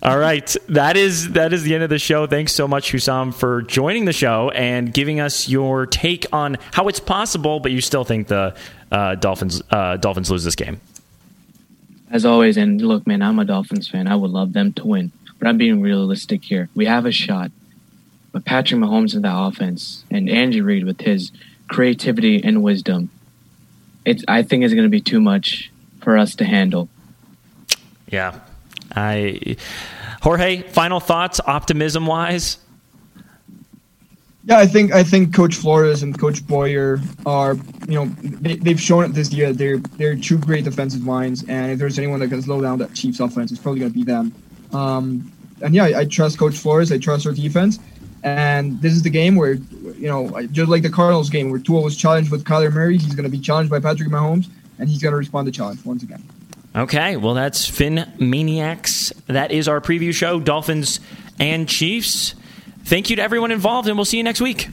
All 0.03 0.17
right, 0.17 0.55
that 0.69 0.95
is 0.95 1.31
that 1.31 1.53
is 1.53 1.63
the 1.63 1.73
end 1.73 1.83
of 1.83 1.89
the 1.89 1.97
show. 1.97 2.27
Thanks 2.27 2.53
so 2.53 2.67
much, 2.67 2.91
Hussam, 2.91 3.33
for 3.33 3.63
joining 3.63 4.05
the 4.05 4.13
show 4.13 4.51
and 4.51 4.93
giving 4.93 5.19
us 5.19 5.49
your 5.49 5.87
take 5.87 6.27
on 6.31 6.57
how 6.71 6.87
it's 6.87 6.99
possible, 6.99 7.59
but 7.59 7.71
you 7.71 7.81
still 7.81 8.03
think 8.03 8.27
the 8.27 8.55
uh, 8.91 9.15
Dolphins 9.15 9.63
uh, 9.71 9.97
Dolphins 9.97 10.29
lose 10.29 10.43
this 10.43 10.55
game. 10.55 10.79
As 12.11 12.25
always, 12.25 12.57
and 12.57 12.79
look, 12.79 13.07
man, 13.07 13.23
I'm 13.23 13.39
a 13.39 13.45
Dolphins 13.45 13.87
fan. 13.87 14.07
I 14.07 14.15
would 14.15 14.29
love 14.29 14.53
them 14.53 14.71
to 14.73 14.85
win, 14.85 15.11
but 15.39 15.47
I'm 15.47 15.57
being 15.57 15.81
realistic 15.81 16.43
here. 16.43 16.69
We 16.75 16.85
have 16.85 17.07
a 17.07 17.11
shot, 17.11 17.51
but 18.31 18.45
Patrick 18.45 18.79
Mahomes 18.79 19.15
in 19.15 19.23
the 19.23 19.35
offense 19.35 20.05
and 20.11 20.29
Andy 20.29 20.61
Reid 20.61 20.85
with 20.85 21.01
his 21.01 21.31
creativity 21.67 22.41
and 22.43 22.61
wisdom, 22.61 23.09
it's 24.05 24.23
I 24.27 24.43
think 24.43 24.63
is 24.63 24.75
going 24.75 24.85
to 24.85 24.89
be 24.89 25.01
too 25.01 25.19
much 25.19 25.71
for 26.01 26.19
us 26.19 26.35
to 26.35 26.45
handle. 26.45 26.87
Yeah, 28.09 28.39
I 28.97 29.57
Jorge, 30.21 30.63
final 30.63 30.99
thoughts, 30.99 31.39
optimism 31.45 32.05
wise. 32.05 32.57
Yeah, 34.45 34.59
I 34.59 34.65
think 34.65 34.93
I 34.93 35.03
think 35.03 35.35
Coach 35.35 35.55
Flores 35.55 36.03
and 36.03 36.17
Coach 36.17 36.45
Boyer 36.47 36.99
are 37.25 37.55
you 37.87 37.95
know 37.95 38.05
they, 38.21 38.69
have 38.69 38.79
shown 38.81 39.03
it 39.03 39.13
this 39.13 39.31
year. 39.31 39.51
They're 39.53 39.77
they're 39.77 40.15
two 40.15 40.37
great 40.37 40.63
defensive 40.63 41.03
minds, 41.03 41.43
and 41.47 41.71
if 41.71 41.79
there's 41.79 41.99
anyone 41.99 42.19
that 42.21 42.29
can 42.29 42.41
slow 42.41 42.61
down 42.61 42.79
that 42.79 42.93
Chiefs 42.93 43.19
offense, 43.19 43.51
it's 43.51 43.61
probably 43.61 43.81
going 43.81 43.91
to 43.91 43.97
be 43.97 44.05
them. 44.05 44.33
Um, 44.73 45.31
and 45.61 45.75
yeah, 45.75 45.85
I, 45.85 45.99
I 45.99 46.05
trust 46.05 46.37
Coach 46.37 46.55
Flores. 46.55 46.91
I 46.91 46.97
trust 46.97 47.25
our 47.27 47.33
defense. 47.33 47.79
And 48.23 48.81
this 48.81 48.93
is 48.93 49.03
the 49.03 49.09
game 49.09 49.35
where, 49.35 49.53
you 49.53 50.07
know, 50.07 50.41
just 50.47 50.69
like 50.69 50.81
the 50.81 50.89
Cardinals 50.89 51.29
game 51.29 51.49
where 51.49 51.59
Tua 51.59 51.81
was 51.81 51.95
challenged 51.95 52.31
with 52.31 52.43
Kyler 52.43 52.73
Murray, 52.73 52.97
he's 52.97 53.15
going 53.15 53.23
to 53.23 53.29
be 53.29 53.39
challenged 53.39 53.69
by 53.69 53.79
Patrick 53.79 54.09
Mahomes, 54.09 54.49
and 54.79 54.89
he's 54.89 55.01
going 55.01 55.11
to 55.11 55.17
respond 55.17 55.45
to 55.45 55.51
challenge 55.51 55.85
once 55.85 56.03
again. 56.03 56.21
Okay, 56.77 57.17
well, 57.17 57.33
that's 57.33 57.67
PhinManiacs. 57.67 59.11
That 59.25 59.51
is 59.51 59.67
our 59.67 59.81
preview 59.81 60.13
show, 60.13 60.39
Dolphins 60.39 60.99
and 61.39 61.67
Chiefs. 61.67 62.35
Thank 62.83 63.09
you 63.09 63.15
to 63.15 63.21
everyone 63.23 63.51
involved, 63.51 63.87
and 63.87 63.97
we'll 63.97 64.05
see 64.05 64.17
you 64.17 64.23
next 64.23 64.41
week. 64.41 64.69